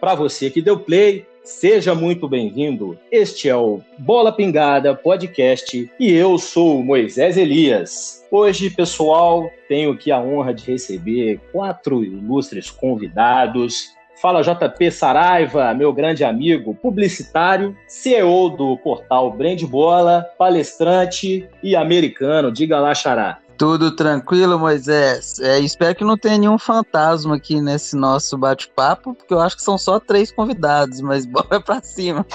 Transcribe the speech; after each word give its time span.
para 0.00 0.14
você 0.14 0.50
que 0.50 0.62
deu 0.62 0.78
play, 0.78 1.26
seja 1.42 1.94
muito 1.94 2.28
bem-vindo. 2.28 2.98
Este 3.10 3.48
é 3.48 3.56
o 3.56 3.80
Bola 3.98 4.32
Pingada 4.32 4.94
Podcast 4.94 5.90
e 5.98 6.12
eu 6.12 6.38
sou 6.38 6.82
Moisés 6.82 7.36
Elias. 7.36 8.24
Hoje, 8.30 8.70
pessoal, 8.70 9.48
tenho 9.68 9.92
aqui 9.92 10.10
a 10.10 10.20
honra 10.20 10.52
de 10.52 10.70
receber 10.70 11.40
quatro 11.52 12.04
ilustres 12.04 12.70
convidados. 12.70 13.94
Fala 14.20 14.42
JP 14.42 14.90
Saraiva, 14.90 15.74
meu 15.74 15.92
grande 15.92 16.24
amigo, 16.24 16.74
publicitário, 16.74 17.76
CEO 17.86 18.50
do 18.50 18.76
portal 18.78 19.30
Brand 19.30 19.62
Bola, 19.64 20.26
palestrante 20.38 21.46
e 21.62 21.76
americano. 21.76 22.50
Diga 22.50 22.80
lá, 22.80 22.94
Xará. 22.94 23.38
Tudo 23.58 23.90
tranquilo, 23.90 24.58
Moisés. 24.58 25.38
É, 25.40 25.58
espero 25.58 25.94
que 25.94 26.04
não 26.04 26.16
tenha 26.16 26.38
nenhum 26.38 26.58
fantasma 26.58 27.36
aqui 27.36 27.60
nesse 27.60 27.96
nosso 27.96 28.36
bate-papo, 28.36 29.14
porque 29.14 29.32
eu 29.32 29.40
acho 29.40 29.56
que 29.56 29.62
são 29.62 29.78
só 29.78 29.98
três 29.98 30.30
convidados, 30.30 31.00
mas 31.00 31.24
bora 31.26 31.60
pra 31.60 31.82
cima. 31.82 32.26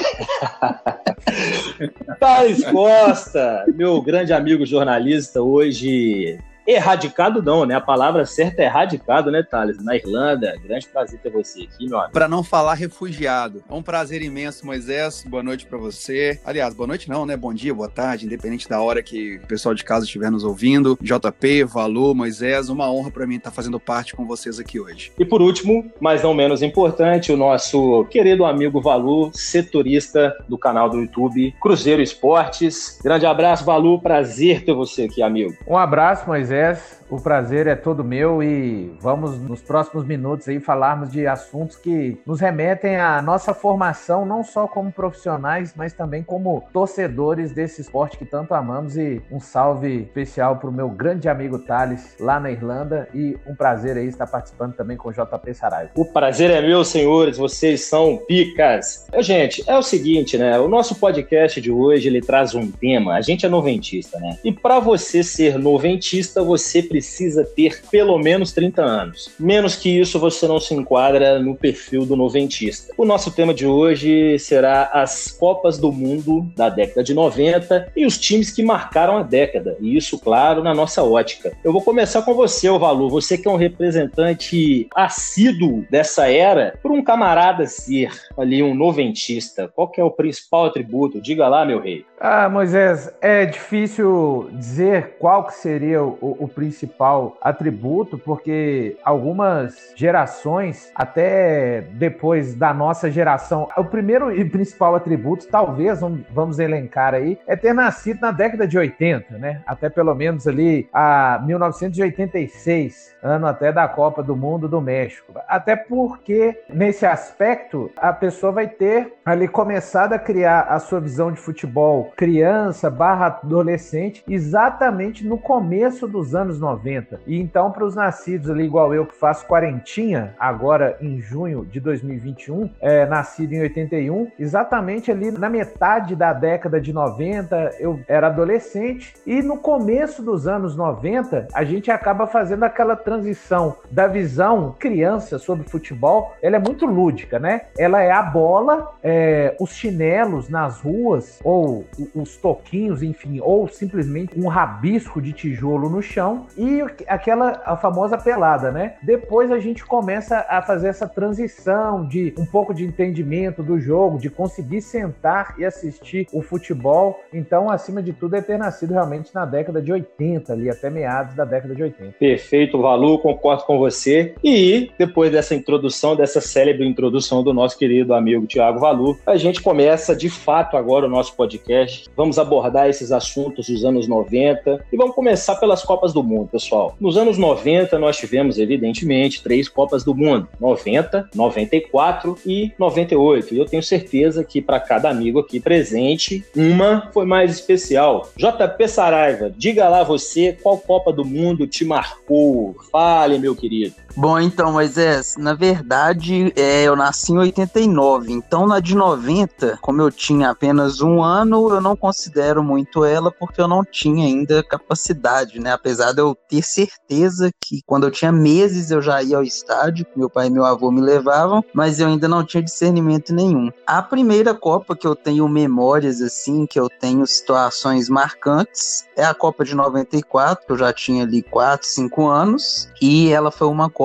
Thales 2.19 2.63
Costa, 2.65 3.65
meu 3.75 4.01
grande 4.01 4.33
amigo 4.33 4.65
jornalista, 4.65 5.41
hoje 5.41 6.39
Erradicado 6.65 7.41
não, 7.41 7.65
né? 7.65 7.75
A 7.75 7.81
palavra 7.81 8.25
certa 8.25 8.61
é 8.61 8.65
erradicado, 8.65 9.31
né, 9.31 9.41
Thales? 9.43 9.83
Na 9.83 9.95
Irlanda. 9.95 10.55
Grande 10.63 10.87
prazer 10.87 11.19
ter 11.19 11.31
você 11.31 11.63
aqui, 11.63 11.87
meu 11.87 11.97
amigo. 11.97 12.13
Para 12.13 12.27
não 12.27 12.43
falar 12.43 12.75
refugiado. 12.75 13.63
É 13.69 13.73
um 13.73 13.81
prazer 13.81 14.21
imenso, 14.21 14.65
Moisés. 14.65 15.25
Boa 15.27 15.41
noite 15.41 15.65
para 15.65 15.77
você. 15.77 16.39
Aliás, 16.45 16.73
boa 16.73 16.87
noite 16.87 17.09
não, 17.09 17.25
né? 17.25 17.35
Bom 17.35 17.53
dia, 17.53 17.73
boa 17.73 17.89
tarde, 17.89 18.25
independente 18.25 18.69
da 18.69 18.79
hora 18.79 19.01
que 19.01 19.37
o 19.37 19.47
pessoal 19.47 19.73
de 19.73 19.83
casa 19.83 20.05
estiver 20.05 20.29
nos 20.29 20.43
ouvindo. 20.43 20.97
JP, 21.01 21.63
Valu, 21.63 22.13
Moisés, 22.13 22.69
uma 22.69 22.91
honra 22.91 23.09
para 23.09 23.25
mim 23.25 23.37
estar 23.37 23.51
fazendo 23.51 23.79
parte 23.79 24.15
com 24.15 24.25
vocês 24.25 24.59
aqui 24.59 24.79
hoje. 24.79 25.11
E 25.17 25.25
por 25.25 25.41
último, 25.41 25.91
mas 25.99 26.21
não 26.21 26.33
menos 26.33 26.61
importante, 26.61 27.31
o 27.31 27.37
nosso 27.37 28.05
querido 28.05 28.45
amigo 28.45 28.81
Valu, 28.81 29.31
setorista 29.33 30.35
do 30.47 30.57
canal 30.57 30.89
do 30.89 30.99
YouTube 30.99 31.55
Cruzeiro 31.59 32.01
Esportes. 32.01 32.99
Grande 33.03 33.25
abraço, 33.25 33.65
Valu. 33.65 33.99
Prazer 33.99 34.63
ter 34.63 34.73
você 34.73 35.03
aqui, 35.03 35.23
amigo. 35.23 35.55
Um 35.67 35.77
abraço, 35.77 36.27
Moisés. 36.27 36.50
Moisés. 36.51 37.00
O 37.11 37.19
prazer 37.19 37.67
é 37.67 37.75
todo 37.75 38.05
meu 38.05 38.41
e 38.41 38.95
vamos 39.01 39.37
nos 39.37 39.61
próximos 39.61 40.05
minutos 40.05 40.47
aí 40.47 40.61
falarmos 40.61 41.11
de 41.11 41.27
assuntos 41.27 41.75
que 41.75 42.17
nos 42.25 42.39
remetem 42.39 42.95
à 42.95 43.21
nossa 43.21 43.53
formação, 43.53 44.25
não 44.25 44.45
só 44.45 44.65
como 44.65 44.89
profissionais, 44.93 45.73
mas 45.75 45.91
também 45.91 46.23
como 46.23 46.63
torcedores 46.71 47.51
desse 47.51 47.81
esporte 47.81 48.17
que 48.17 48.23
tanto 48.23 48.53
amamos. 48.53 48.95
E 48.95 49.21
um 49.29 49.41
salve 49.41 50.03
especial 50.03 50.55
para 50.55 50.69
o 50.69 50.71
meu 50.71 50.87
grande 50.87 51.27
amigo 51.27 51.59
Thales, 51.59 52.15
lá 52.17 52.39
na 52.39 52.49
Irlanda. 52.49 53.09
E 53.13 53.37
um 53.45 53.55
prazer 53.55 53.97
aí 53.97 54.07
estar 54.07 54.27
participando 54.27 54.73
também 54.75 54.95
com 54.95 55.09
o 55.09 55.11
JP 55.11 55.53
Saraiva. 55.53 55.91
O 55.97 56.05
prazer 56.05 56.49
é 56.49 56.61
meu, 56.61 56.85
senhores. 56.85 57.37
Vocês 57.37 57.81
são 57.81 58.21
picas. 58.25 59.05
Gente, 59.19 59.61
é 59.69 59.77
o 59.77 59.83
seguinte, 59.83 60.37
né? 60.37 60.57
O 60.61 60.69
nosso 60.69 60.95
podcast 60.95 61.59
de 61.59 61.73
hoje 61.73 62.07
ele 62.07 62.21
traz 62.21 62.55
um 62.55 62.71
tema. 62.71 63.15
A 63.15 63.21
gente 63.21 63.45
é 63.45 63.49
noventista, 63.49 64.17
né? 64.17 64.37
E 64.45 64.53
para 64.53 64.79
você 64.79 65.21
ser 65.21 65.59
noventista, 65.59 66.41
você 66.41 66.81
precisa 66.81 67.00
precisa 67.01 67.43
ter 67.43 67.81
pelo 67.89 68.19
menos 68.19 68.51
30 68.51 68.83
anos. 68.83 69.31
Menos 69.39 69.75
que 69.75 69.89
isso, 69.89 70.19
você 70.19 70.47
não 70.47 70.59
se 70.59 70.75
enquadra 70.75 71.39
no 71.39 71.55
perfil 71.55 72.05
do 72.05 72.15
noventista. 72.15 72.93
O 72.95 73.03
nosso 73.03 73.31
tema 73.31 73.55
de 73.55 73.65
hoje 73.65 74.37
será 74.37 74.91
as 74.93 75.31
Copas 75.31 75.79
do 75.79 75.91
Mundo 75.91 76.47
da 76.55 76.69
década 76.69 77.03
de 77.03 77.15
90 77.15 77.91
e 77.95 78.05
os 78.05 78.19
times 78.19 78.51
que 78.51 78.61
marcaram 78.61 79.17
a 79.17 79.23
década. 79.23 79.75
E 79.81 79.97
isso, 79.97 80.19
claro, 80.19 80.61
na 80.61 80.75
nossa 80.75 81.01
ótica. 81.03 81.51
Eu 81.63 81.73
vou 81.73 81.81
começar 81.81 82.21
com 82.21 82.35
você, 82.35 82.69
Valu. 82.69 83.09
Você 83.09 83.35
que 83.35 83.47
é 83.47 83.51
um 83.51 83.57
representante 83.57 84.87
assíduo 84.95 85.83
dessa 85.89 86.31
era, 86.31 86.77
por 86.83 86.91
um 86.91 87.03
camarada 87.03 87.65
ser 87.65 88.11
ali 88.37 88.61
um 88.61 88.75
noventista, 88.75 89.67
qual 89.67 89.89
que 89.89 89.99
é 89.99 90.03
o 90.03 90.11
principal 90.11 90.65
atributo? 90.65 91.19
Diga 91.19 91.47
lá, 91.47 91.65
meu 91.65 91.81
rei. 91.81 92.05
Ah, 92.19 92.47
Moisés, 92.47 93.11
é 93.19 93.47
difícil 93.47 94.49
dizer 94.53 95.15
qual 95.17 95.47
que 95.47 95.55
seria 95.55 96.03
o, 96.03 96.37
o 96.39 96.47
principal 96.47 96.90
principal 96.91 97.37
atributo, 97.41 98.17
porque 98.17 98.97
algumas 99.03 99.93
gerações, 99.95 100.91
até 100.93 101.81
depois 101.93 102.53
da 102.53 102.73
nossa 102.73 103.09
geração, 103.09 103.67
o 103.77 103.83
primeiro 103.83 104.31
e 104.31 104.43
principal 104.43 104.95
atributo, 104.95 105.47
talvez, 105.47 105.99
vamos 106.31 106.59
elencar 106.59 107.13
aí, 107.13 107.39
é 107.47 107.55
ter 107.55 107.73
nascido 107.73 108.19
na 108.21 108.31
década 108.31 108.67
de 108.67 108.77
80, 108.77 109.37
né? 109.37 109.61
Até 109.65 109.89
pelo 109.89 110.13
menos 110.13 110.47
ali 110.47 110.89
a 110.93 111.41
1986, 111.45 113.15
ano 113.23 113.47
até 113.47 113.71
da 113.71 113.87
Copa 113.87 114.21
do 114.21 114.35
Mundo 114.35 114.67
do 114.67 114.81
México. 114.81 115.33
Até 115.47 115.75
porque, 115.75 116.61
nesse 116.69 117.05
aspecto, 117.05 117.89
a 117.97 118.11
pessoa 118.11 118.51
vai 118.51 118.67
ter 118.67 119.13
ali 119.25 119.47
começado 119.47 120.13
a 120.13 120.19
criar 120.19 120.61
a 120.61 120.79
sua 120.79 120.99
visão 120.99 121.31
de 121.31 121.39
futebol 121.39 122.11
criança 122.15 122.89
barra 122.89 123.27
adolescente 123.27 124.23
exatamente 124.27 125.25
no 125.25 125.37
começo 125.37 126.07
dos 126.07 126.35
anos 126.35 126.59
90. 126.59 126.80
90. 126.81 127.21
E 127.27 127.39
então, 127.39 127.71
para 127.71 127.85
os 127.85 127.95
nascidos 127.95 128.49
ali, 128.49 128.63
igual 128.63 128.93
eu, 128.93 129.05
que 129.05 129.15
faço 129.15 129.45
quarentinha, 129.45 130.33
agora 130.39 130.97
em 130.99 131.21
junho 131.21 131.65
de 131.65 131.79
2021, 131.79 132.69
é, 132.81 133.05
nascido 133.05 133.53
em 133.53 133.61
81, 133.61 134.31
exatamente 134.39 135.11
ali 135.11 135.31
na 135.31 135.49
metade 135.49 136.15
da 136.15 136.33
década 136.33 136.81
de 136.81 136.91
90, 136.91 137.75
eu 137.79 137.99
era 138.07 138.27
adolescente, 138.27 139.13
e 139.25 139.41
no 139.41 139.57
começo 139.57 140.23
dos 140.23 140.47
anos 140.47 140.75
90, 140.75 141.47
a 141.53 141.63
gente 141.63 141.91
acaba 141.91 142.25
fazendo 142.25 142.63
aquela 142.63 142.95
transição 142.95 143.75
da 143.89 144.07
visão 144.07 144.75
criança 144.79 145.37
sobre 145.37 145.67
futebol, 145.69 146.33
ela 146.41 146.55
é 146.55 146.59
muito 146.59 146.85
lúdica, 146.85 147.39
né? 147.39 147.61
Ela 147.77 148.01
é 148.01 148.11
a 148.11 148.23
bola, 148.23 148.93
é, 149.03 149.55
os 149.59 149.73
chinelos 149.73 150.49
nas 150.49 150.79
ruas, 150.79 151.39
ou 151.43 151.85
os 152.15 152.37
toquinhos, 152.37 153.03
enfim, 153.03 153.39
ou 153.41 153.67
simplesmente 153.67 154.39
um 154.39 154.47
rabisco 154.47 155.21
de 155.21 155.33
tijolo 155.33 155.89
no 155.89 156.01
chão, 156.01 156.47
e 156.61 156.83
aquela 157.07 157.59
a 157.65 157.75
famosa 157.75 158.19
pelada, 158.19 158.71
né? 158.71 158.93
Depois 159.01 159.51
a 159.51 159.57
gente 159.57 159.83
começa 159.83 160.45
a 160.47 160.61
fazer 160.61 160.89
essa 160.89 161.07
transição 161.07 162.07
de 162.07 162.35
um 162.37 162.45
pouco 162.45 162.71
de 162.71 162.85
entendimento 162.85 163.63
do 163.63 163.79
jogo, 163.79 164.19
de 164.19 164.29
conseguir 164.29 164.81
sentar 164.81 165.55
e 165.57 165.65
assistir 165.65 166.27
o 166.31 166.43
futebol. 166.43 167.19
Então, 167.33 167.71
acima 167.71 168.03
de 168.03 168.13
tudo, 168.13 168.35
é 168.35 168.41
ter 168.41 168.59
nascido 168.59 168.93
realmente 168.93 169.33
na 169.33 169.43
década 169.43 169.81
de 169.81 169.91
80, 169.91 170.53
ali 170.53 170.69
até 170.69 170.91
meados 170.91 171.35
da 171.35 171.45
década 171.45 171.73
de 171.73 171.81
80. 171.81 172.15
Perfeito, 172.19 172.79
Valu, 172.79 173.17
concordo 173.17 173.63
com 173.63 173.79
você. 173.79 174.35
E 174.43 174.91
depois 174.99 175.31
dessa 175.31 175.55
introdução, 175.55 176.15
dessa 176.15 176.39
célebre 176.39 176.87
introdução 176.87 177.41
do 177.41 177.53
nosso 177.53 177.75
querido 177.75 178.13
amigo 178.13 178.45
Tiago 178.45 178.79
Valu, 178.79 179.17
a 179.25 179.35
gente 179.35 179.61
começa 179.61 180.15
de 180.15 180.29
fato 180.29 180.77
agora 180.77 181.07
o 181.07 181.09
nosso 181.09 181.35
podcast. 181.35 182.07
Vamos 182.15 182.37
abordar 182.37 182.87
esses 182.87 183.11
assuntos 183.11 183.67
dos 183.67 183.83
anos 183.83 184.07
90 184.07 184.85
e 184.93 184.97
vamos 184.97 185.15
começar 185.15 185.55
pelas 185.55 185.81
Copas 185.81 186.13
do 186.13 186.21
Mundo 186.21 186.50
pessoal. 186.51 186.95
Nos 186.99 187.17
anos 187.17 187.37
90, 187.37 187.97
nós 187.97 188.17
tivemos, 188.17 188.57
evidentemente, 188.57 189.41
três 189.41 189.69
Copas 189.69 190.03
do 190.03 190.13
Mundo: 190.13 190.47
90, 190.59 191.29
94 191.33 192.37
e 192.45 192.71
98. 192.77 193.53
E 193.53 193.57
eu 193.57 193.65
tenho 193.65 193.81
certeza 193.81 194.43
que 194.43 194.61
para 194.61 194.79
cada 194.79 195.09
amigo 195.09 195.39
aqui 195.39 195.59
presente, 195.59 196.43
uma 196.55 197.09
foi 197.13 197.25
mais 197.25 197.51
especial. 197.51 198.29
JP 198.35 198.87
Saraiva, 198.87 199.53
diga 199.55 199.87
lá 199.87 200.03
você 200.03 200.57
qual 200.61 200.77
Copa 200.77 201.13
do 201.13 201.23
Mundo 201.23 201.65
te 201.65 201.85
marcou. 201.85 202.75
Fale, 202.91 203.39
meu 203.39 203.55
querido. 203.55 203.95
Bom, 204.15 204.39
então, 204.39 204.73
Moisés, 204.73 205.35
na 205.37 205.53
verdade, 205.53 206.51
é, 206.55 206.83
eu 206.83 206.95
nasci 206.95 207.31
em 207.31 207.37
89, 207.37 208.31
então 208.33 208.67
na 208.67 208.79
de 208.79 208.93
90, 208.93 209.79
como 209.81 210.01
eu 210.01 210.11
tinha 210.11 210.49
apenas 210.49 211.01
um 211.01 211.23
ano, 211.23 211.69
eu 211.73 211.79
não 211.79 211.95
considero 211.95 212.61
muito 212.61 213.05
ela 213.05 213.31
porque 213.31 213.61
eu 213.61 213.67
não 213.67 213.85
tinha 213.85 214.25
ainda 214.25 214.61
capacidade, 214.63 215.59
né? 215.59 215.71
Apesar 215.71 216.11
de 216.11 216.21
eu 216.21 216.35
ter 216.35 216.61
certeza 216.61 217.49
que 217.63 217.81
quando 217.85 218.05
eu 218.05 218.11
tinha 218.11 218.31
meses 218.31 218.91
eu 218.91 219.01
já 219.01 219.23
ia 219.23 219.37
ao 219.37 219.43
estádio, 219.43 220.05
meu 220.15 220.29
pai 220.29 220.47
e 220.47 220.51
meu 220.51 220.65
avô 220.65 220.91
me 220.91 221.01
levavam, 221.01 221.63
mas 221.73 221.99
eu 221.99 222.07
ainda 222.07 222.27
não 222.27 222.43
tinha 222.43 222.61
discernimento 222.61 223.33
nenhum. 223.33 223.71
A 223.87 224.01
primeira 224.01 224.53
Copa 224.53 224.95
que 224.95 225.07
eu 225.07 225.15
tenho 225.15 225.47
memórias 225.47 226.21
assim, 226.21 226.65
que 226.65 226.79
eu 226.79 226.89
tenho 226.89 227.25
situações 227.25 228.09
marcantes, 228.09 229.05
é 229.15 229.23
a 229.23 229.33
Copa 229.33 229.63
de 229.63 229.73
94, 229.73 230.65
que 230.65 230.73
eu 230.73 230.77
já 230.77 230.91
tinha 230.91 231.23
ali 231.23 231.41
4, 231.41 231.87
5 231.87 232.27
anos, 232.27 232.89
e 233.01 233.31
ela 233.31 233.51
foi 233.51 233.67
uma 233.67 233.89
Copa 233.89 234.00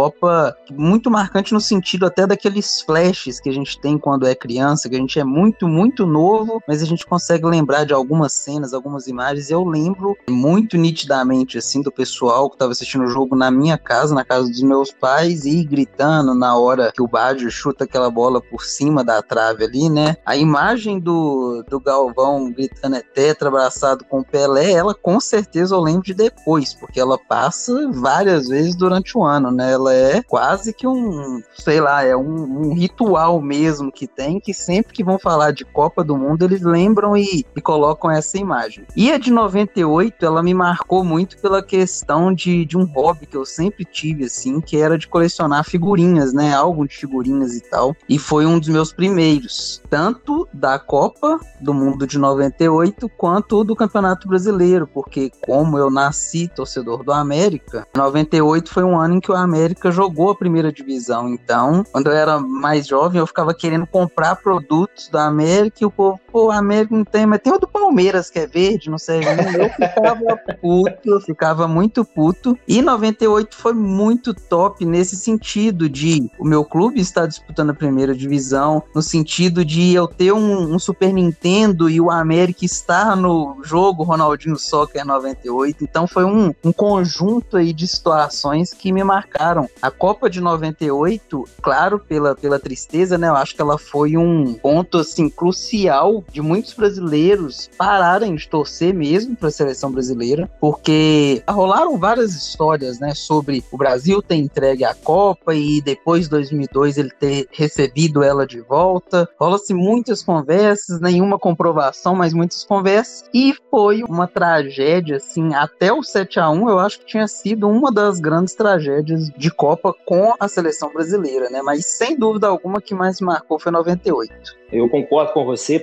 muito 0.72 1.10
marcante 1.10 1.52
no 1.52 1.60
sentido 1.60 2.06
até 2.06 2.26
daqueles 2.26 2.80
flashes 2.80 3.38
que 3.38 3.50
a 3.50 3.52
gente 3.52 3.78
tem 3.80 3.98
quando 3.98 4.26
é 4.26 4.34
criança, 4.34 4.88
que 4.88 4.96
a 4.96 4.98
gente 4.98 5.18
é 5.18 5.24
muito, 5.24 5.68
muito 5.68 6.06
novo, 6.06 6.62
mas 6.66 6.82
a 6.82 6.86
gente 6.86 7.04
consegue 7.04 7.44
lembrar 7.44 7.84
de 7.84 7.92
algumas 7.92 8.32
cenas, 8.32 8.72
algumas 8.72 9.06
imagens. 9.06 9.50
Eu 9.50 9.64
lembro 9.64 10.16
muito 10.28 10.76
nitidamente, 10.76 11.58
assim, 11.58 11.82
do 11.82 11.92
pessoal 11.92 12.46
palco, 12.46 12.56
tava 12.56 12.72
assistindo 12.72 13.04
o 13.04 13.08
jogo 13.08 13.34
na 13.34 13.50
minha 13.50 13.76
casa, 13.76 14.14
na 14.14 14.24
casa 14.24 14.48
dos 14.48 14.62
meus 14.62 14.90
pais, 14.90 15.44
e 15.44 15.64
gritando 15.64 16.34
na 16.34 16.56
hora 16.56 16.92
que 16.92 17.02
o 17.02 17.08
Baggio 17.08 17.50
chuta 17.50 17.84
aquela 17.84 18.10
bola 18.10 18.40
por 18.40 18.64
cima 18.64 19.02
da 19.02 19.22
trave 19.22 19.64
ali, 19.64 19.88
né? 19.88 20.16
A 20.24 20.36
imagem 20.36 21.00
do, 21.00 21.64
do 21.68 21.80
Galvão 21.80 22.50
gritando 22.52 22.96
é 22.96 23.02
tetra, 23.02 23.48
abraçado 23.48 24.04
com 24.04 24.20
o 24.20 24.24
Pelé, 24.24 24.72
ela 24.72 24.94
com 24.94 25.18
certeza 25.18 25.74
eu 25.74 25.80
lembro 25.80 26.02
de 26.02 26.14
depois, 26.14 26.74
porque 26.74 27.00
ela 27.00 27.18
passa 27.18 27.90
várias 27.92 28.48
vezes 28.48 28.76
durante 28.76 29.16
o 29.16 29.24
ano, 29.24 29.50
né? 29.50 29.72
Ela 29.72 29.85
é 29.88 30.22
quase 30.22 30.72
que 30.72 30.86
um, 30.86 31.42
sei 31.54 31.80
lá, 31.80 32.04
é 32.04 32.16
um, 32.16 32.68
um 32.68 32.74
ritual 32.74 33.40
mesmo 33.40 33.90
que 33.92 34.06
tem, 34.06 34.40
que 34.40 34.52
sempre 34.52 34.92
que 34.92 35.04
vão 35.04 35.18
falar 35.18 35.52
de 35.52 35.64
Copa 35.64 36.02
do 36.02 36.16
Mundo, 36.16 36.44
eles 36.44 36.62
lembram 36.62 37.16
e, 37.16 37.44
e 37.56 37.60
colocam 37.60 38.10
essa 38.10 38.38
imagem. 38.38 38.86
E 38.96 39.12
a 39.12 39.18
de 39.18 39.30
98, 39.30 40.24
ela 40.24 40.42
me 40.42 40.54
marcou 40.54 41.04
muito 41.04 41.38
pela 41.38 41.62
questão 41.62 42.32
de, 42.32 42.64
de 42.64 42.76
um 42.76 42.84
hobby 42.84 43.26
que 43.26 43.36
eu 43.36 43.44
sempre 43.44 43.84
tive, 43.84 44.24
assim, 44.24 44.60
que 44.60 44.76
era 44.76 44.98
de 44.98 45.08
colecionar 45.08 45.64
figurinhas, 45.64 46.32
né? 46.32 46.54
Álbum 46.54 46.86
de 46.86 46.96
figurinhas 46.96 47.54
e 47.54 47.60
tal. 47.60 47.94
E 48.08 48.18
foi 48.18 48.46
um 48.46 48.58
dos 48.58 48.68
meus 48.68 48.92
primeiros, 48.92 49.82
tanto 49.88 50.48
da 50.52 50.78
Copa 50.78 51.38
do 51.60 51.74
Mundo 51.74 52.06
de 52.06 52.18
98, 52.18 53.08
quanto 53.16 53.64
do 53.64 53.76
Campeonato 53.76 54.28
Brasileiro, 54.28 54.86
porque 54.86 55.30
como 55.44 55.78
eu 55.78 55.90
nasci 55.90 56.48
torcedor 56.48 57.02
do 57.02 57.12
América, 57.12 57.86
98 57.94 58.70
foi 58.70 58.84
um 58.84 58.98
ano 58.98 59.14
em 59.14 59.20
que 59.20 59.30
o 59.30 59.36
América 59.36 59.75
jogou 59.90 60.30
a 60.30 60.34
primeira 60.34 60.72
divisão. 60.72 61.28
Então, 61.28 61.84
quando 61.90 62.08
eu 62.08 62.12
era 62.12 62.38
mais 62.38 62.86
jovem, 62.86 63.18
eu 63.18 63.26
ficava 63.26 63.54
querendo 63.54 63.86
comprar 63.86 64.36
produtos 64.36 65.08
da 65.08 65.26
América 65.26 65.78
e 65.82 65.86
o 65.86 65.90
povo, 65.90 66.20
pô, 66.36 66.50
a 66.50 66.58
América 66.58 66.94
não 66.94 67.02
tem, 67.02 67.24
mas 67.24 67.40
tem 67.40 67.50
o 67.50 67.56
do 67.56 67.66
Palmeiras 67.66 68.28
que 68.28 68.38
é 68.38 68.46
verde, 68.46 68.90
não 68.90 68.98
sei. 68.98 69.20
Eu 69.20 69.70
ficava 69.70 70.36
puto, 70.60 71.10
eu 71.10 71.20
ficava 71.22 71.66
muito 71.66 72.04
puto. 72.04 72.58
E 72.68 72.82
98 72.82 73.56
foi 73.56 73.72
muito 73.72 74.34
top 74.34 74.84
nesse 74.84 75.16
sentido 75.16 75.88
de 75.88 76.30
o 76.38 76.44
meu 76.44 76.62
clube 76.62 77.00
estar 77.00 77.24
disputando 77.24 77.70
a 77.70 77.74
primeira 77.74 78.14
divisão, 78.14 78.82
no 78.94 79.00
sentido 79.00 79.64
de 79.64 79.94
eu 79.94 80.06
ter 80.06 80.30
um, 80.30 80.74
um 80.74 80.78
Super 80.78 81.10
Nintendo 81.10 81.88
e 81.88 82.02
o 82.02 82.10
América 82.10 82.66
estar 82.66 83.16
no 83.16 83.56
jogo 83.64 84.02
Ronaldinho 84.02 84.58
Soccer 84.58 85.06
98. 85.06 85.84
Então 85.84 86.06
foi 86.06 86.26
um, 86.26 86.52
um 86.62 86.70
conjunto 86.70 87.56
aí 87.56 87.72
de 87.72 87.88
situações 87.88 88.74
que 88.74 88.92
me 88.92 89.02
marcaram. 89.02 89.70
A 89.80 89.90
Copa 89.90 90.28
de 90.28 90.42
98, 90.42 91.48
claro, 91.62 91.98
pela, 91.98 92.34
pela 92.34 92.58
tristeza, 92.58 93.16
né? 93.16 93.28
Eu 93.28 93.36
acho 93.36 93.54
que 93.54 93.62
ela 93.62 93.78
foi 93.78 94.18
um 94.18 94.52
ponto 94.52 94.98
assim 94.98 95.30
crucial 95.30 96.25
de 96.32 96.40
muitos 96.40 96.74
brasileiros 96.74 97.70
pararem 97.76 98.34
de 98.34 98.48
torcer 98.48 98.92
mesmo 98.92 99.36
para 99.36 99.48
a 99.48 99.52
seleção 99.52 99.90
brasileira, 99.90 100.48
porque 100.60 101.42
rolaram 101.48 101.98
várias 101.98 102.34
histórias, 102.34 102.98
né, 102.98 103.14
sobre 103.14 103.64
o 103.70 103.76
Brasil 103.76 104.22
ter 104.22 104.36
entregue 104.36 104.84
a 104.84 104.94
Copa 104.94 105.54
e 105.54 105.80
depois 105.80 106.24
de 106.24 106.30
2002 106.30 106.98
ele 106.98 107.10
ter 107.10 107.48
recebido 107.52 108.22
ela 108.22 108.46
de 108.46 108.60
volta. 108.60 109.28
Rola-se 109.38 109.72
muitas 109.72 110.22
conversas, 110.22 111.00
nenhuma 111.00 111.38
comprovação, 111.38 112.14
mas 112.14 112.32
muitas 112.32 112.64
conversas 112.64 113.28
e 113.32 113.54
foi 113.70 114.02
uma 114.02 114.26
tragédia 114.26 115.16
assim, 115.16 115.54
até 115.54 115.92
o 115.92 116.02
7 116.02 116.40
a 116.40 116.50
1 116.50 116.70
eu 116.70 116.78
acho 116.78 117.00
que 117.00 117.06
tinha 117.06 117.28
sido 117.28 117.68
uma 117.68 117.92
das 117.92 118.20
grandes 118.20 118.54
tragédias 118.54 119.30
de 119.30 119.50
Copa 119.50 119.94
com 120.04 120.34
a 120.38 120.48
seleção 120.48 120.92
brasileira, 120.92 121.48
né? 121.50 121.62
Mas 121.62 121.86
sem 121.86 122.16
dúvida 122.16 122.46
alguma 122.46 122.80
que 122.80 122.94
mais 122.94 123.20
marcou 123.20 123.58
foi 123.58 123.72
98. 123.72 124.32
Eu 124.72 124.88
concordo 124.88 125.32
com 125.32 125.44
você, 125.44 125.78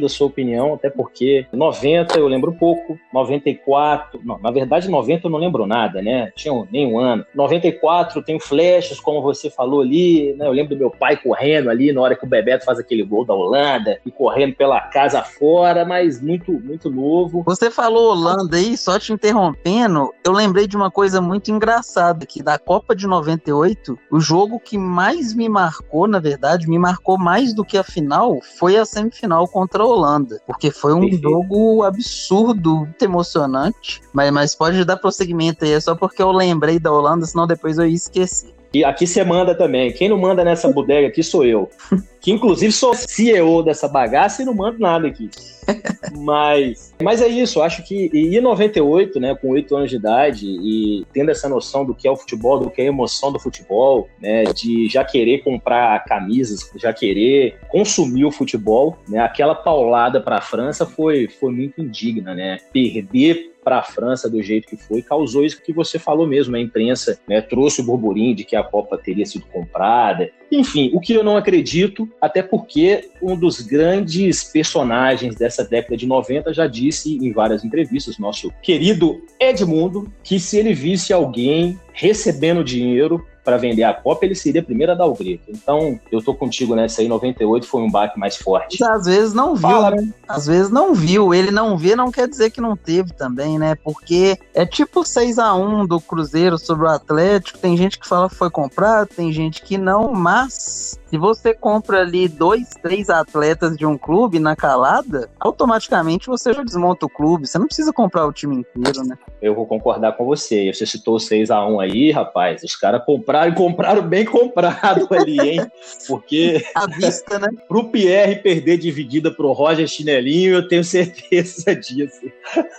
da 0.00 0.08
sua 0.08 0.26
opinião, 0.26 0.74
até 0.74 0.90
porque 0.90 1.46
90 1.52 2.18
eu 2.18 2.28
lembro 2.28 2.52
pouco, 2.52 2.98
94, 3.12 4.20
não, 4.24 4.38
na 4.38 4.50
verdade 4.50 4.88
90 4.88 5.26
eu 5.26 5.30
não 5.30 5.38
lembro 5.38 5.66
nada, 5.66 6.02
né? 6.02 6.30
Tinha 6.36 6.52
nem 6.70 6.92
um 6.92 6.98
ano. 6.98 7.24
94 7.34 8.22
tenho 8.22 8.40
flashes, 8.40 9.00
como 9.00 9.22
você 9.22 9.50
falou 9.50 9.80
ali, 9.80 10.34
né? 10.34 10.46
Eu 10.46 10.52
lembro 10.52 10.74
do 10.74 10.78
meu 10.78 10.90
pai 10.90 11.16
correndo 11.16 11.70
ali 11.70 11.92
na 11.92 12.00
hora 12.00 12.16
que 12.16 12.24
o 12.24 12.28
Bebeto 12.28 12.64
faz 12.64 12.78
aquele 12.78 13.02
gol 13.02 13.24
da 13.24 13.34
Holanda 13.34 13.98
e 14.04 14.10
correndo 14.10 14.54
pela 14.54 14.80
casa 14.80 15.22
fora, 15.22 15.84
mas 15.84 16.20
muito, 16.20 16.52
muito 16.52 16.90
novo. 16.90 17.42
Você 17.44 17.70
falou 17.70 18.10
Holanda 18.10 18.56
aí, 18.56 18.76
só 18.76 18.98
te 18.98 19.12
interrompendo, 19.12 20.12
eu 20.24 20.32
lembrei 20.32 20.66
de 20.66 20.76
uma 20.76 20.90
coisa 20.90 21.20
muito 21.20 21.50
engraçada, 21.50 22.26
que 22.26 22.42
da 22.42 22.58
Copa 22.58 22.94
de 22.94 23.06
98, 23.06 23.98
o 24.10 24.20
jogo 24.20 24.58
que 24.58 24.76
mais 24.76 25.34
me 25.34 25.48
marcou, 25.48 26.06
na 26.06 26.18
verdade, 26.18 26.68
me 26.68 26.78
marcou 26.78 27.18
mais 27.18 27.54
do 27.54 27.64
que 27.64 27.78
a 27.78 27.84
final 27.84 28.38
foi 28.58 28.76
a 28.76 28.84
semifinal 28.84 29.46
contra 29.46 29.67
a 29.76 29.84
Holanda, 29.84 30.40
porque 30.46 30.70
foi 30.70 30.94
um 30.94 31.00
Perfeito. 31.00 31.22
jogo 31.22 31.82
absurdo, 31.84 32.76
muito 32.78 33.02
emocionante. 33.02 34.00
Mas, 34.12 34.32
mas 34.32 34.54
pode 34.54 34.84
dar 34.84 34.96
prosseguimento 34.96 35.64
aí, 35.64 35.72
é 35.72 35.80
só 35.80 35.94
porque 35.94 36.22
eu 36.22 36.32
lembrei 36.32 36.78
da 36.78 36.92
Holanda, 36.92 37.26
senão 37.26 37.46
depois 37.46 37.78
eu 37.78 37.86
ia 37.86 37.94
esquecer. 37.94 38.57
E 38.72 38.84
aqui 38.84 39.06
você 39.06 39.24
manda 39.24 39.54
também. 39.54 39.92
Quem 39.92 40.08
não 40.08 40.18
manda 40.18 40.44
nessa 40.44 40.70
bodega 40.70 41.08
aqui 41.08 41.22
sou 41.22 41.44
eu. 41.44 41.68
Que 42.20 42.32
inclusive 42.32 42.72
sou 42.72 42.94
CEO 42.94 43.62
dessa 43.62 43.86
bagaça 43.86 44.42
e 44.42 44.44
não 44.44 44.52
mando 44.52 44.80
nada 44.80 45.06
aqui. 45.06 45.30
Mas, 46.18 46.94
mas 47.02 47.20
é 47.20 47.28
isso, 47.28 47.60
acho 47.60 47.82
que 47.84 48.10
e 48.12 48.36
em 48.36 48.40
98, 48.40 49.20
né, 49.20 49.34
com 49.34 49.50
8 49.50 49.76
anos 49.76 49.90
de 49.90 49.96
idade 49.96 50.46
e 50.46 51.06
tendo 51.12 51.30
essa 51.30 51.46
noção 51.46 51.84
do 51.84 51.94
que 51.94 52.08
é 52.08 52.10
o 52.10 52.16
futebol, 52.16 52.58
do 52.58 52.70
que 52.70 52.80
é 52.80 52.84
a 52.84 52.88
emoção 52.88 53.30
do 53.30 53.38
futebol, 53.38 54.08
né, 54.20 54.44
de 54.44 54.88
já 54.88 55.04
querer 55.04 55.44
comprar 55.44 56.02
camisas, 56.06 56.70
já 56.76 56.92
querer 56.92 57.58
consumir 57.68 58.24
o 58.24 58.30
futebol, 58.30 58.96
né, 59.08 59.18
aquela 59.20 59.54
paulada 59.54 60.20
para 60.20 60.36
a 60.36 60.40
França 60.40 60.86
foi, 60.86 61.28
foi 61.28 61.52
muito 61.52 61.80
indigna, 61.82 62.34
né? 62.34 62.58
Perder 62.72 63.52
para 63.68 63.80
a 63.80 63.82
França 63.82 64.30
do 64.30 64.42
jeito 64.42 64.66
que 64.66 64.78
foi, 64.78 65.02
causou 65.02 65.44
isso 65.44 65.60
que 65.62 65.74
você 65.74 65.98
falou 65.98 66.26
mesmo. 66.26 66.56
A 66.56 66.60
imprensa 66.60 67.20
né, 67.28 67.42
trouxe 67.42 67.82
o 67.82 67.84
burburinho 67.84 68.34
de 68.34 68.42
que 68.42 68.56
a 68.56 68.62
Copa 68.62 68.96
teria 68.96 69.26
sido 69.26 69.44
comprada. 69.44 70.30
Enfim, 70.50 70.90
o 70.94 71.00
que 71.00 71.12
eu 71.12 71.22
não 71.22 71.36
acredito, 71.36 72.08
até 72.18 72.42
porque 72.42 73.10
um 73.20 73.36
dos 73.36 73.60
grandes 73.60 74.42
personagens 74.42 75.36
dessa 75.36 75.62
década 75.62 75.98
de 75.98 76.06
90 76.06 76.54
já 76.54 76.66
disse 76.66 77.18
em 77.18 77.30
várias 77.30 77.62
entrevistas, 77.62 78.16
nosso 78.16 78.50
querido 78.62 79.20
Edmundo, 79.38 80.10
que 80.24 80.40
se 80.40 80.56
ele 80.56 80.72
visse 80.72 81.12
alguém 81.12 81.78
recebendo 81.92 82.64
dinheiro 82.64 83.22
para 83.48 83.56
vender 83.56 83.82
a 83.82 83.94
Copa, 83.94 84.26
ele 84.26 84.34
seria 84.34 84.62
primeiro 84.62 84.92
a 84.92 84.94
dar 84.94 85.06
o 85.06 85.14
grito. 85.14 85.44
Então, 85.48 85.98
eu 86.12 86.20
tô 86.22 86.34
contigo 86.34 86.74
nessa 86.74 87.00
aí, 87.00 87.08
98 87.08 87.66
foi 87.66 87.80
um 87.80 87.90
baque 87.90 88.18
mais 88.18 88.36
forte. 88.36 88.84
Às 88.84 89.06
vezes 89.06 89.32
não 89.32 89.54
viu, 89.54 89.70
Fala. 89.70 89.90
né? 89.92 90.12
Às 90.28 90.46
vezes 90.46 90.70
não 90.70 90.92
viu. 90.92 91.32
Ele 91.32 91.50
não 91.50 91.78
vê 91.78 91.96
não 91.96 92.12
quer 92.12 92.28
dizer 92.28 92.50
que 92.50 92.60
não 92.60 92.76
teve 92.76 93.14
também, 93.14 93.58
né? 93.58 93.74
Porque 93.74 94.38
é 94.52 94.66
tipo 94.66 95.02
6 95.02 95.38
a 95.38 95.54
1 95.54 95.86
do 95.86 95.98
Cruzeiro 95.98 96.58
sobre 96.58 96.84
o 96.84 96.90
Atlético. 96.90 97.58
Tem 97.58 97.74
gente 97.74 97.98
que 97.98 98.06
fala 98.06 98.28
que 98.28 98.34
foi 98.34 98.50
comprado, 98.50 99.08
tem 99.08 99.32
gente 99.32 99.62
que 99.62 99.78
não, 99.78 100.12
mas 100.12 101.00
se 101.10 101.16
você 101.16 101.54
compra 101.54 102.00
ali 102.00 102.28
dois, 102.28 102.68
três 102.82 103.08
atletas 103.08 103.76
de 103.76 103.86
um 103.86 103.96
clube 103.96 104.38
na 104.38 104.54
calada, 104.54 105.30
automaticamente 105.40 106.26
você 106.26 106.52
já 106.52 106.62
desmonta 106.62 107.06
o 107.06 107.08
clube. 107.08 107.46
Você 107.46 107.58
não 107.58 107.66
precisa 107.66 107.92
comprar 107.94 108.26
o 108.26 108.32
time 108.32 108.56
inteiro, 108.56 109.02
né? 109.06 109.16
Eu 109.40 109.54
vou 109.54 109.66
concordar 109.66 110.12
com 110.12 110.26
você. 110.26 110.70
Você 110.72 110.84
citou 110.84 111.18
6 111.18 111.50
a 111.50 111.66
1 111.66 111.80
aí, 111.80 112.10
rapaz. 112.10 112.62
Os 112.62 112.76
caras 112.76 113.02
compraram 113.06 113.52
e 113.52 113.54
compraram 113.54 114.02
bem 114.02 114.26
comprado 114.26 115.08
ali, 115.14 115.40
hein? 115.40 115.66
Porque. 116.06 116.62
à 116.74 116.86
vista, 116.86 117.38
né? 117.38 117.48
Pro 117.66 117.84
Pierre 117.84 118.42
perder 118.42 118.76
dividida 118.76 119.30
pro 119.30 119.52
Roger 119.52 119.86
Chinelinho, 119.86 120.54
eu 120.54 120.68
tenho 120.68 120.84
certeza 120.84 121.74
disso. 121.76 122.26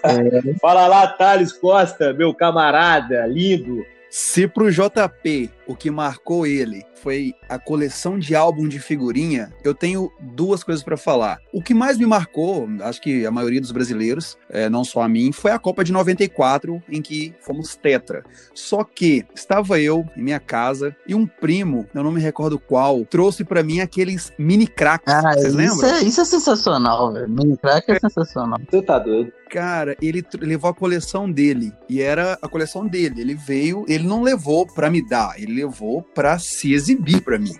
É. 0.03 0.53
Fala 0.60 0.88
lá, 0.88 1.08
Thales 1.08 1.51
Costa, 1.51 2.13
meu 2.13 2.34
camarada, 2.34 3.25
lindo. 3.25 3.84
Se 4.10 4.48
pro 4.48 4.72
JP 4.72 5.50
o 5.70 5.76
que 5.76 5.92
marcou 5.92 6.48
ele 6.48 6.84
foi 6.96 7.36
a 7.48 7.60
coleção 7.60 8.18
de 8.18 8.36
álbum 8.36 8.68
de 8.68 8.80
figurinha, 8.80 9.54
eu 9.64 9.76
tenho 9.76 10.12
duas 10.20 10.64
coisas 10.64 10.84
para 10.84 10.98
falar. 10.98 11.40
O 11.54 11.62
que 11.62 11.76
mais 11.76 11.98
me 11.98 12.08
marcou, 12.08 12.68
acho 12.82 13.00
que 13.00 13.24
a 13.24 13.30
maioria 13.30 13.62
dos 13.62 13.72
brasileiros, 13.72 14.36
é, 14.50 14.68
não 14.68 14.84
só 14.84 15.04
a 15.04 15.08
mim, 15.08 15.32
foi 15.32 15.52
a 15.52 15.60
Copa 15.60 15.84
de 15.84 15.92
94, 15.92 16.82
em 16.90 17.04
que 17.04 17.36
fomos 17.40 17.76
tetra. 17.76 18.24
Só 18.54 18.84
que 18.84 19.24
estava 19.36 19.80
eu 19.80 20.04
em 20.18 20.24
minha 20.24 20.40
casa 20.40 20.96
e 21.08 21.14
um 21.14 21.28
primo, 21.28 21.88
eu 21.94 22.04
não 22.04 22.12
me 22.12 22.20
recordo 22.20 22.58
qual, 22.58 23.06
trouxe 23.06 23.44
para 23.44 23.62
mim 23.62 23.80
aqueles 23.80 24.34
mini 24.40 24.66
cracks. 24.66 25.14
Ah, 25.14 25.34
Vocês 25.34 25.54
lembram? 25.54 25.88
É, 25.88 26.02
isso 26.02 26.20
é 26.20 26.26
sensacional, 26.26 27.14
velho. 27.14 27.30
Mini 27.30 27.56
crack 27.58 27.92
é 27.92 28.00
sensacional. 28.00 28.60
Você 28.70 28.82
tá 28.82 28.98
doido? 28.98 29.32
Cara, 29.50 29.98
ele 30.00 30.24
levou 30.42 30.70
a 30.70 30.74
coleção 30.74 31.30
dele 31.30 31.74
e 31.90 32.02
era 32.02 32.38
a 32.40 32.48
coleção 32.48 32.86
dele. 32.86 33.20
Ele 33.20 33.34
veio, 33.34 33.84
ele 33.88 34.08
não 34.08 34.22
levou 34.22 34.68
para 34.68 34.92
me 34.92 35.02
dar, 35.08 35.42
ele 35.42 35.59
levou 35.60 36.01
para 36.01 36.38
se 36.39 36.74
exibir 36.74 37.22
para 37.22 37.38
mim. 37.38 37.56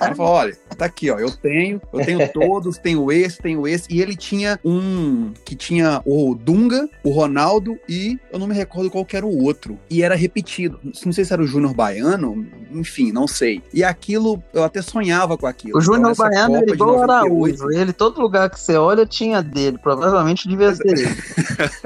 Ele 0.00 0.14
falou: 0.14 0.32
olha, 0.32 0.56
Tá 0.82 0.86
aqui, 0.86 1.10
ó. 1.10 1.18
Eu 1.18 1.30
tenho, 1.30 1.80
eu 1.92 2.04
tenho 2.04 2.28
todos, 2.32 2.78
tenho 2.78 3.10
esse, 3.12 3.38
tenho 3.38 3.66
esse. 3.66 3.92
E 3.92 4.00
ele 4.00 4.16
tinha 4.16 4.58
um 4.64 5.32
que 5.44 5.54
tinha 5.54 6.02
o 6.04 6.34
Dunga, 6.34 6.88
o 7.04 7.10
Ronaldo 7.10 7.78
e 7.88 8.18
eu 8.32 8.38
não 8.38 8.46
me 8.46 8.54
recordo 8.54 8.90
qual 8.90 9.06
era 9.12 9.26
o 9.26 9.42
outro. 9.44 9.78
E 9.90 10.02
era 10.02 10.14
repetido. 10.14 10.80
Não 11.04 11.12
sei 11.12 11.24
se 11.24 11.32
era 11.32 11.42
o 11.42 11.46
Júnior 11.46 11.74
Baiano, 11.74 12.46
enfim, 12.72 13.12
não 13.12 13.26
sei. 13.26 13.62
E 13.72 13.84
aquilo, 13.84 14.42
eu 14.52 14.64
até 14.64 14.80
sonhava 14.82 15.36
com 15.36 15.46
aquilo. 15.46 15.78
O 15.78 15.80
Júnior 15.80 16.12
então, 16.12 16.28
Baiano 16.28 16.56
era 16.56 16.72
igual 16.72 16.96
o 16.96 17.02
Araújo. 17.02 17.70
Ele, 17.70 17.92
todo 17.92 18.20
lugar 18.20 18.50
que 18.50 18.58
você 18.58 18.76
olha, 18.76 19.06
tinha 19.06 19.42
dele. 19.42 19.78
Provavelmente 19.78 20.48
devia 20.48 20.74
ser 20.74 20.88
ele. 20.88 21.16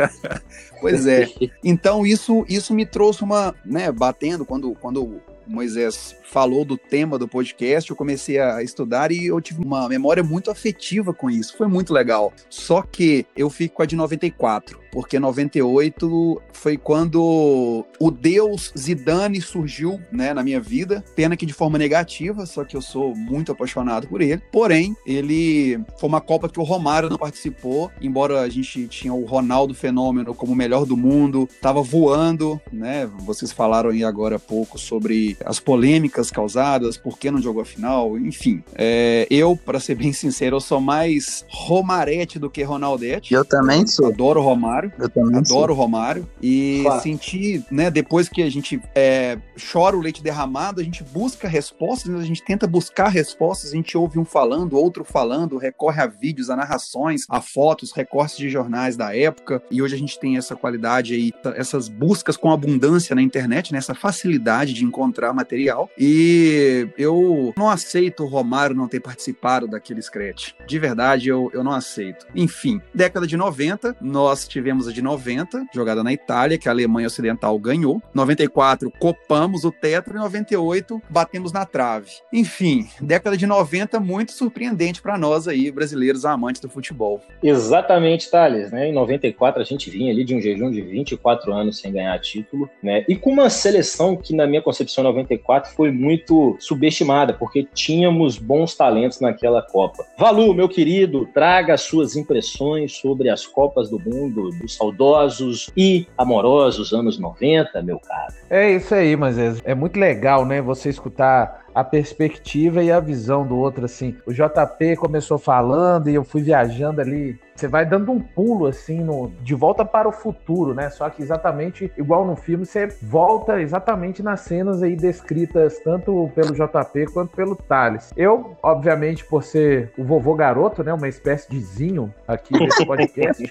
pois 0.80 1.06
é. 1.06 1.26
Então 1.62 2.06
isso, 2.06 2.44
isso 2.48 2.72
me 2.72 2.86
trouxe 2.86 3.22
uma, 3.22 3.54
né, 3.64 3.90
batendo 3.90 4.44
quando, 4.44 4.74
quando 4.74 5.20
Moisés 5.46 6.16
falou 6.24 6.64
do 6.64 6.76
tema 6.76 7.18
do 7.18 7.28
podcast, 7.28 7.90
eu 7.90 7.96
comecei 7.96 8.38
a 8.38 8.62
estudar 8.62 9.12
e 9.12 9.26
eu 9.26 9.40
tive 9.40 9.62
uma 9.64 9.88
memória 9.88 10.22
muito 10.22 10.50
afetiva 10.50 11.14
com 11.14 11.30
isso. 11.30 11.56
Foi 11.56 11.66
muito 11.66 11.92
legal. 11.92 12.32
Só 12.50 12.82
que 12.82 13.26
eu 13.36 13.48
fico 13.48 13.76
com 13.76 13.82
a 13.82 13.86
de 13.86 13.96
94, 13.96 14.80
porque 14.90 15.18
98 15.18 16.42
foi 16.52 16.76
quando 16.76 17.84
o 17.98 18.10
Deus 18.10 18.72
Zidane 18.76 19.40
surgiu, 19.40 20.00
né, 20.10 20.34
na 20.34 20.42
minha 20.42 20.60
vida. 20.60 21.04
Pena 21.14 21.36
que 21.36 21.46
de 21.46 21.52
forma 21.52 21.78
negativa, 21.78 22.44
só 22.44 22.64
que 22.64 22.76
eu 22.76 22.82
sou 22.82 23.14
muito 23.14 23.52
apaixonado 23.52 24.08
por 24.08 24.20
ele. 24.20 24.42
Porém, 24.50 24.96
ele 25.06 25.78
foi 25.98 26.08
uma 26.08 26.20
Copa 26.20 26.48
que 26.48 26.58
o 26.58 26.64
Romário 26.64 27.08
não 27.08 27.18
participou, 27.18 27.90
embora 28.00 28.40
a 28.40 28.48
gente 28.48 28.88
tinha 28.88 29.14
o 29.14 29.24
Ronaldo 29.24 29.74
Fenômeno 29.74 30.34
como 30.34 30.52
o 30.52 30.56
melhor 30.56 30.84
do 30.84 30.96
mundo, 30.96 31.48
tava 31.60 31.82
voando, 31.82 32.60
né? 32.72 33.06
Vocês 33.20 33.52
falaram 33.52 33.90
aí 33.90 34.02
agora 34.02 34.36
há 34.36 34.40
pouco 34.40 34.78
sobre 34.78 35.35
as 35.44 35.60
polêmicas 35.60 36.30
causadas, 36.30 36.96
por 36.96 37.18
que 37.18 37.30
não 37.30 37.40
jogou 37.40 37.62
a 37.62 37.64
final, 37.64 38.18
enfim. 38.18 38.62
É, 38.74 39.26
eu, 39.30 39.56
para 39.56 39.80
ser 39.80 39.94
bem 39.94 40.12
sincero, 40.12 40.56
eu 40.56 40.60
sou 40.60 40.80
mais 40.80 41.44
Romarete 41.48 42.38
do 42.38 42.50
que 42.50 42.62
Ronaldete. 42.62 43.34
Eu 43.34 43.44
também 43.44 43.86
sou. 43.86 44.06
Adoro 44.06 44.40
Romário. 44.40 44.92
Eu 44.98 45.08
também 45.08 45.38
Adoro 45.38 45.72
o 45.72 45.76
Romário. 45.76 46.28
E 46.40 46.80
claro. 46.82 47.02
senti, 47.02 47.64
né, 47.70 47.90
depois 47.90 48.28
que 48.28 48.42
a 48.42 48.50
gente 48.50 48.80
é, 48.94 49.38
chora 49.72 49.96
o 49.96 50.00
leite 50.00 50.22
derramado, 50.22 50.80
a 50.80 50.84
gente 50.84 51.02
busca 51.02 51.48
respostas, 51.48 52.14
a 52.14 52.24
gente 52.24 52.42
tenta 52.42 52.66
buscar 52.66 53.08
respostas, 53.08 53.72
a 53.72 53.76
gente 53.76 53.96
ouve 53.96 54.18
um 54.18 54.24
falando, 54.24 54.78
outro 54.78 55.04
falando, 55.04 55.56
recorre 55.56 56.00
a 56.00 56.06
vídeos, 56.06 56.50
a 56.50 56.56
narrações, 56.56 57.22
a 57.28 57.40
fotos, 57.40 57.92
recortes 57.92 58.36
de 58.36 58.48
jornais 58.48 58.96
da 58.96 59.16
época. 59.16 59.62
E 59.70 59.82
hoje 59.82 59.94
a 59.94 59.98
gente 59.98 60.18
tem 60.18 60.36
essa 60.36 60.56
qualidade 60.56 61.14
aí, 61.14 61.32
essas 61.56 61.88
buscas 61.88 62.36
com 62.36 62.50
abundância 62.50 63.14
na 63.14 63.22
internet, 63.22 63.72
né, 63.72 63.78
essa 63.78 63.94
facilidade 63.94 64.72
de 64.72 64.84
encontrar 64.84 65.25
material. 65.32 65.90
E 65.98 66.88
eu 66.98 67.52
não 67.56 67.68
aceito 67.68 68.24
o 68.24 68.28
Romário 68.28 68.76
não 68.76 68.88
ter 68.88 69.00
participado 69.00 69.66
daquele 69.66 70.02
scratch. 70.02 70.52
De 70.66 70.78
verdade, 70.78 71.28
eu, 71.28 71.50
eu 71.52 71.62
não 71.62 71.72
aceito. 71.72 72.26
Enfim, 72.34 72.80
década 72.94 73.26
de 73.26 73.36
90, 73.36 73.96
nós 74.00 74.46
tivemos 74.46 74.88
a 74.88 74.92
de 74.92 75.02
90, 75.02 75.66
jogada 75.74 76.02
na 76.02 76.12
Itália, 76.12 76.58
que 76.58 76.68
a 76.68 76.72
Alemanha 76.72 77.06
Ocidental 77.06 77.58
ganhou. 77.58 78.02
94, 78.14 78.90
copamos 78.98 79.64
o 79.64 79.70
tetra. 79.70 80.16
E 80.16 80.18
98, 80.18 81.02
batemos 81.08 81.52
na 81.52 81.64
trave. 81.64 82.10
Enfim, 82.32 82.88
década 83.00 83.36
de 83.36 83.46
90, 83.46 84.00
muito 84.00 84.32
surpreendente 84.32 85.02
para 85.02 85.18
nós 85.18 85.46
aí, 85.46 85.70
brasileiros 85.70 86.24
amantes 86.24 86.60
do 86.60 86.68
futebol. 86.68 87.20
Exatamente, 87.42 88.30
Thales. 88.30 88.70
Né? 88.70 88.88
Em 88.88 88.92
94, 88.92 89.60
a 89.60 89.64
gente 89.64 89.90
vinha 89.90 90.12
ali 90.12 90.24
de 90.24 90.34
um 90.34 90.40
jejum 90.40 90.70
de 90.70 90.80
24 90.80 91.52
anos 91.52 91.78
sem 91.78 91.92
ganhar 91.92 92.18
título. 92.18 92.68
Né? 92.82 93.04
E 93.08 93.16
com 93.16 93.30
uma 93.30 93.50
seleção 93.50 94.16
que, 94.16 94.34
na 94.34 94.46
minha 94.46 94.62
concepção, 94.62 95.04
94 95.16 95.72
foi 95.72 95.90
muito 95.90 96.56
subestimada, 96.58 97.32
porque 97.32 97.66
tínhamos 97.74 98.38
bons 98.38 98.74
talentos 98.74 99.20
naquela 99.20 99.62
Copa. 99.62 100.04
Valu, 100.18 100.54
meu 100.54 100.68
querido, 100.68 101.26
traga 101.32 101.76
suas 101.76 102.16
impressões 102.16 102.96
sobre 102.96 103.28
as 103.28 103.46
Copas 103.46 103.90
do 103.90 103.98
Mundo 103.98 104.50
dos 104.60 104.76
saudosos 104.76 105.70
e 105.76 106.06
amorosos 106.16 106.92
anos 106.92 107.18
90, 107.18 107.82
meu 107.82 107.98
caro. 107.98 108.34
É 108.50 108.72
isso 108.72 108.94
aí, 108.94 109.16
mas 109.16 109.38
é, 109.38 109.54
é 109.64 109.74
muito 109.74 109.98
legal, 109.98 110.44
né? 110.44 110.60
Você 110.60 110.88
escutar 110.88 111.65
a 111.76 111.84
perspectiva 111.84 112.82
e 112.82 112.90
a 112.90 112.98
visão 112.98 113.46
do 113.46 113.54
outro, 113.54 113.84
assim. 113.84 114.16
O 114.24 114.32
JP 114.32 114.96
começou 114.96 115.36
falando 115.36 116.08
e 116.08 116.14
eu 116.14 116.24
fui 116.24 116.40
viajando 116.40 117.02
ali. 117.02 117.38
Você 117.54 117.68
vai 117.68 117.84
dando 117.84 118.10
um 118.10 118.18
pulo, 118.18 118.66
assim, 118.66 119.04
no, 119.04 119.30
de 119.42 119.54
volta 119.54 119.84
para 119.84 120.08
o 120.08 120.12
futuro, 120.12 120.72
né? 120.72 120.88
Só 120.88 121.10
que 121.10 121.22
exatamente 121.22 121.92
igual 121.98 122.24
no 122.24 122.34
filme, 122.34 122.64
você 122.64 122.86
volta 123.02 123.60
exatamente 123.60 124.22
nas 124.22 124.40
cenas 124.40 124.82
aí 124.82 124.96
descritas 124.96 125.78
tanto 125.80 126.30
pelo 126.34 126.54
JP 126.54 127.12
quanto 127.12 127.36
pelo 127.36 127.54
Thales. 127.54 128.10
Eu, 128.16 128.56
obviamente, 128.62 129.22
por 129.26 129.42
ser 129.42 129.92
o 129.98 130.04
vovô 130.04 130.34
garoto, 130.34 130.82
né? 130.82 130.94
Uma 130.94 131.08
espécie 131.08 131.50
de 131.50 131.60
zinho 131.60 132.12
aqui 132.26 132.58
nesse 132.58 132.84
podcast. 132.86 133.46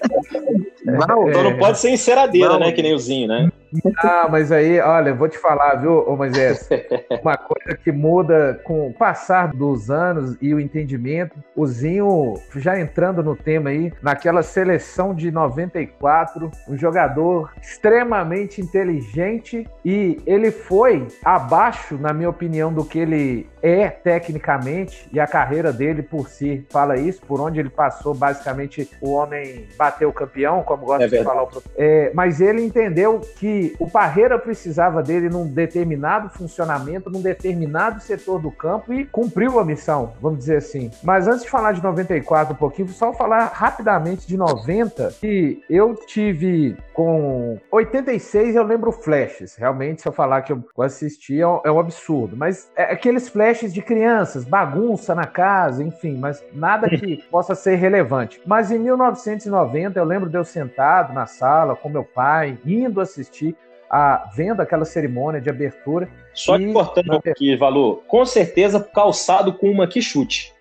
Não, 0.86 1.26
é, 1.26 1.30
então 1.30 1.42
não 1.42 1.58
pode 1.58 1.78
ser 1.78 1.90
enceradeira, 1.90 2.50
não, 2.50 2.60
né? 2.60 2.72
Que 2.72 2.82
nem 2.82 2.94
o 2.94 2.98
zinho, 2.98 3.28
né? 3.28 3.50
Ah, 3.98 4.28
mas 4.30 4.52
aí, 4.52 4.80
olha, 4.80 5.12
vou 5.14 5.28
te 5.28 5.38
falar, 5.38 5.74
viu, 5.76 6.08
ô 6.08 6.16
Moisés? 6.16 6.68
Uma 7.22 7.36
coisa 7.36 7.76
que 7.76 7.90
muda 7.90 8.60
com 8.64 8.88
o 8.88 8.92
passar 8.92 9.48
dos 9.48 9.90
anos 9.90 10.36
e 10.40 10.54
o 10.54 10.60
entendimento. 10.60 11.36
O 11.54 11.66
Zinho, 11.66 12.34
já 12.56 12.78
entrando 12.78 13.22
no 13.22 13.34
tema 13.34 13.70
aí, 13.70 13.92
naquela 14.02 14.42
seleção 14.42 15.14
de 15.14 15.30
94, 15.30 16.50
um 16.68 16.76
jogador 16.76 17.52
extremamente 17.60 18.60
inteligente 18.60 19.66
e 19.84 20.18
ele 20.26 20.50
foi 20.50 21.06
abaixo, 21.24 21.98
na 21.98 22.12
minha 22.12 22.30
opinião, 22.30 22.72
do 22.72 22.84
que 22.84 22.98
ele 22.98 23.48
é 23.62 23.88
tecnicamente 23.88 25.08
e 25.12 25.18
a 25.18 25.26
carreira 25.26 25.72
dele 25.72 26.02
por 26.02 26.28
si 26.28 26.64
fala 26.70 26.96
isso, 26.96 27.20
por 27.22 27.40
onde 27.40 27.58
ele 27.58 27.70
passou, 27.70 28.14
basicamente 28.14 28.88
o 29.00 29.10
homem 29.12 29.66
bateu 29.76 30.08
o 30.08 30.12
campeão, 30.12 30.62
como 30.62 30.75
gosta 30.84 31.04
é 31.04 31.08
de 31.08 31.24
falar. 31.24 31.46
É, 31.76 32.10
mas 32.14 32.40
ele 32.40 32.62
entendeu 32.62 33.20
que 33.36 33.74
o 33.78 33.88
Parreira 33.88 34.38
precisava 34.38 35.02
dele 35.02 35.28
num 35.28 35.46
determinado 35.46 36.28
funcionamento, 36.30 37.10
num 37.10 37.20
determinado 37.20 38.00
setor 38.00 38.40
do 38.40 38.50
campo 38.50 38.92
e 38.92 39.04
cumpriu 39.04 39.58
a 39.58 39.64
missão, 39.64 40.12
vamos 40.20 40.40
dizer 40.40 40.56
assim. 40.56 40.90
Mas 41.02 41.26
antes 41.26 41.42
de 41.42 41.50
falar 41.50 41.72
de 41.72 41.82
94 41.82 42.54
um 42.54 42.56
pouquinho, 42.56 42.88
só 42.88 43.12
falar 43.12 43.46
rapidamente 43.46 44.26
de 44.26 44.36
90, 44.36 45.14
que 45.20 45.62
eu 45.68 45.94
tive 45.94 46.76
com 46.92 47.58
86 47.70 48.56
eu 48.56 48.62
lembro 48.62 48.90
flashes. 48.90 49.56
Realmente, 49.56 50.02
se 50.02 50.08
eu 50.08 50.12
falar 50.12 50.42
que 50.42 50.52
eu 50.52 50.64
assisti 50.78 51.40
é 51.40 51.46
um 51.46 51.78
absurdo, 51.78 52.36
mas 52.36 52.70
é 52.76 52.84
aqueles 52.84 53.28
flashes 53.28 53.72
de 53.72 53.82
crianças, 53.82 54.44
bagunça 54.44 55.14
na 55.14 55.26
casa, 55.26 55.82
enfim, 55.82 56.16
mas 56.16 56.42
nada 56.52 56.88
que 56.88 57.22
possa 57.30 57.54
ser 57.54 57.76
relevante. 57.76 58.40
Mas 58.46 58.70
em 58.70 58.78
1990, 58.78 59.98
eu 59.98 60.04
lembro 60.04 60.30
de 60.30 60.36
eu 60.36 60.44
sentado 60.66 61.12
na 61.12 61.26
sala 61.26 61.76
com 61.76 61.88
meu 61.88 62.04
pai, 62.04 62.58
indo 62.64 63.00
assistir 63.00 63.56
a 63.88 64.28
vendo 64.34 64.60
aquela 64.60 64.84
cerimônia 64.84 65.40
de 65.40 65.48
abertura. 65.48 66.08
Só 66.34 66.58
que 66.58 66.72
cortando 66.72 67.06
na... 67.06 67.16
aqui, 67.16 67.56
Valor, 67.56 68.02
com 68.08 68.24
certeza 68.26 68.80
calçado 68.80 69.52
com 69.52 69.70
uma 69.70 69.86
que 69.86 70.02
chute. 70.02 70.54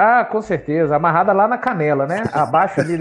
Ah, 0.00 0.24
com 0.24 0.40
certeza. 0.40 0.94
Amarrada 0.94 1.32
lá 1.32 1.48
na 1.48 1.58
canela, 1.58 2.06
né? 2.06 2.22
Abaixo 2.32 2.80
ali, 2.80 2.96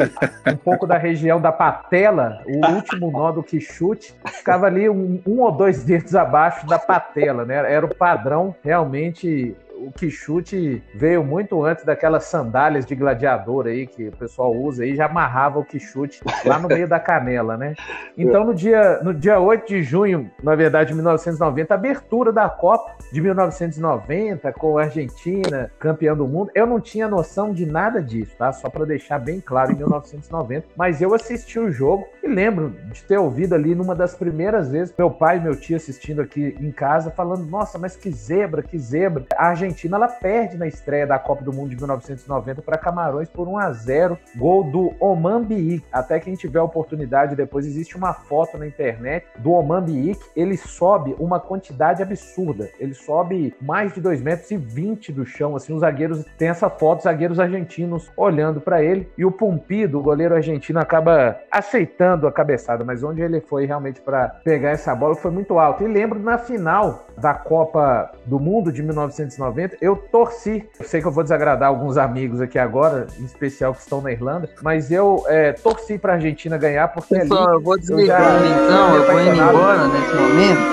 um 0.52 0.58
pouco 0.58 0.88
da 0.88 0.98
região 0.98 1.40
da 1.40 1.52
patela, 1.52 2.42
o 2.48 2.66
último 2.74 3.12
nó 3.12 3.32
do 3.32 3.44
quichute, 3.44 4.16
ficava 4.26 4.66
ali 4.66 4.90
um, 4.90 5.22
um 5.28 5.42
ou 5.42 5.52
dois 5.52 5.84
dedos 5.84 6.16
abaixo 6.16 6.66
da 6.66 6.80
patela, 6.80 7.46
né? 7.46 7.72
Era 7.72 7.86
o 7.86 7.96
padrão 7.96 8.56
realmente 8.64 9.56
o 9.86 9.92
quichute 9.92 10.82
veio 10.94 11.24
muito 11.24 11.64
antes 11.64 11.86
daquelas 11.86 12.26
sandálias 12.26 12.86
de 12.86 12.96
gladiador 12.96 13.68
aí 13.68 13.86
que 13.86 14.08
o 14.08 14.12
pessoal 14.12 14.54
usa 14.54 14.84
aí, 14.84 14.96
já 14.96 15.06
amarrava 15.06 15.60
o 15.60 15.66
quichute 15.66 16.22
lá 16.46 16.60
no 16.60 16.68
meio 16.68 16.88
da 16.88 17.00
canela, 17.00 17.58
né? 17.58 17.76
Então 18.18 18.44
no 18.44 18.54
dia, 18.54 19.00
no 19.04 19.14
dia 19.14 19.40
8 19.40 19.68
de 19.68 19.84
junho, 19.84 20.30
na 20.42 20.56
verdade, 20.56 20.90
de 20.90 20.96
1990, 20.96 21.74
abertura 21.74 22.32
da 22.32 22.50
Copa 22.50 22.96
de 23.12 23.22
1990 23.22 24.52
com 24.54 24.78
a 24.78 24.84
Argentina 24.84 25.72
campeã 25.78 26.16
do 26.16 26.28
mundo. 26.28 26.50
Eu 26.56 26.66
não 26.66 26.80
tinha 26.80 27.08
noção 27.08 27.54
de 27.54 27.66
nada 27.66 28.02
disso, 28.02 28.36
tá? 28.38 28.52
Só 28.52 28.70
para 28.70 28.86
deixar 28.86 29.20
bem 29.20 29.40
claro 29.40 29.72
em 29.72 29.76
1990, 29.76 30.68
mas 30.76 31.00
eu 31.00 31.14
assisti 31.14 31.60
o 31.60 31.72
jogo 31.72 32.08
e 32.24 32.28
lembro 32.28 32.74
de 32.92 33.04
ter 33.04 33.18
ouvido 33.20 33.54
ali 33.54 33.76
numa 33.76 33.94
das 33.94 34.16
primeiras 34.16 34.70
vezes 34.70 34.94
meu 34.98 35.12
pai 35.12 35.38
e 35.38 35.42
meu 35.42 35.56
tio 35.56 35.76
assistindo 35.76 36.22
aqui 36.22 36.58
em 36.60 36.72
casa 36.72 37.12
falando: 37.12 37.46
"Nossa, 37.46 37.78
mas 37.78 37.96
que 37.96 38.10
zebra, 38.12 38.64
que 38.64 38.80
zebra". 38.80 39.26
A 39.38 39.50
Argentina 39.50 39.67
Argentina 39.68 39.98
ela 39.98 40.08
perde 40.08 40.58
na 40.58 40.66
estreia 40.66 41.06
da 41.06 41.20
Copa 41.20 41.44
do 41.44 41.54
Mundo 41.54 41.70
de 41.70 41.76
1990 41.76 42.62
para 42.62 42.78
Camarões 42.78 43.30
por 43.30 43.48
1 43.48 43.58
a 43.58 43.72
0, 43.72 44.18
gol 44.36 44.64
do 44.64 44.94
Oman 45.00 45.44
Biik. 45.44 45.84
Até 45.92 46.20
quem 46.20 46.36
tiver 46.36 46.60
a 46.60 46.64
oportunidade 46.64 47.36
depois 47.36 47.66
existe 47.66 47.96
uma 47.96 48.14
foto 48.14 48.58
na 48.58 48.66
internet 48.66 49.28
do 49.38 49.52
Oman 49.52 49.84
Biik, 49.84 50.20
ele 50.36 50.58
sobe 50.58 51.16
uma 51.20 51.40
quantidade 51.40 52.02
absurda. 52.02 52.70
Ele 52.80 52.94
sobe 52.94 53.54
mais 53.62 53.94
de 53.94 54.02
2 54.02 54.22
metros 54.22 54.50
e 54.52 54.58
20 54.58 55.12
do 55.12 55.26
chão, 55.26 55.56
assim, 55.56 55.74
os 55.74 55.82
zagueiros 55.82 56.26
tem 56.38 56.48
essa 56.48 56.70
foto, 56.70 57.04
zagueiros 57.04 57.40
argentinos 57.40 58.10
olhando 58.16 58.62
para 58.62 58.82
ele 58.82 59.10
e 59.18 59.26
o 59.26 59.32
Pumpido, 59.32 60.00
o 60.00 60.04
goleiro 60.04 60.36
argentino 60.36 60.80
acaba 60.80 61.38
aceitando 61.52 62.28
a 62.28 62.32
cabeçada, 62.32 62.84
mas 62.84 63.04
onde 63.04 63.22
ele 63.22 63.42
foi 63.42 63.66
realmente 63.66 64.02
para 64.02 64.30
pegar 64.44 64.70
essa 64.70 64.96
bola 64.96 65.16
foi 65.16 65.32
muito 65.32 65.60
alto. 65.60 65.84
E 65.84 65.88
lembro 65.88 66.20
na 66.20 66.38
final 66.38 67.06
da 67.18 67.34
Copa 67.34 68.12
do 68.26 68.40
Mundo 68.40 68.72
de 68.72 68.82
1990, 68.82 69.57
eu 69.82 69.96
torci. 69.96 70.64
Eu 70.80 70.86
sei 70.86 71.02
que 71.02 71.08
eu 71.08 71.12
vou 71.12 71.24
desagradar 71.24 71.70
alguns 71.70 71.98
amigos 71.98 72.42
aqui 72.42 72.58
agora, 72.60 73.08
em 73.20 73.26
especial 73.26 73.74
que 73.74 73.82
estão 73.82 74.02
na 74.02 74.12
Irlanda, 74.12 74.50
mas 74.62 74.92
eu 74.92 75.24
é, 75.28 75.54
torci 75.54 75.98
para 75.98 76.14
a 76.14 76.16
Argentina 76.16 76.58
ganhar 76.58 76.88
porque 76.90 77.16
Pessoal, 77.18 77.46
ali 77.48 77.56
eu 77.56 77.62
vou 77.62 77.78
desligar 77.78 78.36
eu 78.36 78.40
já- 78.40 78.56
então, 78.64 78.96
eu 78.96 79.04
vou 79.06 79.22
indo 79.22 79.34
embora 79.34 79.88
nesse 79.88 80.16
momento. 80.16 80.68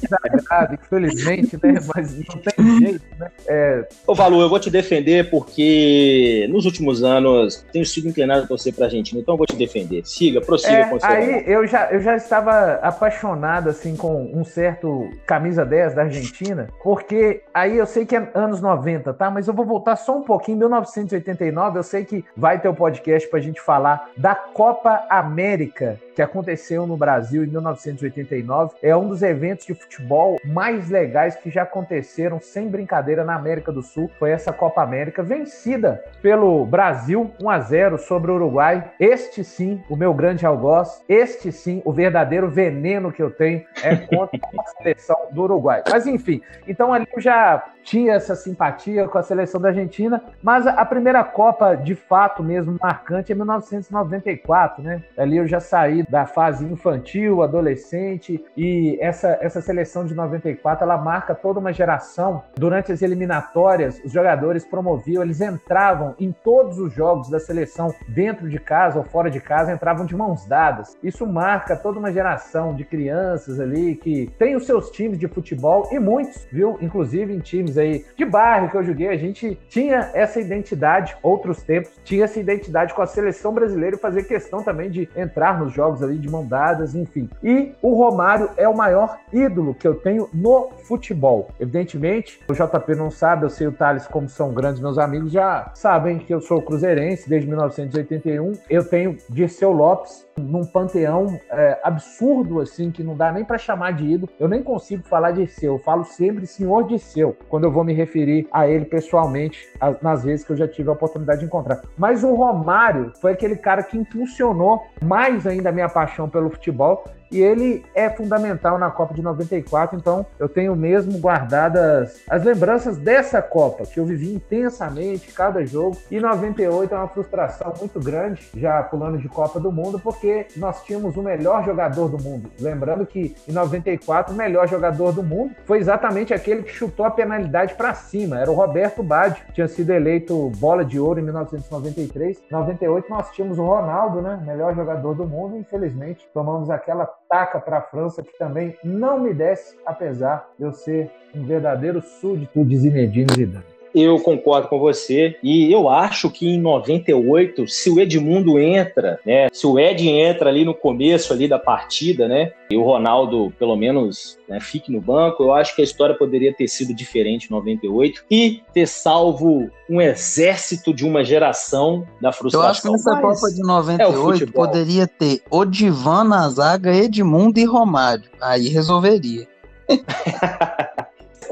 desagrado, 0.00 0.74
infelizmente, 0.74 1.58
né? 1.62 1.74
Mas 1.94 2.16
não 2.16 2.40
tem 2.40 2.78
jeito, 2.78 3.04
né? 3.18 3.28
É, 3.46 3.86
Ô, 4.06 4.14
Valu, 4.14 4.40
eu 4.40 4.48
vou 4.48 4.58
te 4.58 4.70
defender 4.70 5.30
porque 5.30 6.46
nos 6.50 6.64
últimos 6.64 7.02
anos 7.02 7.64
tenho 7.72 7.84
sido 7.84 8.08
inclinado 8.08 8.44
a 8.44 8.46
torcer 8.46 8.74
pra 8.74 8.86
Argentina, 8.86 9.20
então 9.20 9.34
eu 9.34 9.38
vou 9.38 9.46
te 9.46 9.56
defender. 9.56 10.02
Siga, 10.04 10.40
prossiga 10.40 10.74
É, 10.82 10.84
com 10.84 10.96
o 10.96 11.00
seu 11.00 11.08
aí 11.08 11.44
eu 11.46 11.66
já, 11.66 11.90
eu 11.90 12.00
já 12.00 12.16
estava 12.16 12.74
apaixonado 12.82 13.68
assim 13.70 13.96
com 13.96 14.30
um 14.34 14.44
certo 14.44 15.08
camisa 15.26 15.64
10 15.64 15.93
da 15.94 16.02
Argentina, 16.02 16.68
porque 16.82 17.42
aí 17.52 17.76
eu 17.76 17.86
sei 17.86 18.04
que 18.04 18.16
é 18.16 18.30
anos 18.34 18.60
90, 18.60 19.14
tá? 19.14 19.30
Mas 19.30 19.48
eu 19.48 19.54
vou 19.54 19.64
voltar 19.64 19.96
só 19.96 20.16
um 20.16 20.22
pouquinho, 20.22 20.58
1989, 20.58 21.78
eu 21.78 21.82
sei 21.82 22.04
que 22.04 22.24
vai 22.36 22.60
ter 22.60 22.68
o 22.68 22.74
podcast 22.74 23.28
pra 23.28 23.40
gente 23.40 23.60
falar 23.60 24.10
da 24.16 24.34
Copa 24.34 25.06
América 25.08 25.98
que 26.14 26.22
aconteceu 26.22 26.86
no 26.86 26.96
Brasil 26.96 27.44
em 27.44 27.48
1989. 27.48 28.76
É 28.82 28.96
um 28.96 29.08
dos 29.08 29.22
eventos 29.22 29.66
de 29.66 29.74
futebol 29.74 30.38
mais 30.44 30.88
legais 30.88 31.34
que 31.36 31.50
já 31.50 31.62
aconteceram, 31.62 32.40
sem 32.40 32.68
brincadeira, 32.68 33.24
na 33.24 33.34
América 33.34 33.72
do 33.72 33.82
Sul. 33.82 34.10
Foi 34.18 34.30
essa 34.30 34.52
Copa 34.52 34.82
América 34.82 35.22
vencida 35.22 36.02
pelo 36.22 36.64
Brasil 36.64 37.30
1 37.42 37.50
a 37.50 37.60
0 37.60 37.98
sobre 37.98 38.30
o 38.30 38.36
Uruguai. 38.36 38.92
Este 39.00 39.42
sim, 39.42 39.82
o 39.88 39.96
meu 39.96 40.14
grande 40.14 40.46
algoz. 40.46 41.02
Este 41.08 41.50
sim, 41.50 41.82
o 41.84 41.92
verdadeiro 41.92 42.48
veneno 42.48 43.12
que 43.12 43.22
eu 43.22 43.30
tenho 43.30 43.64
é 43.82 43.96
contra 43.96 44.38
a 44.58 44.64
seleção 44.82 45.16
do 45.32 45.42
Uruguai. 45.42 45.82
Mas 45.90 46.06
enfim, 46.06 46.40
então 46.66 46.92
ali 46.92 47.06
eu 47.14 47.20
já 47.20 47.73
tinha 47.84 48.14
essa 48.14 48.34
simpatia 48.34 49.06
com 49.06 49.18
a 49.18 49.22
seleção 49.22 49.60
da 49.60 49.68
Argentina, 49.68 50.22
mas 50.42 50.66
a 50.66 50.84
primeira 50.84 51.22
Copa 51.22 51.74
de 51.74 51.94
fato 51.94 52.42
mesmo 52.42 52.76
marcante 52.80 53.30
é 53.30 53.34
1994, 53.34 54.82
né? 54.82 55.02
Ali 55.16 55.36
eu 55.36 55.46
já 55.46 55.60
saí 55.60 56.02
da 56.02 56.26
fase 56.26 56.64
infantil, 56.64 57.42
adolescente 57.42 58.42
e 58.56 58.98
essa, 59.00 59.38
essa 59.40 59.60
seleção 59.60 60.04
de 60.06 60.14
94 60.14 60.84
ela 60.84 60.96
marca 60.96 61.34
toda 61.34 61.60
uma 61.60 61.72
geração. 61.72 62.42
Durante 62.56 62.92
as 62.92 63.02
eliminatórias, 63.02 64.00
os 64.04 64.12
jogadores 64.12 64.64
promoviam, 64.64 65.22
eles 65.22 65.40
entravam 65.40 66.14
em 66.18 66.32
todos 66.32 66.78
os 66.78 66.92
jogos 66.92 67.28
da 67.28 67.38
seleção, 67.38 67.94
dentro 68.08 68.48
de 68.48 68.58
casa 68.58 68.98
ou 68.98 69.04
fora 69.04 69.30
de 69.30 69.40
casa, 69.40 69.72
entravam 69.72 70.06
de 70.06 70.16
mãos 70.16 70.46
dadas. 70.46 70.96
Isso 71.02 71.26
marca 71.26 71.76
toda 71.76 71.98
uma 71.98 72.12
geração 72.12 72.74
de 72.74 72.84
crianças 72.84 73.60
ali 73.60 73.96
que 73.96 74.32
tem 74.38 74.56
os 74.56 74.64
seus 74.64 74.90
times 74.90 75.18
de 75.18 75.28
futebol 75.28 75.88
e 75.92 75.98
muitos, 75.98 76.46
viu? 76.50 76.78
Inclusive 76.80 77.34
em 77.34 77.40
times 77.40 77.73
aí 77.78 78.04
de 78.16 78.24
bairro 78.24 78.70
que 78.70 78.76
eu 78.76 78.84
joguei, 78.84 79.08
a 79.08 79.16
gente 79.16 79.58
tinha 79.68 80.10
essa 80.14 80.40
identidade, 80.40 81.16
outros 81.22 81.62
tempos, 81.62 81.92
tinha 82.04 82.24
essa 82.24 82.38
identidade 82.38 82.94
com 82.94 83.02
a 83.02 83.06
seleção 83.06 83.52
brasileira 83.52 83.96
e 83.96 83.98
fazer 83.98 84.24
questão 84.24 84.62
também 84.62 84.90
de 84.90 85.08
entrar 85.16 85.58
nos 85.58 85.72
jogos 85.72 86.02
ali 86.02 86.18
de 86.18 86.28
mão 86.28 86.46
dadas, 86.46 86.94
enfim. 86.94 87.28
E 87.42 87.72
o 87.82 87.94
Romário 87.94 88.50
é 88.56 88.68
o 88.68 88.76
maior 88.76 89.18
ídolo 89.32 89.74
que 89.74 89.86
eu 89.86 89.94
tenho 89.94 90.28
no 90.32 90.70
futebol. 90.86 91.48
Evidentemente, 91.58 92.40
o 92.48 92.52
JP 92.52 92.94
não 92.96 93.10
sabe, 93.10 93.44
eu 93.44 93.50
sei 93.50 93.66
o 93.66 93.72
Thales 93.72 94.06
como 94.06 94.28
são 94.28 94.52
grandes 94.52 94.80
meus 94.80 94.98
amigos, 94.98 95.32
já 95.32 95.70
sabem 95.74 96.18
que 96.18 96.32
eu 96.32 96.40
sou 96.40 96.62
cruzeirense 96.62 97.28
desde 97.28 97.48
1981. 97.48 98.52
Eu 98.68 98.84
tenho 98.84 99.16
Dirceu 99.28 99.72
Lopes 99.72 100.23
num 100.36 100.64
panteão 100.64 101.38
é, 101.50 101.78
absurdo, 101.82 102.60
assim, 102.60 102.90
que 102.90 103.02
não 103.02 103.16
dá 103.16 103.30
nem 103.32 103.44
para 103.44 103.58
chamar 103.58 103.92
de 103.92 104.04
ídolo. 104.04 104.30
Eu 104.38 104.48
nem 104.48 104.62
consigo 104.62 105.02
falar 105.04 105.30
Dirceu, 105.32 105.74
eu 105.74 105.78
falo 105.78 106.04
sempre 106.04 106.46
senhor 106.46 106.86
Dirceu, 106.86 107.36
quando 107.48 107.64
eu 107.64 107.70
vou 107.70 107.84
me 107.84 107.92
referir 107.92 108.46
a 108.52 108.66
ele 108.68 108.84
pessoalmente, 108.84 109.58
as- 109.80 110.00
nas 110.00 110.24
vezes 110.24 110.44
que 110.44 110.52
eu 110.52 110.56
já 110.56 110.66
tive 110.68 110.88
a 110.88 110.92
oportunidade 110.92 111.40
de 111.40 111.46
encontrar. 111.46 111.82
Mas 111.96 112.24
o 112.24 112.34
Romário 112.34 113.12
foi 113.20 113.32
aquele 113.32 113.56
cara 113.56 113.82
que 113.82 113.96
impulsionou 113.96 114.82
mais 115.02 115.46
ainda 115.46 115.68
a 115.68 115.72
minha 115.72 115.88
paixão 115.88 116.28
pelo 116.28 116.50
futebol 116.50 117.04
e 117.30 117.40
ele 117.40 117.84
é 117.94 118.08
fundamental 118.10 118.78
na 118.78 118.90
Copa 118.90 119.14
de 119.14 119.22
94, 119.22 119.96
então 119.96 120.26
eu 120.38 120.48
tenho 120.48 120.74
mesmo 120.76 121.18
guardadas 121.18 122.22
as 122.28 122.44
lembranças 122.44 122.96
dessa 122.96 123.42
Copa, 123.42 123.84
que 123.84 123.98
eu 123.98 124.04
vivi 124.04 124.34
intensamente 124.34 125.32
cada 125.32 125.64
jogo, 125.64 125.96
e 126.10 126.20
98 126.20 126.94
é 126.94 126.98
uma 126.98 127.08
frustração 127.08 127.72
muito 127.78 128.00
grande, 128.00 128.48
já 128.54 128.82
pulando 128.82 129.18
de 129.18 129.28
Copa 129.28 129.58
do 129.58 129.72
Mundo, 129.72 129.98
porque 129.98 130.46
nós 130.56 130.82
tínhamos 130.84 131.16
o 131.16 131.22
melhor 131.22 131.64
jogador 131.64 132.08
do 132.08 132.22
mundo. 132.22 132.50
Lembrando 132.60 133.06
que 133.06 133.34
em 133.48 133.52
94 133.52 134.32
o 134.32 134.36
melhor 134.36 134.68
jogador 134.68 135.12
do 135.12 135.22
mundo 135.22 135.54
foi 135.64 135.78
exatamente 135.78 136.32
aquele 136.32 136.62
que 136.62 136.72
chutou 136.72 137.06
a 137.06 137.10
penalidade 137.10 137.74
para 137.74 137.94
cima, 137.94 138.38
era 138.38 138.50
o 138.50 138.54
Roberto 138.54 139.02
Baggio, 139.02 139.44
tinha 139.52 139.68
sido 139.68 139.90
eleito 139.90 140.50
bola 140.56 140.84
de 140.84 140.98
ouro 140.98 141.20
em 141.20 141.22
1993. 141.22 142.42
98 142.50 143.08
nós 143.10 143.30
tínhamos 143.30 143.58
o 143.58 143.64
Ronaldo, 143.64 144.20
né, 144.20 144.42
melhor 144.44 144.74
jogador 144.74 145.14
do 145.14 145.26
mundo, 145.26 145.56
infelizmente 145.56 146.26
tomamos 146.32 146.70
aquela 146.70 147.06
taca 147.34 147.58
para 147.58 147.78
a 147.78 147.82
França 147.82 148.22
que 148.22 148.38
também 148.38 148.76
não 148.84 149.18
me 149.18 149.34
desce, 149.34 149.76
apesar 149.84 150.48
de 150.56 150.64
eu 150.64 150.72
ser 150.72 151.10
um 151.34 151.44
verdadeiro 151.44 152.00
súdito 152.00 152.64
de 152.64 152.76
Zinedine 152.76 153.26
Zidane. 153.34 153.64
Eu 153.94 154.18
concordo 154.18 154.68
com 154.68 154.78
você 154.78 155.36
e 155.42 155.72
eu 155.72 155.88
acho 155.88 156.30
que 156.30 156.48
em 156.48 156.58
98, 156.58 157.68
se 157.68 157.90
o 157.90 158.00
Edmundo 158.00 158.58
entra, 158.58 159.20
né, 159.24 159.48
se 159.52 159.66
o 159.66 159.78
Ed 159.78 160.08
entra 160.08 160.50
ali 160.50 160.64
no 160.64 160.74
começo 160.74 161.32
ali 161.32 161.46
da 161.46 161.58
partida, 161.58 162.26
né, 162.26 162.52
e 162.70 162.76
o 162.76 162.82
Ronaldo 162.82 163.52
pelo 163.58 163.76
menos 163.76 164.36
né, 164.48 164.58
fique 164.60 164.90
no 164.90 165.00
banco, 165.00 165.44
eu 165.44 165.52
acho 165.52 165.74
que 165.76 165.80
a 165.82 165.84
história 165.84 166.14
poderia 166.14 166.52
ter 166.52 166.66
sido 166.66 166.94
diferente 166.94 167.46
em 167.46 167.50
98 167.50 168.24
e 168.30 168.62
ter 168.72 168.86
salvo 168.86 169.70
um 169.88 170.00
exército 170.00 170.92
de 170.92 171.04
uma 171.04 171.24
geração 171.24 172.06
da 172.20 172.30
Eu 172.30 172.32
frustração. 172.32 172.70
acho 172.70 172.82
que 172.82 172.90
nessa 172.90 173.20
Copa 173.20 173.52
de 173.52 173.60
é 173.60 173.64
o 173.64 173.66
98 173.66 174.38
futebol. 174.38 174.66
poderia 174.66 175.06
ter 175.06 175.42
Odivan 175.50 176.24
na 176.24 176.48
zaga, 176.48 176.94
Edmundo 176.94 177.60
e 177.60 177.64
Romário. 177.64 178.24
Aí 178.40 178.68
resolveria. 178.68 179.46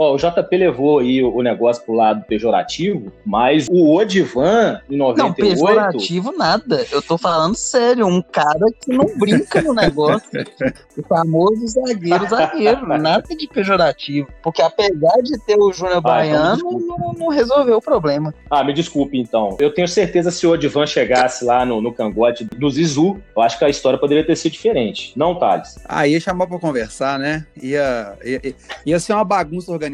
Ó, 0.02 0.14
o 0.14 0.16
JP 0.16 0.56
levou 0.56 0.98
aí 0.98 1.22
o 1.22 1.40
negócio 1.42 1.84
pro 1.84 1.94
lado 1.94 2.24
pejorativo, 2.26 3.12
mas 3.24 3.68
o 3.70 3.94
Odivan 3.94 4.80
em 4.90 4.96
Não, 4.96 5.14
98 5.14 5.36
pejorativo 5.36 6.32
nada. 6.36 6.84
Eu 6.90 7.00
tô 7.00 7.16
falando 7.16 7.54
sério, 7.54 8.06
um 8.06 8.20
cara 8.20 8.66
que 8.80 8.92
não 8.92 9.06
brinca 9.16 9.62
no 9.62 9.72
negócio. 9.72 10.28
o 10.98 11.02
famoso 11.04 11.66
zagueiro, 11.68 12.28
zagueiro. 12.28 12.86
Nada 12.98 13.22
de 13.36 13.46
pejorativo. 13.46 14.28
Porque 14.42 14.60
apesar 14.60 15.22
de 15.22 15.38
ter 15.46 15.56
o 15.56 15.72
Júnior 15.72 15.96
Ah, 15.96 15.98
então 15.98 16.02
Baiano, 16.02 16.54
desculpa. 16.54 16.98
não, 16.98 17.12
não 17.12 17.28
resolveu 17.28 17.76
o 17.76 17.82
problema. 17.82 18.34
Ah, 18.50 18.64
me 18.64 18.72
desculpe 18.72 19.18
então. 19.18 19.56
Eu 19.60 19.72
tenho 19.72 19.86
certeza 19.86 20.30
se 20.30 20.46
o 20.46 20.50
Odivan 20.50 20.86
chegasse 20.86 21.44
lá 21.44 21.64
no, 21.64 21.80
no 21.80 21.92
cangote 21.92 22.44
do 22.44 22.70
Zizu, 22.70 23.20
eu 23.36 23.42
acho 23.42 23.56
que 23.58 23.64
a 23.64 23.68
história 23.68 23.98
poderia 23.98 24.26
ter 24.26 24.36
sido 24.36 24.52
diferente. 24.52 25.12
Não, 25.16 25.38
Thales. 25.38 25.78
Ah, 25.84 26.06
ia 26.08 26.18
chamar 26.18 26.46
pra 26.48 26.58
conversar, 26.58 27.18
né? 27.18 27.46
Ia, 27.60 28.14
ia, 28.24 28.54
ia 28.84 28.98
ser 29.00 29.12
uma 29.12 29.24
bagunça 29.24 29.70
organizada. 29.70 29.91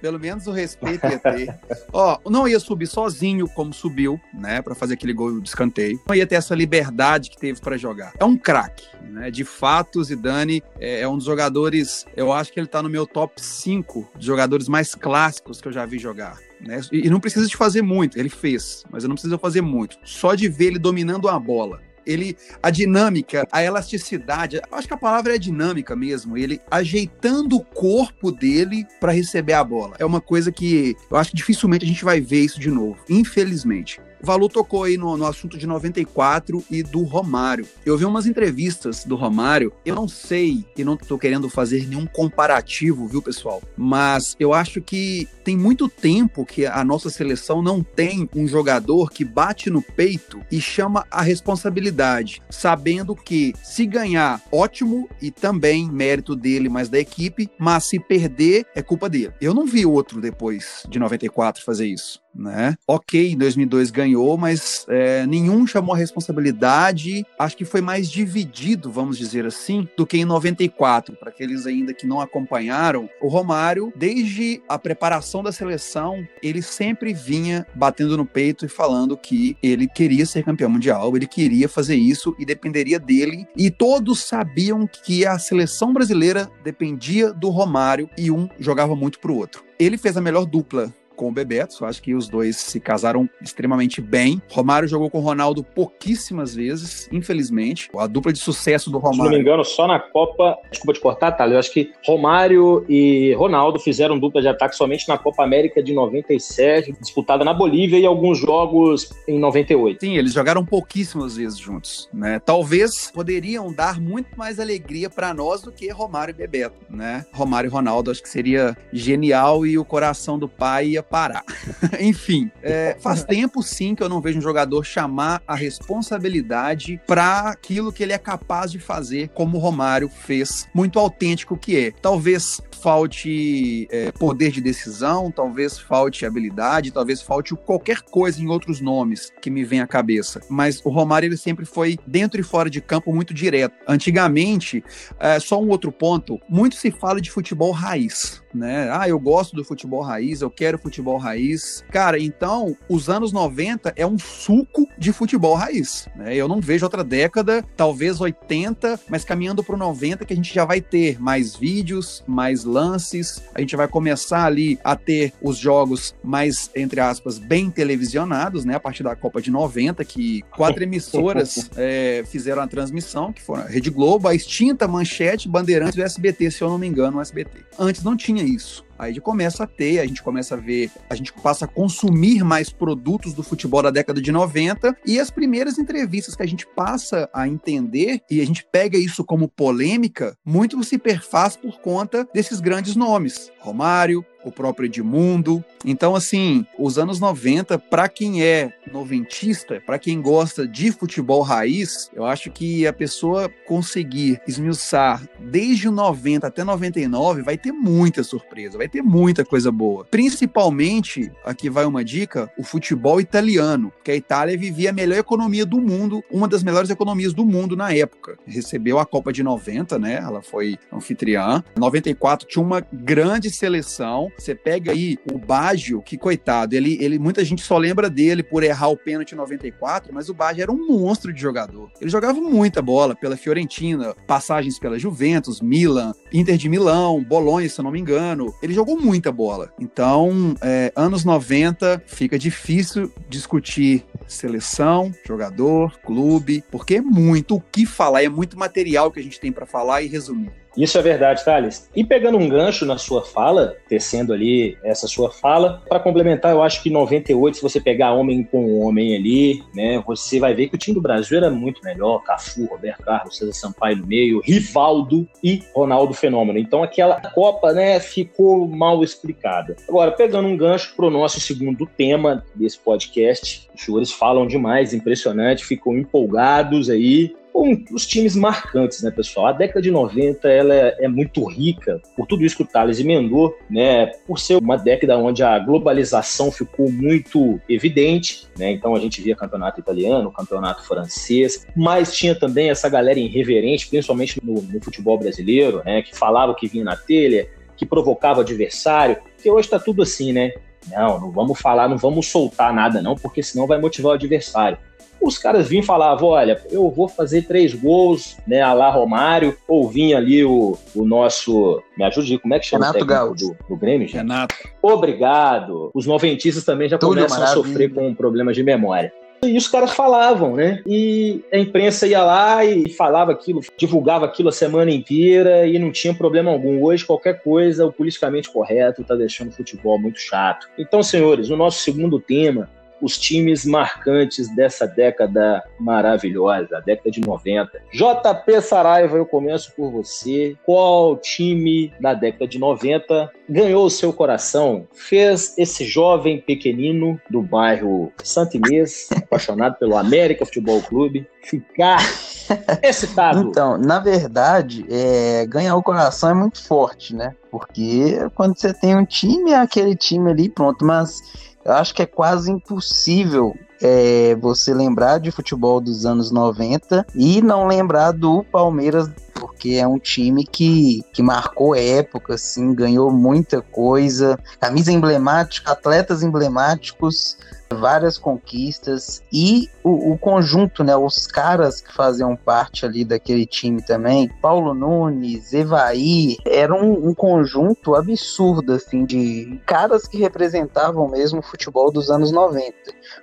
Pelo 0.00 0.18
menos 0.18 0.46
o 0.46 0.52
respeito 0.52 1.06
ia 1.06 1.18
ter. 1.18 1.58
Ó, 1.92 2.18
não 2.28 2.46
ia 2.46 2.60
subir 2.60 2.86
sozinho 2.86 3.48
como 3.48 3.72
subiu, 3.72 4.20
né? 4.32 4.62
Pra 4.62 4.74
fazer 4.74 4.94
aquele 4.94 5.12
gol 5.12 5.40
de 5.40 5.48
escanteio. 5.48 6.00
Não 6.08 6.14
ia 6.14 6.26
ter 6.26 6.36
essa 6.36 6.54
liberdade 6.54 7.30
que 7.30 7.36
teve 7.36 7.60
pra 7.60 7.76
jogar. 7.76 8.12
É 8.18 8.24
um 8.24 8.36
craque, 8.36 8.86
né? 9.02 9.30
De 9.30 9.44
fato, 9.44 10.00
o 10.00 10.04
Zidane 10.04 10.62
é, 10.78 11.00
é 11.00 11.08
um 11.08 11.16
dos 11.16 11.26
jogadores. 11.26 12.04
Eu 12.16 12.32
acho 12.32 12.52
que 12.52 12.60
ele 12.60 12.66
tá 12.66 12.82
no 12.82 12.88
meu 12.88 13.06
top 13.06 13.40
5 13.40 14.08
de 14.16 14.26
jogadores 14.26 14.68
mais 14.68 14.94
clássicos 14.94 15.60
que 15.60 15.68
eu 15.68 15.72
já 15.72 15.86
vi 15.86 15.98
jogar. 15.98 16.38
Né? 16.60 16.80
E 16.90 17.10
não 17.10 17.20
precisa 17.20 17.46
de 17.46 17.56
fazer 17.56 17.82
muito, 17.82 18.18
ele 18.18 18.30
fez, 18.30 18.84
mas 18.90 19.04
eu 19.04 19.08
não 19.08 19.14
preciso 19.14 19.38
fazer 19.38 19.60
muito. 19.60 19.98
Só 20.02 20.34
de 20.34 20.48
ver 20.48 20.66
ele 20.66 20.78
dominando 20.78 21.28
a 21.28 21.38
bola, 21.38 21.82
ele 22.06 22.36
a 22.62 22.70
dinâmica, 22.70 23.46
a 23.50 23.62
elasticidade, 23.62 24.60
acho 24.70 24.88
que 24.88 24.94
a 24.94 24.98
palavra 24.98 25.34
é 25.34 25.38
dinâmica 25.38 25.96
mesmo, 25.96 26.38
ele 26.38 26.60
ajeitando 26.70 27.56
o 27.56 27.64
corpo 27.64 28.30
dele 28.30 28.86
para 29.00 29.12
receber 29.12 29.54
a 29.54 29.64
bola. 29.64 29.96
É 29.98 30.04
uma 30.04 30.20
coisa 30.20 30.52
que 30.52 30.94
eu 31.10 31.16
acho 31.16 31.30
que 31.30 31.36
dificilmente 31.36 31.84
a 31.84 31.88
gente 31.88 32.04
vai 32.04 32.20
ver 32.20 32.40
isso 32.40 32.60
de 32.60 32.70
novo, 32.70 32.98
infelizmente. 33.08 34.00
O 34.22 34.26
Valu 34.26 34.48
tocou 34.48 34.84
aí 34.84 34.96
no, 34.96 35.16
no 35.16 35.26
assunto 35.26 35.58
de 35.58 35.66
94 35.66 36.64
e 36.70 36.82
do 36.82 37.02
Romário. 37.02 37.66
Eu 37.84 37.96
vi 37.96 38.04
umas 38.04 38.26
entrevistas 38.26 39.04
do 39.04 39.16
Romário. 39.16 39.72
Eu 39.84 39.94
não 39.94 40.08
sei 40.08 40.64
e 40.76 40.84
não 40.84 40.96
tô 40.96 41.18
querendo 41.18 41.48
fazer 41.48 41.86
nenhum 41.86 42.06
comparativo, 42.06 43.06
viu, 43.06 43.22
pessoal? 43.22 43.62
Mas 43.76 44.34
eu 44.38 44.52
acho 44.52 44.80
que 44.80 45.28
tem 45.44 45.56
muito 45.56 45.88
tempo 45.88 46.44
que 46.44 46.66
a 46.66 46.84
nossa 46.84 47.10
seleção 47.10 47.62
não 47.62 47.82
tem 47.82 48.28
um 48.34 48.46
jogador 48.48 49.10
que 49.10 49.24
bate 49.24 49.70
no 49.70 49.82
peito 49.82 50.40
e 50.50 50.60
chama 50.60 51.06
a 51.10 51.22
responsabilidade, 51.22 52.42
sabendo 52.50 53.14
que 53.14 53.54
se 53.62 53.86
ganhar, 53.86 54.42
ótimo 54.50 55.08
e 55.20 55.30
também 55.30 55.90
mérito 55.90 56.34
dele, 56.34 56.68
mas 56.68 56.88
da 56.88 56.98
equipe, 56.98 57.48
mas 57.58 57.84
se 57.84 57.98
perder, 57.98 58.66
é 58.74 58.82
culpa 58.82 59.08
dele. 59.08 59.32
Eu 59.40 59.54
não 59.54 59.66
vi 59.66 59.86
outro 59.86 60.20
depois 60.20 60.84
de 60.88 60.98
94 60.98 61.62
fazer 61.64 61.86
isso. 61.86 62.20
né? 62.34 62.76
Ok, 62.86 63.32
em 63.32 63.36
2002 63.36 63.90
ganhou, 63.90 64.05
mas 64.38 64.84
é, 64.88 65.26
nenhum 65.26 65.66
chamou 65.66 65.94
a 65.94 65.98
responsabilidade. 65.98 67.26
Acho 67.38 67.56
que 67.56 67.64
foi 67.64 67.80
mais 67.80 68.10
dividido, 68.10 68.90
vamos 68.90 69.18
dizer 69.18 69.46
assim, 69.46 69.88
do 69.96 70.06
que 70.06 70.18
em 70.18 70.24
94. 70.24 71.16
Para 71.16 71.30
aqueles 71.30 71.66
ainda 71.66 71.94
que 71.94 72.06
não 72.06 72.20
acompanharam, 72.20 73.08
o 73.20 73.28
Romário, 73.28 73.92
desde 73.96 74.62
a 74.68 74.78
preparação 74.78 75.42
da 75.42 75.50
seleção, 75.50 76.26
ele 76.42 76.62
sempre 76.62 77.12
vinha 77.12 77.66
batendo 77.74 78.16
no 78.16 78.26
peito 78.26 78.64
e 78.64 78.68
falando 78.68 79.16
que 79.16 79.56
ele 79.62 79.88
queria 79.88 80.26
ser 80.26 80.44
campeão 80.44 80.70
mundial, 80.70 81.16
ele 81.16 81.26
queria 81.26 81.68
fazer 81.68 81.96
isso 81.96 82.36
e 82.38 82.44
dependeria 82.44 82.98
dele. 82.98 83.46
E 83.56 83.70
todos 83.70 84.24
sabiam 84.24 84.86
que 84.86 85.26
a 85.26 85.38
seleção 85.38 85.92
brasileira 85.92 86.50
dependia 86.62 87.32
do 87.32 87.48
Romário 87.48 88.08
e 88.16 88.30
um 88.30 88.48
jogava 88.58 88.94
muito 88.94 89.18
pro 89.18 89.34
outro. 89.34 89.64
Ele 89.78 89.98
fez 89.98 90.16
a 90.16 90.20
melhor 90.20 90.46
dupla 90.46 90.92
com 91.16 91.28
o 91.28 91.32
Bebeto. 91.32 91.84
Acho 91.84 92.02
que 92.02 92.14
os 92.14 92.28
dois 92.28 92.56
se 92.56 92.78
casaram 92.78 93.28
extremamente 93.42 94.00
bem. 94.00 94.40
Romário 94.50 94.86
jogou 94.86 95.10
com 95.10 95.18
o 95.18 95.22
Ronaldo 95.22 95.64
pouquíssimas 95.64 96.54
vezes, 96.54 97.08
infelizmente. 97.10 97.88
A 97.96 98.06
dupla 98.06 98.32
de 98.32 98.38
sucesso 98.38 98.90
do 98.90 98.98
Romário. 98.98 99.16
Se 99.16 99.22
não 99.22 99.30
me 99.30 99.40
engano, 99.40 99.64
só 99.64 99.86
na 99.86 99.98
Copa. 99.98 100.56
Desculpa 100.70 100.92
te 100.92 101.00
cortar, 101.00 101.32
tá? 101.32 101.46
Eu 101.48 101.58
acho 101.58 101.72
que 101.72 101.92
Romário 102.04 102.84
e 102.88 103.34
Ronaldo 103.34 103.80
fizeram 103.80 104.18
dupla 104.18 104.42
de 104.42 104.48
ataque 104.48 104.76
somente 104.76 105.08
na 105.08 105.16
Copa 105.16 105.42
América 105.42 105.82
de 105.82 105.92
97, 105.94 106.92
disputada 107.00 107.44
na 107.44 107.54
Bolívia, 107.54 107.98
e 107.98 108.06
alguns 108.06 108.38
jogos 108.38 109.10
em 109.26 109.38
98. 109.38 110.00
Sim, 110.00 110.16
eles 110.16 110.32
jogaram 110.32 110.64
pouquíssimas 110.64 111.36
vezes 111.36 111.58
juntos, 111.58 112.08
né? 112.12 112.38
Talvez 112.38 113.10
poderiam 113.10 113.72
dar 113.72 114.00
muito 114.00 114.36
mais 114.36 114.60
alegria 114.60 115.08
para 115.08 115.32
nós 115.32 115.62
do 115.62 115.72
que 115.72 115.88
Romário 115.90 116.32
e 116.32 116.34
Bebeto, 116.34 116.76
né? 116.90 117.24
Romário 117.32 117.68
e 117.68 117.70
Ronaldo, 117.70 118.10
acho 118.10 118.22
que 118.22 118.28
seria 118.28 118.76
genial 118.92 119.66
e 119.66 119.78
o 119.78 119.84
coração 119.84 120.38
do 120.38 120.48
pai 120.48 120.88
ia 120.88 121.02
parar. 121.10 121.44
Enfim, 122.00 122.50
é, 122.62 122.96
faz 123.00 123.24
tempo 123.24 123.62
sim 123.62 123.94
que 123.94 124.02
eu 124.02 124.08
não 124.08 124.20
vejo 124.20 124.38
um 124.38 124.42
jogador 124.42 124.84
chamar 124.84 125.42
a 125.46 125.54
responsabilidade 125.54 127.00
para 127.06 127.50
aquilo 127.50 127.92
que 127.92 128.02
ele 128.02 128.12
é 128.12 128.18
capaz 128.18 128.70
de 128.70 128.78
fazer, 128.78 129.28
como 129.28 129.56
o 129.56 129.60
Romário 129.60 130.08
fez, 130.08 130.68
muito 130.74 130.98
autêntico 130.98 131.56
que 131.56 131.76
é. 131.76 131.90
Talvez 131.90 132.60
falte 132.86 133.88
é, 133.90 134.12
poder 134.12 134.52
de 134.52 134.60
decisão, 134.60 135.28
talvez 135.28 135.76
falte 135.76 136.24
habilidade, 136.24 136.92
talvez 136.92 137.20
falte 137.20 137.52
qualquer 137.56 138.00
coisa 138.00 138.40
em 138.40 138.46
outros 138.46 138.80
nomes 138.80 139.32
que 139.42 139.50
me 139.50 139.64
vem 139.64 139.80
à 139.80 139.88
cabeça. 139.88 140.40
Mas 140.48 140.80
o 140.84 140.88
Romário 140.88 141.26
ele 141.26 141.36
sempre 141.36 141.64
foi 141.64 141.98
dentro 142.06 142.40
e 142.40 142.44
fora 142.44 142.70
de 142.70 142.80
campo 142.80 143.12
muito 143.12 143.34
direto. 143.34 143.74
Antigamente, 143.88 144.84
é, 145.18 145.40
só 145.40 145.60
um 145.60 145.68
outro 145.70 145.90
ponto, 145.90 146.40
muito 146.48 146.76
se 146.76 146.92
fala 146.92 147.20
de 147.20 147.28
futebol 147.28 147.72
raiz 147.72 148.40
né? 148.56 148.88
Ah, 148.90 149.08
eu 149.08 149.20
gosto 149.20 149.54
do 149.54 149.62
futebol 149.62 150.00
raiz, 150.00 150.40
eu 150.40 150.50
quero 150.50 150.78
futebol 150.78 151.18
raiz. 151.18 151.84
Cara, 151.90 152.18
então, 152.18 152.76
os 152.88 153.08
anos 153.08 153.32
90 153.32 153.92
é 153.94 154.06
um 154.06 154.18
suco 154.18 154.88
de 154.98 155.12
futebol 155.12 155.54
raiz, 155.54 156.08
né? 156.16 156.34
Eu 156.34 156.48
não 156.48 156.60
vejo 156.60 156.86
outra 156.86 157.04
década, 157.04 157.64
talvez 157.76 158.20
80, 158.20 158.98
mas 159.08 159.24
caminhando 159.24 159.62
para 159.62 159.74
o 159.74 159.78
90 159.78 160.24
que 160.24 160.32
a 160.32 160.36
gente 160.36 160.52
já 160.52 160.64
vai 160.64 160.80
ter 160.80 161.20
mais 161.20 161.54
vídeos, 161.54 162.24
mais 162.26 162.64
lances, 162.76 163.42
a 163.54 163.60
gente 163.60 163.74
vai 163.74 163.88
começar 163.88 164.44
ali 164.44 164.78
a 164.84 164.94
ter 164.94 165.32
os 165.40 165.56
jogos 165.56 166.14
mais, 166.22 166.70
entre 166.76 167.00
aspas, 167.00 167.38
bem 167.38 167.70
televisionados, 167.70 168.64
né? 168.64 168.74
A 168.74 168.80
partir 168.80 169.02
da 169.02 169.16
Copa 169.16 169.40
de 169.40 169.50
90, 169.50 170.04
que 170.04 170.42
quatro 170.54 170.82
emissoras 170.84 171.70
é, 171.76 172.22
fizeram 172.26 172.62
a 172.62 172.66
transmissão, 172.66 173.32
que 173.32 173.42
foram 173.42 173.62
a 173.62 173.66
Rede 173.66 173.90
Globo, 173.90 174.28
a 174.28 174.34
extinta 174.34 174.86
Manchete, 174.86 175.48
Bandeirantes 175.48 175.96
e 175.96 176.00
o 176.00 176.04
SBT, 176.04 176.50
se 176.50 176.62
eu 176.62 176.68
não 176.68 176.78
me 176.78 176.86
engano, 176.86 177.16
o 177.16 177.20
SBT. 177.20 177.64
Antes 177.78 178.02
não 178.02 178.16
tinha 178.16 178.42
isso. 178.42 178.85
Aí 178.98 179.10
a 179.10 179.12
gente 179.12 179.22
começa 179.22 179.64
a 179.64 179.66
ter, 179.66 180.00
a 180.00 180.06
gente 180.06 180.22
começa 180.22 180.54
a 180.54 180.58
ver, 180.58 180.90
a 181.08 181.14
gente 181.14 181.32
passa 181.32 181.64
a 181.64 181.68
consumir 181.68 182.44
mais 182.44 182.70
produtos 182.70 183.34
do 183.34 183.42
futebol 183.42 183.82
da 183.82 183.90
década 183.90 184.20
de 184.20 184.32
90 184.32 184.96
e 185.06 185.18
as 185.18 185.30
primeiras 185.30 185.78
entrevistas 185.78 186.34
que 186.34 186.42
a 186.42 186.46
gente 186.46 186.66
passa 186.66 187.28
a 187.32 187.46
entender 187.46 188.20
e 188.30 188.40
a 188.40 188.46
gente 188.46 188.66
pega 188.70 188.96
isso 188.96 189.24
como 189.24 189.48
polêmica, 189.48 190.36
muito 190.44 190.82
se 190.84 190.98
perfaz 190.98 191.56
por 191.56 191.80
conta 191.80 192.26
desses 192.32 192.60
grandes 192.60 192.96
nomes. 192.96 193.50
Romário, 193.60 194.24
o 194.46 194.52
próprio 194.52 194.86
Edmundo. 194.86 195.64
Então, 195.84 196.14
assim, 196.14 196.64
os 196.78 196.98
anos 196.98 197.18
90, 197.18 197.78
para 197.78 198.08
quem 198.08 198.42
é 198.42 198.72
noventista, 198.92 199.82
para 199.84 199.98
quem 199.98 200.22
gosta 200.22 200.66
de 200.66 200.92
futebol 200.92 201.42
raiz, 201.42 202.10
eu 202.14 202.24
acho 202.24 202.50
que 202.50 202.86
a 202.86 202.92
pessoa 202.92 203.50
conseguir 203.66 204.40
esmiuçar 204.46 205.28
desde 205.38 205.88
o 205.88 205.92
90 205.92 206.46
até 206.46 206.62
99 206.62 207.42
vai 207.42 207.58
ter 207.58 207.72
muita 207.72 208.22
surpresa, 208.22 208.78
vai 208.78 208.88
ter 208.88 209.02
muita 209.02 209.44
coisa 209.44 209.72
boa. 209.72 210.04
Principalmente, 210.04 211.30
aqui 211.44 211.68
vai 211.68 211.84
uma 211.84 212.04
dica, 212.04 212.50
o 212.56 212.62
futebol 212.62 213.20
italiano, 213.20 213.92
que 214.04 214.10
a 214.12 214.16
Itália 214.16 214.56
vivia 214.56 214.90
a 214.90 214.92
melhor 214.92 215.18
economia 215.18 215.66
do 215.66 215.80
mundo, 215.80 216.22
uma 216.30 216.46
das 216.46 216.62
melhores 216.62 216.90
economias 216.90 217.34
do 217.34 217.44
mundo 217.44 217.76
na 217.76 217.92
época. 217.92 218.38
Recebeu 218.46 218.98
a 218.98 219.06
Copa 219.06 219.32
de 219.32 219.42
90, 219.42 219.98
né? 219.98 220.14
Ela 220.14 220.42
foi 220.42 220.78
anfitriã. 220.92 221.64
94 221.76 222.46
tinha 222.46 222.62
uma 222.62 222.80
grande 222.80 223.50
seleção. 223.50 224.30
Você 224.38 224.54
pega 224.54 224.92
aí 224.92 225.18
o 225.32 225.38
Baggio, 225.38 226.02
que 226.02 226.16
coitado, 226.16 226.74
ele, 226.74 226.98
ele 227.00 227.18
muita 227.18 227.44
gente 227.44 227.62
só 227.62 227.78
lembra 227.78 228.10
dele 228.10 228.42
por 228.42 228.62
errar 228.62 228.88
o 228.88 228.96
pênalti 228.96 229.32
em 229.32 229.36
94, 229.36 230.12
mas 230.12 230.28
o 230.28 230.34
Baggio 230.34 230.62
era 230.62 230.72
um 230.72 230.86
monstro 230.86 231.32
de 231.32 231.40
jogador. 231.40 231.90
Ele 232.00 232.10
jogava 232.10 232.40
muita 232.40 232.82
bola 232.82 233.14
pela 233.14 233.36
Fiorentina, 233.36 234.14
passagens 234.26 234.78
pela 234.78 234.98
Juventus, 234.98 235.60
Milan, 235.60 236.12
Inter 236.32 236.56
de 236.56 236.68
Milão, 236.68 237.22
Bolonha, 237.22 237.68
se 237.68 237.80
eu 237.80 237.84
não 237.84 237.90
me 237.90 238.00
engano. 238.00 238.54
Ele 238.62 238.74
jogou 238.74 239.00
muita 239.00 239.32
bola. 239.32 239.72
Então, 239.80 240.54
é, 240.60 240.92
anos 240.94 241.24
90, 241.24 242.02
fica 242.06 242.38
difícil 242.38 243.12
discutir 243.28 244.04
seleção, 244.26 245.12
jogador, 245.26 245.98
clube, 246.00 246.62
porque 246.70 246.96
é 246.96 247.00
muito 247.00 247.56
o 247.56 247.60
que 247.60 247.86
falar, 247.86 248.22
é 248.22 248.28
muito 248.28 248.58
material 248.58 249.10
que 249.10 249.20
a 249.20 249.22
gente 249.22 249.40
tem 249.40 249.52
para 249.52 249.66
falar 249.66 250.02
e 250.02 250.08
resumir. 250.08 250.52
Isso 250.76 250.98
é 250.98 251.02
verdade, 251.02 251.44
Thales. 251.44 251.88
E 251.94 252.04
pegando 252.04 252.36
um 252.36 252.48
gancho 252.48 252.84
na 252.84 252.98
sua 252.98 253.22
fala, 253.22 253.76
tecendo 253.88 254.32
ali 254.32 254.76
essa 254.84 255.06
sua 255.06 255.30
fala, 255.30 255.82
para 255.88 256.00
complementar, 256.00 256.52
eu 256.52 256.62
acho 256.62 256.82
que 256.82 256.90
98, 256.90 257.56
se 257.56 257.62
você 257.62 257.80
pegar 257.80 258.12
homem 258.12 258.42
com 258.44 258.80
homem 258.80 259.16
ali, 259.16 259.62
né, 259.74 260.02
você 260.06 260.38
vai 260.38 260.54
ver 260.54 260.68
que 260.68 260.74
o 260.74 260.78
time 260.78 260.94
do 260.94 261.00
Brasil 261.00 261.38
era 261.38 261.50
muito 261.50 261.82
melhor. 261.82 262.22
Cafu, 262.22 262.66
Roberto 262.66 263.02
Carlos, 263.02 263.36
César 263.36 263.52
Sampaio 263.52 263.96
no 263.96 264.06
meio, 264.06 264.40
Rivaldo 264.44 265.26
e 265.42 265.62
Ronaldo 265.74 266.12
Fenômeno. 266.12 266.58
Então 266.58 266.82
aquela 266.82 267.20
Copa, 267.30 267.72
né, 267.72 267.98
ficou 268.00 268.66
mal 268.68 269.02
explicada. 269.02 269.76
Agora, 269.88 270.12
pegando 270.12 270.48
um 270.48 270.56
gancho 270.56 270.94
para 270.94 271.06
o 271.06 271.10
nosso 271.10 271.40
segundo 271.40 271.86
tema 271.86 272.44
desse 272.54 272.78
podcast, 272.78 273.68
os 273.74 273.82
senhores 273.82 274.12
falam 274.12 274.46
demais, 274.46 274.92
impressionante, 274.92 275.64
ficam 275.64 275.96
empolgados 275.96 276.90
aí 276.90 277.34
um, 277.56 277.84
os 277.90 278.06
times 278.06 278.36
marcantes, 278.36 279.02
né, 279.02 279.10
pessoal? 279.10 279.46
A 279.46 279.52
década 279.52 279.80
de 279.80 279.90
90 279.90 280.48
ela 280.48 280.74
é, 280.74 280.96
é, 281.00 281.08
muito 281.08 281.44
rica 281.44 282.00
por 282.14 282.26
tudo 282.26 282.44
isso 282.44 282.56
que 282.56 282.62
o 282.62 282.66
Thales 282.66 283.00
emendou, 283.00 283.56
né? 283.70 284.06
Por 284.26 284.38
ser 284.38 284.56
uma 284.56 284.76
década 284.76 285.16
onde 285.16 285.42
a 285.42 285.58
globalização 285.58 286.52
ficou 286.52 286.90
muito 286.92 287.58
evidente, 287.68 288.46
né? 288.58 288.70
Então 288.72 288.94
a 288.94 289.00
gente 289.00 289.22
via 289.22 289.34
campeonato 289.34 289.80
italiano, 289.80 290.30
campeonato 290.30 290.86
francês, 290.86 291.66
mas 291.74 292.14
tinha 292.14 292.34
também 292.34 292.68
essa 292.68 292.88
galera 292.88 293.18
irreverente, 293.18 293.88
principalmente 293.88 294.38
no, 294.44 294.60
no 294.60 294.80
futebol 294.82 295.18
brasileiro, 295.18 295.82
né? 295.84 296.02
Que 296.02 296.14
falava 296.14 296.52
o 296.52 296.54
que 296.54 296.68
vinha 296.68 296.84
na 296.84 296.96
telha, 296.96 297.48
que 297.76 297.86
provocava 297.86 298.40
o 298.40 298.42
adversário, 298.42 299.16
que 299.42 299.50
hoje 299.50 299.66
está 299.66 299.78
tudo 299.78 300.02
assim, 300.02 300.32
né? 300.32 300.52
Não, 300.90 301.18
não 301.20 301.30
vamos 301.32 301.58
falar, 301.58 301.88
não 301.88 301.96
vamos 301.96 302.28
soltar 302.28 302.72
nada, 302.72 303.02
não, 303.02 303.16
porque 303.16 303.42
senão 303.42 303.66
vai 303.66 303.78
motivar 303.80 304.12
o 304.12 304.14
adversário 304.14 304.78
os 305.20 305.38
caras 305.38 305.68
vinham 305.68 305.82
e 305.82 305.86
falavam, 305.86 306.28
olha, 306.28 306.60
eu 306.70 306.90
vou 306.90 307.08
fazer 307.08 307.42
três 307.42 307.74
gols, 307.74 308.36
né, 308.46 308.62
a 308.62 308.72
lá 308.72 308.90
Romário, 308.90 309.56
ou 309.66 309.88
vinha 309.88 310.16
ali 310.16 310.44
o, 310.44 310.78
o 310.94 311.04
nosso, 311.04 311.82
me 311.96 312.04
ajude, 312.04 312.38
como 312.38 312.54
é 312.54 312.58
que 312.58 312.66
chama 312.66 312.86
Renato 312.86 313.04
o 313.04 313.06
técnico 313.06 313.34
do, 313.34 313.68
do 313.68 313.76
Grêmio, 313.76 314.06
gente? 314.06 314.16
Renato. 314.16 314.54
Obrigado. 314.82 315.90
Os 315.94 316.06
noventistas 316.06 316.64
também 316.64 316.88
já 316.88 316.98
Túlio 316.98 317.16
começam 317.16 317.38
Maravilha. 317.38 317.60
a 317.60 317.64
sofrer 317.64 317.92
com 317.92 318.14
problemas 318.14 318.54
de 318.54 318.62
memória. 318.62 319.12
E 319.44 319.56
os 319.56 319.68
caras 319.68 319.92
falavam, 319.92 320.56
né? 320.56 320.82
E 320.86 321.42
a 321.52 321.58
imprensa 321.58 322.06
ia 322.06 322.22
lá 322.22 322.64
e 322.64 322.90
falava 322.90 323.32
aquilo, 323.32 323.60
divulgava 323.76 324.24
aquilo 324.24 324.48
a 324.48 324.52
semana 324.52 324.90
inteira 324.90 325.66
e 325.66 325.78
não 325.78 325.92
tinha 325.92 326.14
problema 326.14 326.50
algum. 326.50 326.82
Hoje, 326.82 327.04
qualquer 327.04 327.42
coisa, 327.42 327.86
o 327.86 327.92
politicamente 327.92 328.50
correto 328.50 329.04
tá 329.04 329.14
deixando 329.14 329.48
o 329.48 329.52
futebol 329.52 329.98
muito 329.98 330.18
chato. 330.18 330.68
Então, 330.78 331.02
senhores, 331.02 331.50
o 331.50 331.56
nosso 331.56 331.80
segundo 331.80 332.18
tema 332.18 332.68
os 333.00 333.18
times 333.18 333.64
marcantes 333.64 334.48
dessa 334.54 334.86
década 334.86 335.62
maravilhosa, 335.78 336.78
a 336.78 336.80
década 336.80 337.10
de 337.10 337.20
90. 337.20 337.82
JP 337.92 338.60
Saraiva, 338.62 339.16
eu 339.16 339.26
começo 339.26 339.72
por 339.74 339.90
você. 339.90 340.56
Qual 340.64 341.16
time 341.16 341.92
da 342.00 342.14
década 342.14 342.46
de 342.46 342.58
90 342.58 343.30
ganhou 343.48 343.86
o 343.86 343.90
seu 343.90 344.12
coração? 344.12 344.86
Fez 344.92 345.56
esse 345.58 345.84
jovem 345.84 346.40
pequenino 346.40 347.20
do 347.30 347.42
bairro 347.42 348.12
Santo 348.22 348.56
Inês, 348.56 349.08
apaixonado 349.16 349.76
pelo 349.76 349.96
América 349.96 350.44
Futebol 350.44 350.80
Clube, 350.82 351.26
ficar 351.42 351.98
excitado? 352.82 353.40
Então, 353.40 353.78
na 353.78 353.98
verdade, 353.98 354.84
é, 354.90 355.46
ganhar 355.46 355.76
o 355.76 355.82
coração 355.82 356.30
é 356.30 356.34
muito 356.34 356.64
forte, 356.64 357.14
né? 357.14 357.34
Porque 357.50 358.18
quando 358.34 358.58
você 358.58 358.72
tem 358.74 358.96
um 358.96 359.04
time, 359.04 359.52
é 359.52 359.56
aquele 359.56 359.96
time 359.96 360.30
ali, 360.30 360.48
pronto. 360.48 360.84
Mas 360.84 361.22
Eu 361.66 361.72
acho 361.72 361.92
que 361.92 362.02
é 362.02 362.06
quase 362.06 362.48
impossível 362.48 363.52
é, 363.82 364.36
você 364.36 364.72
lembrar 364.72 365.18
de 365.18 365.32
futebol 365.32 365.80
dos 365.80 366.06
anos 366.06 366.30
90 366.30 367.04
e 367.12 367.42
não 367.42 367.66
lembrar 367.66 368.12
do 368.12 368.44
Palmeiras 368.44 369.10
porque 369.38 369.74
é 369.74 369.86
um 369.86 369.98
time 369.98 370.44
que, 370.44 371.02
que 371.12 371.22
marcou 371.22 371.74
época, 371.74 372.34
assim, 372.34 372.74
ganhou 372.74 373.10
muita 373.10 373.60
coisa, 373.60 374.38
camisa 374.60 374.92
emblemática, 374.92 375.72
atletas 375.72 376.22
emblemáticos, 376.22 377.36
várias 377.74 378.18
conquistas. 378.18 379.22
E 379.32 379.68
o, 379.82 380.12
o, 380.12 380.18
conjunto, 380.18 380.84
né, 380.84 380.96
os 380.96 381.26
caras 381.26 381.80
que 381.80 381.92
faziam 381.92 382.36
parte 382.36 382.84
ali 382.84 383.04
daquele 383.04 383.46
time 383.46 383.82
também, 383.82 384.28
Paulo 384.40 384.74
Nunes, 384.74 385.52
Evaí, 385.52 386.36
era 386.46 386.74
um, 386.74 387.08
um 387.08 387.14
conjunto 387.14 387.94
absurdo, 387.94 388.74
assim, 388.74 389.04
de 389.04 389.60
caras 389.66 390.06
que 390.06 390.18
representavam 390.18 391.08
mesmo 391.08 391.40
o 391.40 391.42
futebol 391.42 391.90
dos 391.90 392.10
anos 392.10 392.30
90. 392.30 392.74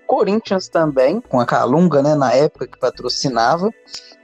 Corinthians 0.05 0.67
também, 0.67 1.21
com 1.21 1.39
a 1.39 1.45
Calunga, 1.45 2.01
né, 2.01 2.15
na 2.15 2.33
época 2.33 2.67
que 2.67 2.77
patrocinava, 2.77 3.71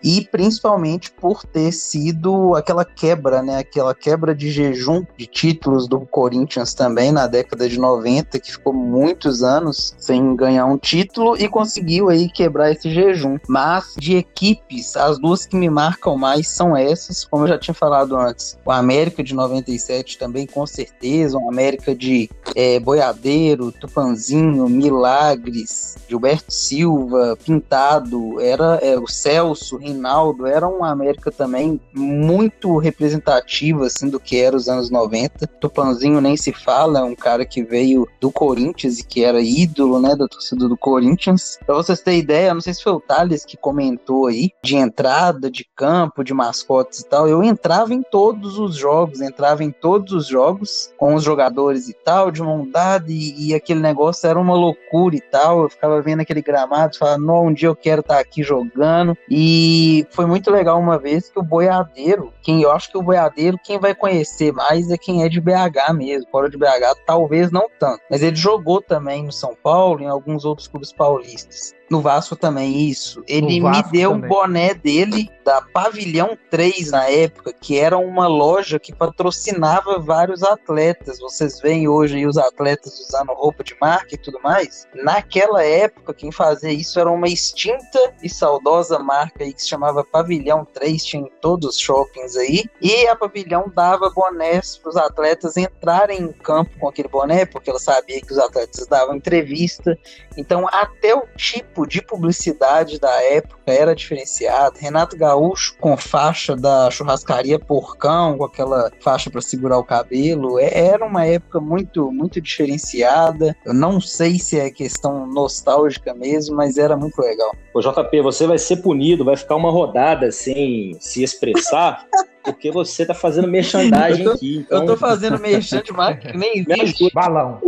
e 0.03 0.27
principalmente 0.31 1.12
por 1.12 1.43
ter 1.43 1.71
sido 1.71 2.55
aquela 2.55 2.85
quebra, 2.85 3.41
né, 3.41 3.57
aquela 3.57 3.93
quebra 3.93 4.33
de 4.33 4.49
jejum 4.51 5.05
de 5.17 5.25
títulos 5.25 5.88
do 5.88 6.01
Corinthians 6.01 6.73
também 6.73 7.12
na 7.12 7.27
década 7.27 7.67
de 7.67 7.79
90, 7.79 8.39
que 8.39 8.51
ficou 8.51 8.73
muitos 8.73 9.43
anos 9.43 9.95
sem 9.97 10.35
ganhar 10.35 10.65
um 10.65 10.77
título 10.77 11.38
e 11.38 11.47
conseguiu 11.47 12.09
aí 12.09 12.29
quebrar 12.29 12.71
esse 12.71 12.89
jejum. 12.89 13.38
Mas 13.47 13.95
de 13.97 14.15
equipes, 14.15 14.95
as 14.95 15.19
duas 15.19 15.45
que 15.45 15.55
me 15.55 15.69
marcam 15.69 16.17
mais 16.17 16.47
são 16.47 16.75
essas, 16.75 17.25
como 17.25 17.43
eu 17.43 17.49
já 17.49 17.57
tinha 17.57 17.73
falado 17.73 18.15
antes. 18.15 18.57
O 18.65 18.71
América 18.71 19.23
de 19.23 19.33
97 19.33 20.17
também, 20.17 20.45
com 20.45 20.65
certeza, 20.65 21.38
o 21.38 21.49
América 21.49 21.95
de 21.95 22.29
é, 22.55 22.79
Boiadeiro, 22.79 23.71
Tupanzinho, 23.71 24.67
Milagres, 24.69 25.97
Gilberto 26.07 26.51
Silva, 26.53 27.38
Pintado, 27.43 28.39
era 28.39 28.79
é, 28.81 28.97
o 28.97 29.07
Celso, 29.07 29.79
Reinaldo 29.89 30.45
era 30.45 30.67
uma 30.67 30.89
América 30.89 31.32
também 31.32 31.80
muito 31.93 32.78
representativa 32.78 33.86
assim 33.86 34.10
do 34.10 34.19
que 34.19 34.39
era 34.39 34.56
os 34.56 34.69
anos 34.69 34.89
90. 34.89 35.47
Tupanzinho 35.60 36.21
nem 36.21 36.38
se 36.38 36.54
fala, 36.54 36.99
é 36.99 37.04
um 37.04 37.15
cara 37.15 37.45
que 37.45 37.63
veio 37.63 38.08
do 38.19 38.32
Corinthians 38.32 38.99
e 38.99 39.06
que 39.06 39.23
era 39.23 39.41
ídolo, 39.41 39.99
né, 39.99 40.15
da 40.15 40.28
torcida 40.28 40.67
do 40.67 40.78
Corinthians. 40.78 41.58
Para 41.65 41.75
vocês 41.75 42.02
terem 42.02 42.19
ideia, 42.19 42.54
não 42.54 42.62
sei 42.62 42.73
se 42.73 42.84
foi 42.84 42.93
o 42.93 42.99
Thales 42.99 43.45
que 43.45 43.58
comentou 43.58 44.28
aí 44.28 44.52
de 44.63 44.75
entrada 44.75 45.49
de 45.49 45.65
campo, 45.75 46.23
de 46.23 46.34
mascotes 46.34 46.99
e 46.99 47.08
tal. 47.08 47.28
Eu 47.28 47.43
entrava 47.43 47.93
em 47.93 48.02
todos 48.02 48.58
os 48.58 48.75
jogos, 48.75 49.21
entrava 49.21 49.63
em 49.63 49.71
todos 49.71 50.13
os 50.13 50.28
jogos 50.28 50.91
com 50.97 51.15
os 51.15 51.23
jogadores 51.23 51.89
e 51.89 51.93
tal, 51.93 52.32
de 52.32 52.41
mão 52.41 52.67
dada 52.69 53.06
e, 53.10 53.49
e 53.49 53.54
aquele 53.56 53.80
negócio 53.80 54.28
era 54.28 54.39
uma 54.39 54.54
loucura 54.54 55.15
e 55.15 55.21
tal. 55.21 55.63
Eu 55.63 55.69
ficava 55.69 56.02
vendo 56.02 56.21
aquele 56.21 56.41
gramado, 56.41 56.97
falava, 56.97 57.17
não, 57.17 57.47
um 57.47 57.54
dia 57.54 57.67
eu 57.67 57.75
quero 57.75 58.02
estar 58.02 58.15
tá 58.15 58.19
aqui 58.19 58.43
jogando 58.43 59.17
e 59.30 59.78
e 59.79 60.05
foi 60.09 60.25
muito 60.25 60.51
legal 60.51 60.77
uma 60.77 60.99
vez 60.99 61.29
que 61.29 61.39
o 61.39 61.41
boiadeiro, 61.41 62.33
quem 62.41 62.61
eu 62.61 62.69
acho 62.69 62.91
que 62.91 62.97
o 62.97 63.01
boiadeiro, 63.01 63.57
quem 63.63 63.79
vai 63.79 63.95
conhecer 63.95 64.51
mais 64.51 64.91
é 64.91 64.97
quem 64.97 65.23
é 65.23 65.29
de 65.29 65.39
BH 65.39 65.93
mesmo. 65.95 66.29
Fora 66.29 66.49
de 66.49 66.57
BH, 66.57 66.99
talvez 67.05 67.49
não 67.49 67.69
tanto. 67.79 68.01
Mas 68.11 68.21
ele 68.21 68.35
jogou 68.35 68.81
também 68.81 69.23
no 69.23 69.31
São 69.31 69.55
Paulo, 69.63 70.01
em 70.01 70.07
alguns 70.07 70.43
outros 70.43 70.67
clubes 70.67 70.91
paulistas. 70.91 71.73
No 71.89 72.02
Vasco 72.02 72.36
também, 72.36 72.88
isso. 72.88 73.23
Ele 73.28 73.60
me 73.60 73.84
deu 73.91 74.12
o 74.12 74.17
boné 74.19 74.73
dele 74.73 75.30
da 75.43 75.62
Pavilhão 75.62 76.38
3 76.52 76.91
na 76.91 77.10
época, 77.10 77.52
que 77.52 77.80
era 77.80 77.97
uma 77.97 78.28
loja 78.28 78.78
que 78.78 78.93
patrocinava 78.93 79.97
vários 79.97 80.43
atletas. 80.43 81.17
Vocês 81.17 81.60
veem 81.60 81.88
hoje 81.88 82.17
aí 82.17 82.28
os 82.28 82.38
atletas 82.38 82.99
usando 82.99 83.34
roupa 83.34 83.63
de 83.63 83.75
marca 83.82 84.13
e 84.13 84.17
tudo 84.17 84.39
mais. 84.43 84.88
Naquela 84.93 85.63
época, 85.63 86.13
quem 86.13 86.32
fazia 86.32 86.71
isso 86.71 86.99
era 86.99 87.10
uma 87.10 87.28
extinta 87.28 88.13
e 88.21 88.30
saudosa 88.30 88.99
marca 88.99 89.43
aí 89.43 89.52
que 89.52 89.63
se 89.63 89.69
chamava 89.69 90.04
Pavilhão 90.04 90.65
3, 90.71 91.04
tinha 91.04 91.23
em 91.23 91.32
todos 91.41 91.69
os 91.69 91.80
shoppings 91.80 92.36
aí. 92.36 92.65
E 92.80 93.08
a 93.08 93.15
Pavilhão 93.15 93.71
dava 93.73 94.12
bonés 94.12 94.78
para 94.78 94.89
os 94.89 94.97
atletas 94.97 95.58
entrarem 95.58 96.21
em 96.21 96.32
campo 96.32 96.78
com 96.80 96.88
aquele 96.88 97.08
boné, 97.08 97.47
porque 97.47 97.71
ela 97.71 97.80
sabia 97.80 98.21
que 98.21 98.32
os 98.32 98.38
atletas 98.38 98.86
davam 98.86 99.15
entrevista. 99.15 99.97
Então, 100.38 100.67
até 100.71 101.15
o 101.15 101.23
tipo 101.36 101.78
de 101.85 102.01
publicidade 102.01 102.99
da 102.99 103.11
época 103.23 103.59
era 103.65 103.95
diferenciado. 103.95 104.79
Renato 104.79 105.17
Gaúcho 105.17 105.75
com 105.79 105.95
faixa 105.97 106.55
da 106.55 106.89
churrascaria 106.89 107.59
Porcão, 107.59 108.37
com 108.37 108.45
aquela 108.45 108.91
faixa 108.99 109.29
para 109.29 109.41
segurar 109.41 109.77
o 109.77 109.83
cabelo. 109.83 110.59
É, 110.59 110.73
era 110.73 111.05
uma 111.05 111.25
época 111.25 111.59
muito, 111.59 112.11
muito 112.11 112.41
diferenciada. 112.41 113.55
Eu 113.65 113.73
não 113.73 114.01
sei 114.01 114.39
se 114.39 114.59
é 114.59 114.69
questão 114.69 115.27
nostálgica 115.27 116.13
mesmo, 116.13 116.55
mas 116.55 116.77
era 116.77 116.95
muito 116.95 117.19
legal. 117.19 117.51
Ô 117.73 117.81
JP, 117.81 118.21
você 118.21 118.47
vai 118.47 118.57
ser 118.57 118.77
punido, 118.77 119.25
vai 119.25 119.35
ficar 119.35 119.55
uma 119.55 119.71
rodada 119.71 120.31
sem 120.31 120.95
se 120.99 121.23
expressar. 121.23 122.05
porque 122.43 122.71
você 122.71 123.05
tá 123.05 123.13
fazendo 123.13 123.47
merchandising 123.47 124.23
eu 124.23 124.29
tô, 124.29 124.35
aqui. 124.35 124.57
Então... 124.57 124.79
Eu 124.79 124.85
tô 124.85 124.97
fazendo 124.97 125.39
merchan 125.39 125.81
de 125.81 125.91
marca 125.91 126.31
que 126.31 126.37
nem 126.37 126.65
existe. 126.67 127.11
Balão. 127.13 127.61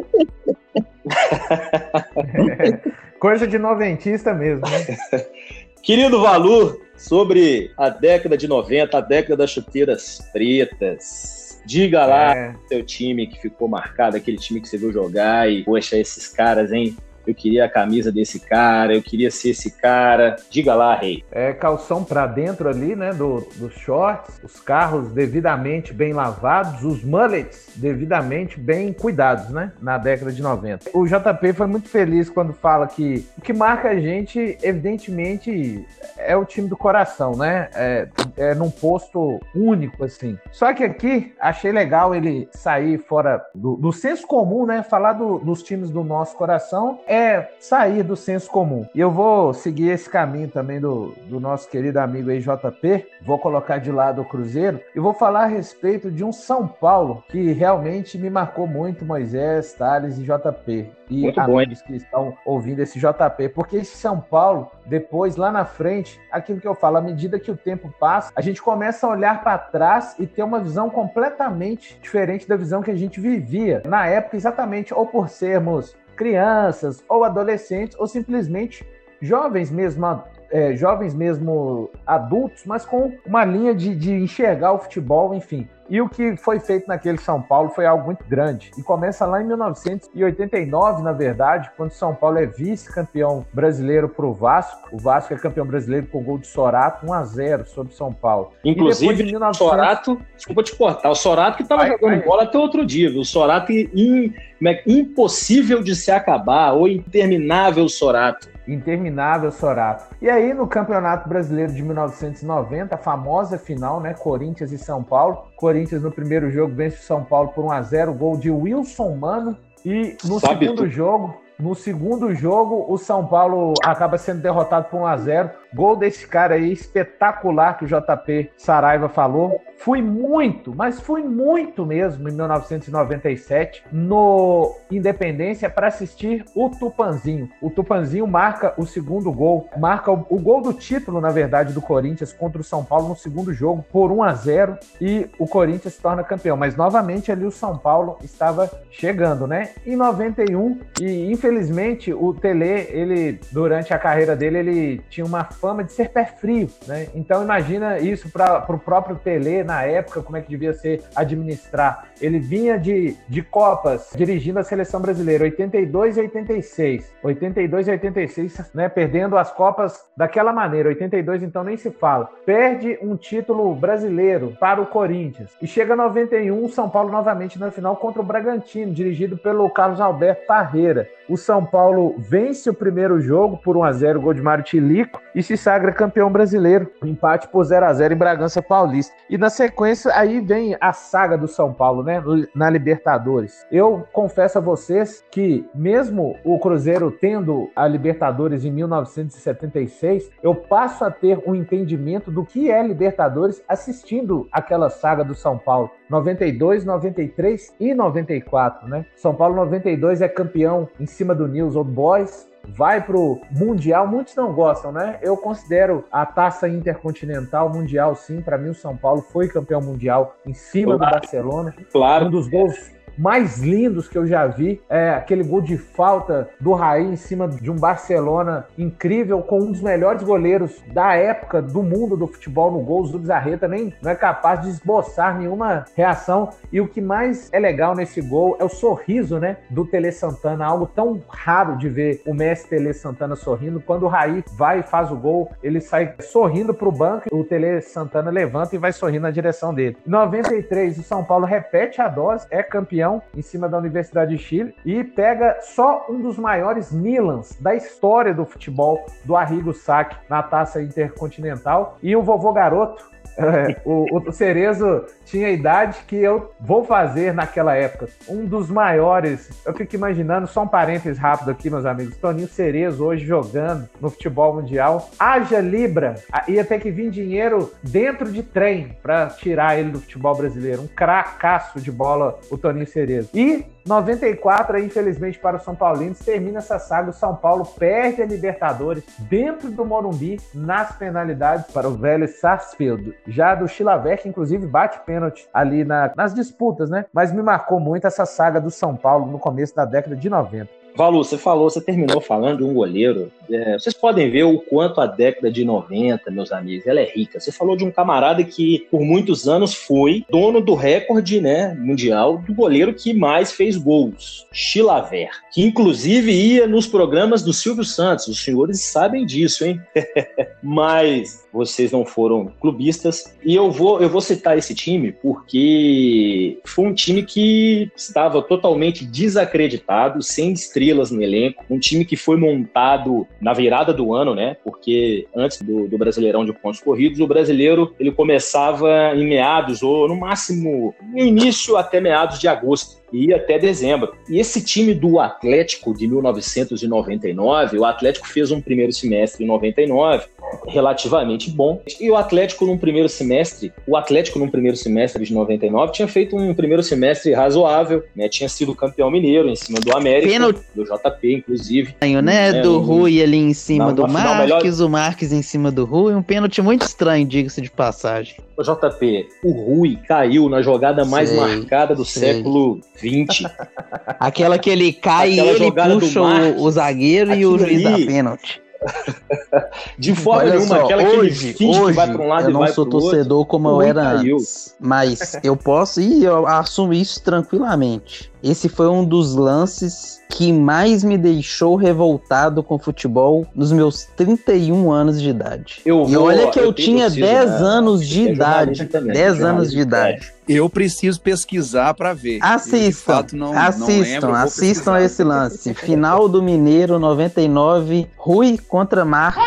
Coisa 3.21 3.45
de 3.45 3.59
noventista 3.59 4.33
mesmo, 4.33 4.63
né? 4.67 5.27
Querido 5.83 6.19
Valu, 6.19 6.81
sobre 6.97 7.71
a 7.77 7.87
década 7.87 8.35
de 8.35 8.47
90, 8.47 8.97
a 8.97 8.99
década 8.99 9.37
das 9.37 9.51
chuteiras 9.51 10.27
pretas. 10.33 11.61
Diga 11.63 12.03
lá 12.07 12.35
é. 12.35 12.55
seu 12.67 12.83
time 12.83 13.27
que 13.27 13.39
ficou 13.39 13.67
marcado, 13.67 14.17
aquele 14.17 14.37
time 14.37 14.59
que 14.59 14.67
você 14.67 14.75
viu 14.75 14.91
jogar 14.91 15.47
e, 15.51 15.63
poxa, 15.63 15.99
esses 15.99 16.29
caras, 16.29 16.71
hein? 16.71 16.97
Eu 17.25 17.35
queria 17.35 17.65
a 17.65 17.69
camisa 17.69 18.11
desse 18.11 18.39
cara, 18.39 18.93
eu 18.93 19.01
queria 19.01 19.31
ser 19.31 19.49
esse 19.49 19.71
cara. 19.71 20.35
Diga 20.49 20.73
lá, 20.75 20.95
rei. 20.95 21.23
É 21.31 21.53
calção 21.53 22.03
para 22.03 22.25
dentro 22.27 22.69
ali, 22.69 22.95
né, 22.95 23.13
do, 23.13 23.47
dos 23.55 23.73
shorts, 23.73 24.39
os 24.43 24.59
carros 24.59 25.09
devidamente 25.11 25.93
bem 25.93 26.13
lavados, 26.13 26.83
os 26.83 27.03
mullets 27.03 27.71
devidamente 27.75 28.59
bem 28.59 28.93
cuidados, 28.93 29.49
né, 29.49 29.71
na 29.81 29.97
década 29.97 30.31
de 30.31 30.41
90. 30.41 30.89
O 30.93 31.05
JP 31.05 31.53
foi 31.53 31.67
muito 31.67 31.89
feliz 31.89 32.29
quando 32.29 32.53
fala 32.53 32.87
que 32.87 33.25
o 33.37 33.41
que 33.41 33.53
marca 33.53 33.89
a 33.89 33.99
gente, 33.99 34.57
evidentemente, 34.61 35.85
é 36.17 36.35
o 36.35 36.45
time 36.45 36.67
do 36.67 36.77
coração, 36.77 37.35
né, 37.35 37.69
é, 37.75 38.07
é 38.37 38.55
num 38.55 38.69
posto 38.69 39.39
único, 39.55 40.03
assim. 40.03 40.37
Só 40.51 40.73
que 40.73 40.83
aqui, 40.83 41.33
achei 41.39 41.71
legal 41.71 42.13
ele 42.15 42.47
sair 42.51 42.97
fora 42.97 43.43
do, 43.53 43.75
do 43.75 43.91
senso 43.91 44.25
comum, 44.25 44.65
né, 44.65 44.83
falar 44.83 45.13
do, 45.13 45.39
dos 45.39 45.63
times 45.63 45.89
do 45.89 46.03
nosso 46.03 46.35
coração 46.35 46.99
é 47.11 47.51
sair 47.59 48.03
do 48.03 48.15
senso 48.15 48.49
comum. 48.49 48.87
E 48.95 48.99
eu 49.01 49.11
vou 49.11 49.53
seguir 49.53 49.89
esse 49.89 50.09
caminho 50.09 50.47
também 50.47 50.79
do, 50.79 51.13
do 51.27 51.41
nosso 51.41 51.69
querido 51.69 51.99
amigo 51.99 52.29
aí, 52.29 52.39
JP. 52.39 53.05
Vou 53.21 53.37
colocar 53.37 53.79
de 53.79 53.91
lado 53.91 54.21
o 54.21 54.25
Cruzeiro 54.25 54.79
e 54.95 54.99
vou 54.99 55.13
falar 55.13 55.43
a 55.43 55.47
respeito 55.47 56.09
de 56.09 56.23
um 56.23 56.31
São 56.31 56.65
Paulo 56.65 57.21
que 57.27 57.51
realmente 57.51 58.17
me 58.17 58.29
marcou 58.29 58.65
muito, 58.65 59.03
Moisés, 59.03 59.73
Thales 59.73 60.17
e 60.17 60.23
JP. 60.23 60.89
E 61.09 61.23
muito 61.23 61.41
amigos 61.41 61.81
bom, 61.81 61.87
que 61.87 61.95
estão 61.95 62.37
ouvindo 62.45 62.79
esse 62.79 62.97
JP, 62.97 63.49
porque 63.49 63.75
esse 63.75 63.97
São 63.97 64.21
Paulo, 64.21 64.71
depois, 64.85 65.35
lá 65.35 65.51
na 65.51 65.65
frente, 65.65 66.17
aquilo 66.31 66.61
que 66.61 66.67
eu 66.67 66.73
falo, 66.73 66.97
à 66.97 67.01
medida 67.01 67.37
que 67.37 67.51
o 67.51 67.57
tempo 67.57 67.93
passa, 67.99 68.31
a 68.33 68.39
gente 68.39 68.61
começa 68.61 69.05
a 69.05 69.09
olhar 69.09 69.43
para 69.43 69.57
trás 69.57 70.15
e 70.17 70.25
ter 70.25 70.43
uma 70.43 70.61
visão 70.61 70.89
completamente 70.89 71.99
diferente 72.01 72.47
da 72.47 72.55
visão 72.55 72.81
que 72.81 72.89
a 72.89 72.95
gente 72.95 73.19
vivia 73.19 73.83
na 73.85 74.07
época, 74.07 74.37
exatamente, 74.37 74.93
ou 74.93 75.05
por 75.05 75.27
sermos 75.27 75.93
crianças 76.21 77.03
ou 77.09 77.23
adolescentes 77.23 77.97
ou 77.99 78.05
simplesmente 78.05 78.85
jovens 79.19 79.71
mesmo, 79.71 80.21
é, 80.51 80.75
jovens 80.75 81.13
mesmo 81.13 81.89
adultos, 82.05 82.63
mas 82.65 82.85
com 82.85 83.11
uma 83.25 83.45
linha 83.45 83.73
de, 83.73 83.95
de 83.95 84.11
enxergar 84.11 84.73
o 84.73 84.79
futebol, 84.79 85.33
enfim. 85.33 85.67
E 85.91 85.99
o 85.99 86.07
que 86.07 86.37
foi 86.37 86.57
feito 86.57 86.87
naquele 86.87 87.17
São 87.17 87.41
Paulo 87.41 87.67
foi 87.67 87.85
algo 87.85 88.05
muito 88.05 88.23
grande. 88.23 88.71
E 88.77 88.81
começa 88.81 89.25
lá 89.25 89.41
em 89.41 89.45
1989, 89.45 91.03
na 91.03 91.11
verdade, 91.11 91.69
quando 91.75 91.91
São 91.91 92.15
Paulo 92.15 92.37
é 92.37 92.45
vice-campeão 92.45 93.45
brasileiro 93.51 94.07
para 94.07 94.25
o 94.25 94.33
Vasco. 94.33 94.87
O 94.93 94.97
Vasco 94.97 95.33
é 95.33 95.37
campeão 95.37 95.65
brasileiro 95.65 96.07
com 96.07 96.23
gol 96.23 96.37
de 96.37 96.47
Sorato, 96.47 97.05
1 97.05 97.13
a 97.13 97.23
0 97.25 97.65
sobre 97.65 97.93
São 97.93 98.13
Paulo. 98.13 98.53
Inclusive, 98.63 99.15
de 99.15 99.31
1900... 99.33 99.57
Sorato, 99.57 100.21
desculpa 100.33 100.63
te 100.63 100.73
cortar, 100.77 101.09
o 101.09 101.15
Sorato 101.15 101.57
que 101.57 101.63
estava 101.63 101.85
jogando 101.85 102.15
vai. 102.15 102.25
bola 102.25 102.43
até 102.43 102.57
outro 102.57 102.85
dia, 102.85 103.09
viu? 103.09 103.19
O 103.19 103.25
Sorato 103.25 103.73
in, 103.73 104.33
é 104.65 104.83
impossível 104.87 105.83
de 105.83 105.93
se 105.93 106.09
acabar, 106.09 106.71
ou 106.71 106.87
interminável 106.87 107.89
Sorato. 107.89 108.47
Interminável 108.67 109.51
Sorato. 109.51 110.05
E 110.21 110.29
aí, 110.29 110.53
no 110.53 110.67
Campeonato 110.67 111.27
Brasileiro 111.27 111.73
de 111.73 111.81
1990, 111.81 112.95
a 112.95 112.97
famosa 112.97 113.57
final, 113.57 113.99
né? 113.99 114.13
Corinthians 114.13 114.71
e 114.71 114.77
São 114.77 115.03
Paulo. 115.03 115.45
Corinthians 115.55 116.03
no 116.03 116.11
primeiro 116.11 116.51
jogo 116.51 116.73
vence 116.75 116.97
o 116.97 117.03
São 117.03 117.23
Paulo 117.23 117.49
por 117.49 117.65
1 117.65 117.71
a 117.71 117.81
0 117.81 118.13
gol 118.13 118.37
de 118.37 118.51
Wilson 118.51 119.15
Mano. 119.15 119.57
E 119.85 120.15
no 120.23 120.39
Sabe 120.39 120.65
segundo 120.65 120.83
tu. 120.83 120.89
jogo, 120.89 121.35
no 121.57 121.75
segundo 121.75 122.33
jogo, 122.33 122.85
o 122.87 122.97
São 122.97 123.25
Paulo 123.25 123.73
acaba 123.83 124.17
sendo 124.17 124.41
derrotado 124.41 124.89
por 124.89 125.01
1 125.01 125.05
a 125.07 125.17
0 125.17 125.49
gol 125.73 125.95
desse 125.95 126.27
cara 126.27 126.55
aí 126.55 126.71
espetacular 126.71 127.77
que 127.77 127.85
o 127.85 127.87
JP 127.87 128.51
Saraiva 128.57 129.09
falou. 129.09 129.61
Fui 129.77 129.99
muito, 129.99 130.75
mas 130.75 130.99
fui 130.99 131.23
muito 131.23 131.85
mesmo 131.85 132.29
em 132.29 132.33
1997 132.33 133.83
no 133.91 134.75
Independência 134.91 135.71
para 135.71 135.87
assistir 135.87 136.45
o 136.53 136.69
Tupanzinho. 136.69 137.49
O 137.59 137.69
Tupanzinho 137.71 138.27
marca 138.27 138.75
o 138.77 138.85
segundo 138.85 139.31
gol, 139.31 139.67
marca 139.77 140.11
o, 140.11 140.25
o, 140.29 140.39
gol 140.39 140.61
do 140.61 140.71
título, 140.71 141.19
na 141.19 141.29
verdade, 141.29 141.73
do 141.73 141.81
Corinthians 141.81 142.31
contra 142.31 142.61
o 142.61 142.63
São 142.63 142.85
Paulo 142.85 143.09
no 143.09 143.15
segundo 143.15 143.51
jogo 143.53 143.83
por 143.91 144.11
1 144.11 144.23
a 144.23 144.33
0 144.33 144.77
e 144.99 145.27
o 145.39 145.47
Corinthians 145.47 145.95
se 145.95 146.01
torna 146.01 146.23
campeão. 146.23 146.55
Mas 146.55 146.75
novamente 146.75 147.31
ali 147.31 147.45
o 147.45 147.51
São 147.51 147.75
Paulo 147.75 148.17
estava 148.21 148.69
chegando, 148.91 149.47
né? 149.47 149.71
Em 149.83 149.95
91 149.95 150.79
e 151.01 151.31
infelizmente 151.31 152.13
o 152.13 152.33
Tele, 152.35 152.87
ele 152.89 153.39
durante 153.51 153.93
a 153.95 153.97
carreira 153.97 154.35
dele, 154.35 154.59
ele 154.59 155.01
tinha 155.09 155.25
uma 155.25 155.45
fama 155.61 155.83
de 155.83 155.91
ser 155.91 156.09
pé 156.09 156.25
frio, 156.25 156.67
né? 156.87 157.07
Então 157.13 157.43
imagina 157.43 157.99
isso 157.99 158.29
para 158.29 158.65
o 158.67 158.79
próprio 158.79 159.15
Tele 159.15 159.63
na 159.63 159.83
época, 159.83 160.23
como 160.23 160.35
é 160.35 160.41
que 160.41 160.49
devia 160.49 160.73
ser 160.73 161.03
administrar. 161.15 162.07
Ele 162.19 162.39
vinha 162.39 162.79
de, 162.79 163.15
de 163.29 163.41
Copas, 163.43 164.11
dirigindo 164.15 164.59
a 164.59 164.63
seleção 164.63 164.99
brasileira, 164.99 165.43
82 165.43 166.17
e 166.17 166.21
86. 166.21 167.11
82 167.23 167.87
e 167.87 167.91
86, 167.91 168.71
né? 168.73 168.89
Perdendo 168.89 169.37
as 169.37 169.51
Copas 169.51 170.03
daquela 170.17 170.51
maneira. 170.51 170.89
82, 170.89 171.43
então, 171.43 171.63
nem 171.63 171.77
se 171.77 171.91
fala. 171.91 172.29
Perde 172.45 172.97
um 173.01 173.15
título 173.15 173.73
brasileiro 173.75 174.55
para 174.59 174.81
o 174.81 174.85
Corinthians. 174.85 175.51
E 175.61 175.67
chega 175.67 175.95
91, 175.95 176.67
São 176.69 176.89
Paulo 176.89 177.11
novamente 177.11 177.59
na 177.59 177.69
final 177.71 177.95
contra 177.95 178.21
o 178.21 178.25
Bragantino, 178.25 178.93
dirigido 178.93 179.37
pelo 179.37 179.69
Carlos 179.69 180.01
Alberto 180.01 180.47
Parreira. 180.47 181.07
O 181.29 181.37
São 181.37 181.63
Paulo 181.65 182.15
vence 182.17 182.69
o 182.69 182.73
primeiro 182.73 183.21
jogo 183.21 183.57
por 183.57 183.77
1 183.77 183.83
a 183.83 183.91
0 183.91 184.21
gol 184.21 184.33
de 184.33 184.41
Mário 184.41 184.63
Tilico 184.63 185.21
e 185.33 185.41
se 185.41 185.50
sagra 185.57 185.91
campeão 185.91 186.31
brasileiro. 186.31 186.91
Empate 187.03 187.47
por 187.47 187.63
0 187.63 187.85
a 187.85 187.93
0 187.93 188.13
em 188.13 188.17
Bragança 188.17 188.61
Paulista. 188.61 189.13
E 189.29 189.37
na 189.37 189.49
sequência 189.49 190.11
aí 190.15 190.39
vem 190.39 190.75
a 190.79 190.93
saga 190.93 191.37
do 191.37 191.47
São 191.47 191.73
Paulo, 191.73 192.03
né, 192.03 192.21
na 192.53 192.69
Libertadores. 192.69 193.65
Eu 193.71 194.05
confesso 194.11 194.57
a 194.57 194.61
vocês 194.61 195.23
que 195.31 195.65
mesmo 195.73 196.35
o 196.43 196.59
Cruzeiro 196.59 197.11
tendo 197.11 197.69
a 197.75 197.87
Libertadores 197.87 198.65
em 198.65 198.71
1976, 198.71 200.29
eu 200.43 200.55
passo 200.55 201.05
a 201.05 201.11
ter 201.11 201.41
um 201.45 201.55
entendimento 201.55 202.31
do 202.31 202.45
que 202.45 202.69
é 202.69 202.81
Libertadores 202.81 203.63
assistindo 203.67 204.47
aquela 204.51 204.89
saga 204.89 205.23
do 205.23 205.35
São 205.35 205.57
Paulo. 205.57 205.91
92, 206.09 206.83
93 206.83 207.73
e 207.79 207.93
94, 207.93 208.87
né? 208.87 209.05
São 209.15 209.33
Paulo 209.33 209.55
92 209.55 210.21
é 210.21 210.27
campeão 210.27 210.89
em 210.99 211.05
cima 211.05 211.33
do 211.33 211.47
News 211.47 211.75
Old 211.75 211.91
Boys, 211.91 212.50
vai 212.67 213.01
pro 213.01 213.41
Mundial, 213.51 214.07
muitos 214.07 214.35
não 214.35 214.53
gostam, 214.53 214.91
né? 214.91 215.19
Eu 215.21 215.35
considero 215.37 216.05
a 216.11 216.25
taça 216.25 216.67
intercontinental 216.67 217.69
mundial, 217.69 218.15
sim. 218.15 218.41
Para 218.41 218.57
mim, 218.57 218.69
o 218.69 218.75
São 218.75 218.95
Paulo 218.95 219.21
foi 219.21 219.47
campeão 219.47 219.81
mundial 219.81 220.35
em 220.45 220.53
cima 220.53 220.97
claro. 220.97 221.11
do 221.11 221.19
Barcelona. 221.19 221.75
Claro. 221.91 222.25
Um 222.27 222.31
dos 222.31 222.47
gols 222.47 222.91
mais 223.17 223.59
lindos 223.59 224.07
que 224.07 224.17
eu 224.17 224.25
já 224.25 224.47
vi. 224.47 224.81
É 224.89 225.11
aquele 225.11 225.43
gol 225.43 225.61
de 225.61 225.77
falta 225.77 226.49
do 226.59 226.73
Raí 226.73 227.05
em 227.05 227.15
cima 227.15 227.47
de 227.47 227.69
um 227.69 227.75
Barcelona 227.75 228.65
incrível, 228.77 229.41
com 229.41 229.59
um 229.59 229.71
dos 229.71 229.81
melhores 229.81 230.23
goleiros 230.23 230.81
da 230.93 231.15
época 231.15 231.61
do 231.61 231.83
mundo 231.83 232.15
do 232.17 232.27
futebol 232.27 232.71
no 232.71 232.79
gol. 232.79 233.01
O 233.01 233.25
Zarreta 233.25 233.67
nem 233.67 233.93
não 234.01 234.11
é 234.11 234.15
capaz 234.15 234.61
de 234.61 234.69
esboçar 234.69 235.37
nenhuma 235.37 235.85
reação. 235.95 236.49
E 236.71 236.79
o 236.79 236.87
que 236.87 237.01
mais 237.01 237.49
é 237.51 237.59
legal 237.59 237.95
nesse 237.95 238.21
gol 238.21 238.57
é 238.59 238.63
o 238.63 238.69
sorriso, 238.69 239.39
né, 239.39 239.57
do 239.69 239.85
Tele 239.85 240.11
Santana, 240.11 240.65
algo 240.65 240.85
tão 240.85 241.21
raro 241.27 241.77
de 241.77 241.89
ver 241.89 242.21
o 242.25 242.33
Messi 242.33 242.67
Tele 242.67 242.93
Santana 242.93 243.35
sorrindo. 243.35 243.81
Quando 243.81 244.03
o 244.03 244.07
Raí 244.07 244.43
vai 244.53 244.79
e 244.79 244.83
faz 244.83 245.11
o 245.11 245.15
gol, 245.15 245.51
ele 245.63 245.81
sai 245.81 246.13
sorrindo 246.19 246.73
para 246.73 246.87
o 246.87 246.91
banco, 246.91 247.23
o 247.31 247.43
Tele 247.43 247.81
Santana 247.81 248.29
levanta 248.29 248.75
e 248.75 248.79
vai 248.79 248.91
sorrindo 248.91 249.23
na 249.23 249.31
direção 249.31 249.73
dele. 249.73 249.97
Em 250.05 250.09
93, 250.09 250.99
o 250.99 251.03
São 251.03 251.23
Paulo 251.23 251.45
repete 251.45 252.01
a 252.01 252.07
dose, 252.07 252.45
é 252.49 252.61
campeão 252.61 253.00
campeão 253.01 253.21
em 253.35 253.41
cima 253.41 253.67
da 253.67 253.77
Universidade 253.77 254.35
de 254.35 254.41
Chile 254.41 254.75
e 254.85 255.03
pega 255.03 255.57
só 255.61 256.05
um 256.09 256.21
dos 256.21 256.37
maiores 256.37 256.91
Milans 256.91 257.57
da 257.59 257.73
história 257.73 258.33
do 258.33 258.45
futebol 258.45 259.05
do 259.25 259.35
Arrigo 259.35 259.73
Sacchi 259.73 260.15
na 260.29 260.43
taça 260.43 260.81
intercontinental. 260.81 261.97
E 262.03 262.15
o 262.15 262.21
vovô 262.21 262.53
garoto 262.53 263.09
é, 263.37 263.81
o, 263.85 264.05
o 264.17 264.31
Cerezo 264.31 265.05
tinha 265.25 265.47
a 265.47 265.51
idade 265.51 265.99
que 266.07 266.15
eu 266.15 266.51
vou 266.59 266.83
fazer 266.83 267.33
naquela 267.33 267.75
época. 267.75 268.09
Um 268.27 268.45
dos 268.45 268.69
maiores. 268.69 269.49
Eu 269.65 269.73
fico 269.73 269.95
imaginando, 269.95 270.47
só 270.47 270.63
um 270.63 270.67
parênteses 270.67 271.17
rápido 271.17 271.51
aqui, 271.51 271.69
meus 271.69 271.85
amigos. 271.85 272.17
Toninho 272.17 272.47
Cerezo 272.47 273.05
hoje 273.05 273.25
jogando 273.25 273.87
no 273.99 274.09
futebol 274.09 274.55
mundial. 274.55 275.09
Haja 275.19 275.59
Libra. 275.59 276.15
Ia 276.47 276.65
ter 276.65 276.79
que 276.79 276.91
vir 276.91 277.09
dinheiro 277.09 277.71
dentro 277.81 278.31
de 278.31 278.43
trem 278.43 278.95
para 279.01 279.27
tirar 279.27 279.79
ele 279.79 279.91
do 279.91 279.99
futebol 279.99 280.35
brasileiro. 280.35 280.81
Um 280.81 280.87
cracaço 280.87 281.79
de 281.79 281.91
bola, 281.91 282.39
o 282.49 282.57
Toninho 282.57 282.87
Cerezo. 282.87 283.29
E 283.33 283.65
94, 283.85 284.79
infelizmente, 284.79 285.39
para 285.39 285.57
o 285.57 285.59
São 285.59 285.75
Paulino, 285.75 286.15
termina 286.15 286.59
essa 286.59 286.77
saga. 286.77 287.09
O 287.09 287.13
São 287.13 287.35
Paulo 287.35 287.65
perde 287.65 288.21
a 288.21 288.25
Libertadores 288.25 289.03
dentro 289.19 289.71
do 289.71 289.85
Morumbi, 289.85 290.39
nas 290.53 290.95
penalidades 290.95 291.71
para 291.71 291.87
o 291.87 291.95
velho 291.95 292.27
Sarsfield. 292.27 293.15
Já 293.27 293.55
do 293.55 293.67
Chilavec, 293.67 294.27
inclusive, 294.27 294.67
bate 294.67 294.99
pênalti 295.05 295.47
ali 295.53 295.83
na, 295.83 296.11
nas 296.15 296.33
disputas, 296.33 296.89
né? 296.89 297.05
Mas 297.13 297.31
me 297.31 297.41
marcou 297.41 297.79
muito 297.79 298.05
essa 298.05 298.25
saga 298.25 298.61
do 298.61 298.69
São 298.69 298.95
Paulo 298.95 299.25
no 299.25 299.39
começo 299.39 299.75
da 299.75 299.85
década 299.85 300.15
de 300.15 300.29
90. 300.29 300.80
Valu, 300.95 301.23
você 301.23 301.37
falou, 301.37 301.69
você 301.69 301.81
terminou 301.81 302.19
falando 302.21 302.59
de 302.59 302.63
um 302.63 302.73
goleiro. 302.73 303.31
É, 303.49 303.77
vocês 303.77 303.93
podem 303.93 304.29
ver 304.29 304.43
o 304.43 304.59
quanto 304.59 305.01
a 305.01 305.05
década 305.05 305.51
de 305.51 305.63
90, 305.63 306.29
meus 306.31 306.51
amigos, 306.51 306.85
ela 306.85 306.99
é 306.99 307.05
rica. 307.05 307.39
Você 307.39 307.51
falou 307.51 307.75
de 307.75 307.83
um 307.83 307.91
camarada 307.91 308.43
que 308.43 308.87
por 308.91 309.01
muitos 309.01 309.47
anos 309.47 309.73
foi 309.73 310.25
dono 310.29 310.61
do 310.61 310.73
recorde 310.73 311.41
né, 311.41 311.73
mundial 311.73 312.37
do 312.37 312.53
goleiro 312.53 312.93
que 312.93 313.13
mais 313.13 313.51
fez 313.51 313.77
gols, 313.77 314.45
Chilaver, 314.51 315.29
que 315.51 315.63
inclusive 315.63 316.31
ia 316.31 316.67
nos 316.67 316.87
programas 316.87 317.41
do 317.41 317.53
Silvio 317.53 317.83
Santos. 317.83 318.27
Os 318.27 318.43
senhores 318.43 318.81
sabem 318.81 319.25
disso, 319.25 319.65
hein? 319.65 319.81
Mas 320.61 321.40
vocês 321.51 321.91
não 321.91 322.05
foram 322.05 322.51
clubistas. 322.59 323.35
E 323.43 323.55
eu 323.55 323.71
vou, 323.71 324.01
eu 324.01 324.09
vou 324.09 324.21
citar 324.21 324.57
esse 324.57 324.73
time 324.73 325.11
porque 325.11 326.59
foi 326.65 326.85
um 326.85 326.93
time 326.93 327.23
que 327.23 327.91
estava 327.95 328.41
totalmente 328.41 329.05
desacreditado, 329.05 330.21
sem 330.21 330.53
estrelas 330.53 331.11
no 331.11 331.21
elenco. 331.21 331.63
Um 331.69 331.79
time 331.79 332.05
que 332.05 332.15
foi 332.15 332.37
montado 332.37 333.27
na 333.39 333.53
virada 333.53 333.93
do 333.93 334.13
ano, 334.13 334.35
né? 334.35 334.55
Porque 334.63 335.27
antes 335.35 335.61
do, 335.61 335.87
do 335.87 335.97
Brasileirão 335.97 336.45
de 336.45 336.53
pontos 336.53 336.79
corridos, 336.79 337.19
o 337.19 337.27
brasileiro 337.27 337.93
ele 337.99 338.11
começava 338.11 339.13
em 339.15 339.27
meados, 339.27 339.81
ou 339.81 340.07
no 340.07 340.15
máximo, 340.15 340.93
no 341.01 341.19
início 341.19 341.77
até 341.77 341.99
meados 341.99 342.39
de 342.39 342.47
agosto 342.47 343.00
e 343.11 343.33
até 343.33 343.57
dezembro. 343.57 344.13
E 344.29 344.39
esse 344.39 344.63
time 344.63 344.93
do 344.93 345.19
Atlético 345.19 345.93
de 345.93 346.07
1999, 346.07 347.77
o 347.77 347.85
Atlético 347.85 348.27
fez 348.27 348.51
um 348.51 348.61
primeiro 348.61 348.91
semestre 348.91 349.43
em 349.43 349.47
99 349.47 350.25
relativamente 350.67 351.49
bom. 351.49 351.81
E 351.99 352.09
o 352.09 352.15
Atlético 352.15 352.65
num 352.65 352.77
primeiro 352.77 353.09
semestre, 353.09 353.71
o 353.87 353.95
Atlético 353.95 354.39
num 354.39 354.49
primeiro 354.49 354.77
semestre 354.77 355.23
de 355.23 355.33
99 355.33 355.91
tinha 355.93 356.07
feito 356.07 356.35
um 356.35 356.53
primeiro 356.53 356.83
semestre 356.83 357.33
razoável, 357.33 358.03
né? 358.15 358.27
Tinha 358.27 358.49
sido 358.49 358.75
campeão 358.75 359.09
mineiro 359.09 359.49
em 359.49 359.55
cima 359.55 359.79
do 359.79 359.95
América, 359.95 360.31
Pênalti. 360.31 360.61
do 360.75 360.83
JP 360.83 361.33
inclusive. 361.33 361.95
Né? 362.01 362.21
né? 362.21 362.61
Do 362.61 362.79
Rui 362.79 363.21
ali 363.21 363.37
em 363.37 363.53
cima 363.53 363.93
do 363.93 364.07
Marques, 364.07 364.79
melhor... 364.79 364.87
o 364.87 364.89
Marques 364.89 365.31
em 365.31 365.41
cima 365.41 365.71
do 365.71 365.85
Rui, 365.85 366.13
um 366.13 366.23
pênalti 366.23 366.61
muito 366.61 366.83
estranho, 366.83 367.25
diga-se 367.25 367.61
de 367.61 367.69
passagem. 367.69 368.35
O 368.57 368.63
JP, 368.63 369.27
o 369.43 369.51
Rui 369.51 369.97
caiu 370.07 370.47
na 370.47 370.61
jogada 370.61 371.03
mais 371.03 371.29
sei, 371.29 371.39
marcada 371.39 371.95
do 371.95 372.05
sei. 372.05 372.33
século 372.35 372.79
20. 373.01 373.45
Aquela 374.19 374.57
que 374.57 374.69
ele 374.69 374.93
cai 374.93 375.39
Aquela 375.39 375.51
e 375.51 375.55
ele 375.55 375.71
puxa 375.71 376.21
o, 376.21 376.61
o, 376.63 376.71
zagueiro 376.71 377.33
e 377.33 377.45
o 377.45 377.57
juiz 377.57 377.83
dá 377.83 377.91
pênalti. 377.97 378.61
De 379.97 380.15
forma 380.15 380.41
Olha 380.41 380.53
nenhuma, 380.53 380.67
só, 380.75 380.85
aquela 380.85 381.03
hoje, 381.03 381.53
que 381.53 381.63
ele 381.63 381.77
hoje, 381.77 381.87
que 381.89 381.93
vai 381.93 382.11
para 382.11 382.21
um 382.21 382.27
lado 382.27 382.49
eu 382.49 382.53
não 382.53 382.67
sou 382.67 382.85
torcedor 382.85 383.39
outro, 383.39 383.51
como 383.51 383.69
eu 383.69 383.81
era 383.81 384.13
antes, 384.13 384.75
mas 384.79 385.37
eu 385.43 385.55
posso 385.55 386.01
e 386.01 386.23
eu 386.23 386.47
assumo 386.47 386.91
isso 386.91 387.21
tranquilamente. 387.21 388.30
Esse 388.43 388.67
foi 388.67 388.87
um 388.87 389.05
dos 389.05 389.35
lances 389.35 390.21
que 390.31 390.51
mais 390.53 391.03
me 391.03 391.17
deixou 391.17 391.75
revoltado 391.75 392.63
com 392.63 392.75
o 392.75 392.79
futebol 392.79 393.45
nos 393.53 393.71
meus 393.71 394.05
31 394.15 394.91
anos 394.91 395.21
de 395.21 395.29
idade. 395.29 395.81
Eu 395.85 396.05
vou, 396.05 396.09
e 396.09 396.17
olha 396.17 396.49
que 396.49 396.59
eu, 396.59 396.65
eu 396.65 396.73
tinha 396.73 397.09
10 397.09 397.19
né? 397.19 397.57
anos 397.59 398.07
de 398.07 398.29
idade. 398.29 398.83
10 398.85 399.43
anos 399.43 399.71
de 399.71 399.79
idade. 399.79 400.31
Eu 400.47 400.69
preciso 400.69 401.21
pesquisar 401.21 401.93
para 401.93 402.13
ver. 402.13 402.39
Assistam, 402.41 403.13
fato, 403.13 403.37
não, 403.37 403.57
assistam, 403.57 403.87
não 403.87 404.01
lembro, 404.01 404.33
assistam 404.33 404.99
esse 404.99 405.23
lance. 405.23 405.73
Final 405.73 406.27
do 406.27 406.41
Mineiro 406.41 406.99
99, 406.99 408.07
Rui 408.17 408.57
contra 408.57 409.05
Marcos. 409.05 409.43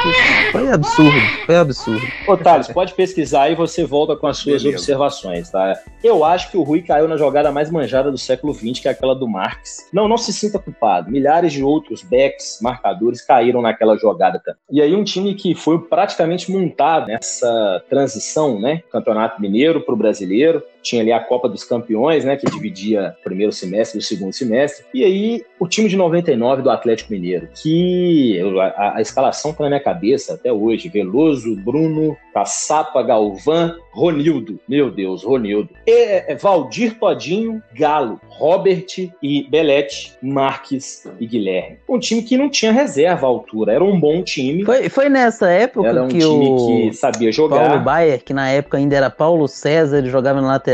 Foi 0.52 0.70
absurdo, 0.70 1.20
foi 1.44 1.56
absurdo. 1.56 2.06
Ô, 2.26 2.36
Thales, 2.36 2.68
pode 2.68 2.94
pesquisar 2.94 3.42
aí 3.42 3.52
e 3.52 3.56
você 3.56 3.84
volta 3.84 4.16
com 4.16 4.26
as 4.26 4.38
suas 4.38 4.62
Beleza. 4.62 4.78
observações, 4.78 5.50
tá? 5.50 5.78
Eu 6.02 6.24
acho 6.24 6.50
que 6.50 6.56
o 6.56 6.62
Rui 6.62 6.80
caiu 6.80 7.08
na 7.08 7.16
jogada 7.16 7.50
mais 7.50 7.70
manjada 7.70 8.10
do 8.10 8.16
século 8.16 8.54
XX, 8.54 8.80
que 8.84 8.88
é 8.88 8.90
aquela 8.90 9.14
do 9.14 9.26
Marques. 9.26 9.88
Não, 9.90 10.06
não 10.06 10.18
se 10.18 10.30
sinta 10.30 10.58
culpado. 10.58 11.10
Milhares 11.10 11.54
de 11.54 11.64
outros 11.64 12.02
backs, 12.02 12.58
marcadores, 12.60 13.22
caíram 13.22 13.62
naquela 13.62 13.96
jogada. 13.96 14.38
Tá? 14.38 14.54
E 14.70 14.82
aí 14.82 14.94
um 14.94 15.02
time 15.02 15.34
que 15.34 15.54
foi 15.54 15.78
praticamente 15.78 16.52
montado 16.52 17.06
nessa 17.06 17.82
transição, 17.88 18.60
né? 18.60 18.82
Campeonato 18.92 19.40
Mineiro 19.40 19.80
para 19.80 19.94
o 19.94 19.96
Brasileiro 19.96 20.62
tinha 20.84 21.02
ali 21.02 21.10
a 21.10 21.18
Copa 21.18 21.48
dos 21.48 21.64
Campeões, 21.64 22.24
né, 22.24 22.36
que 22.36 22.46
dividia 22.46 23.16
o 23.20 23.24
primeiro 23.24 23.50
semestre 23.50 23.98
e 23.98 24.00
o 24.00 24.02
segundo 24.02 24.32
semestre. 24.32 24.84
E 24.92 25.02
aí 25.02 25.42
o 25.58 25.66
time 25.66 25.88
de 25.88 25.96
99 25.96 26.62
do 26.62 26.70
Atlético 26.70 27.12
Mineiro, 27.12 27.48
que 27.54 28.38
a, 28.76 28.98
a 28.98 29.00
escalação 29.00 29.52
tá 29.52 29.64
na 29.64 29.70
minha 29.70 29.80
cabeça 29.80 30.34
até 30.34 30.52
hoje, 30.52 30.88
Veloso, 30.88 31.56
Bruno, 31.56 32.16
Caçapa, 32.34 33.02
Galvão, 33.02 33.76
Ronildo, 33.92 34.58
meu 34.68 34.90
Deus, 34.90 35.22
Ronildo. 35.22 35.70
E, 35.86 35.92
é, 35.92 36.34
Valdir 36.34 36.98
Todinho, 36.98 37.62
Galo, 37.72 38.20
Robert 38.28 38.86
e 39.22 39.48
Belete, 39.48 40.12
Marques 40.20 41.08
e 41.20 41.26
Guilherme. 41.26 41.78
Um 41.88 41.98
time 41.98 42.22
que 42.22 42.36
não 42.36 42.50
tinha 42.50 42.72
reserva 42.72 43.26
à 43.26 43.28
altura, 43.28 43.72
era 43.72 43.84
um 43.84 43.98
bom 43.98 44.22
time. 44.22 44.64
Foi, 44.64 44.88
foi 44.88 45.08
nessa 45.08 45.48
época 45.48 45.88
era 45.88 46.02
um 46.02 46.08
que 46.08 46.18
time 46.18 46.48
o 46.48 46.66
que 46.66 46.92
sabia 46.92 47.30
jogar. 47.30 47.68
Paulo 47.68 47.84
Baier, 47.84 48.22
que 48.22 48.34
na 48.34 48.50
época 48.50 48.76
ainda 48.76 48.96
era 48.96 49.08
Paulo 49.08 49.46
César, 49.46 49.98
ele 49.98 50.10
jogava 50.10 50.40
no 50.40 50.48
lateral, 50.48 50.73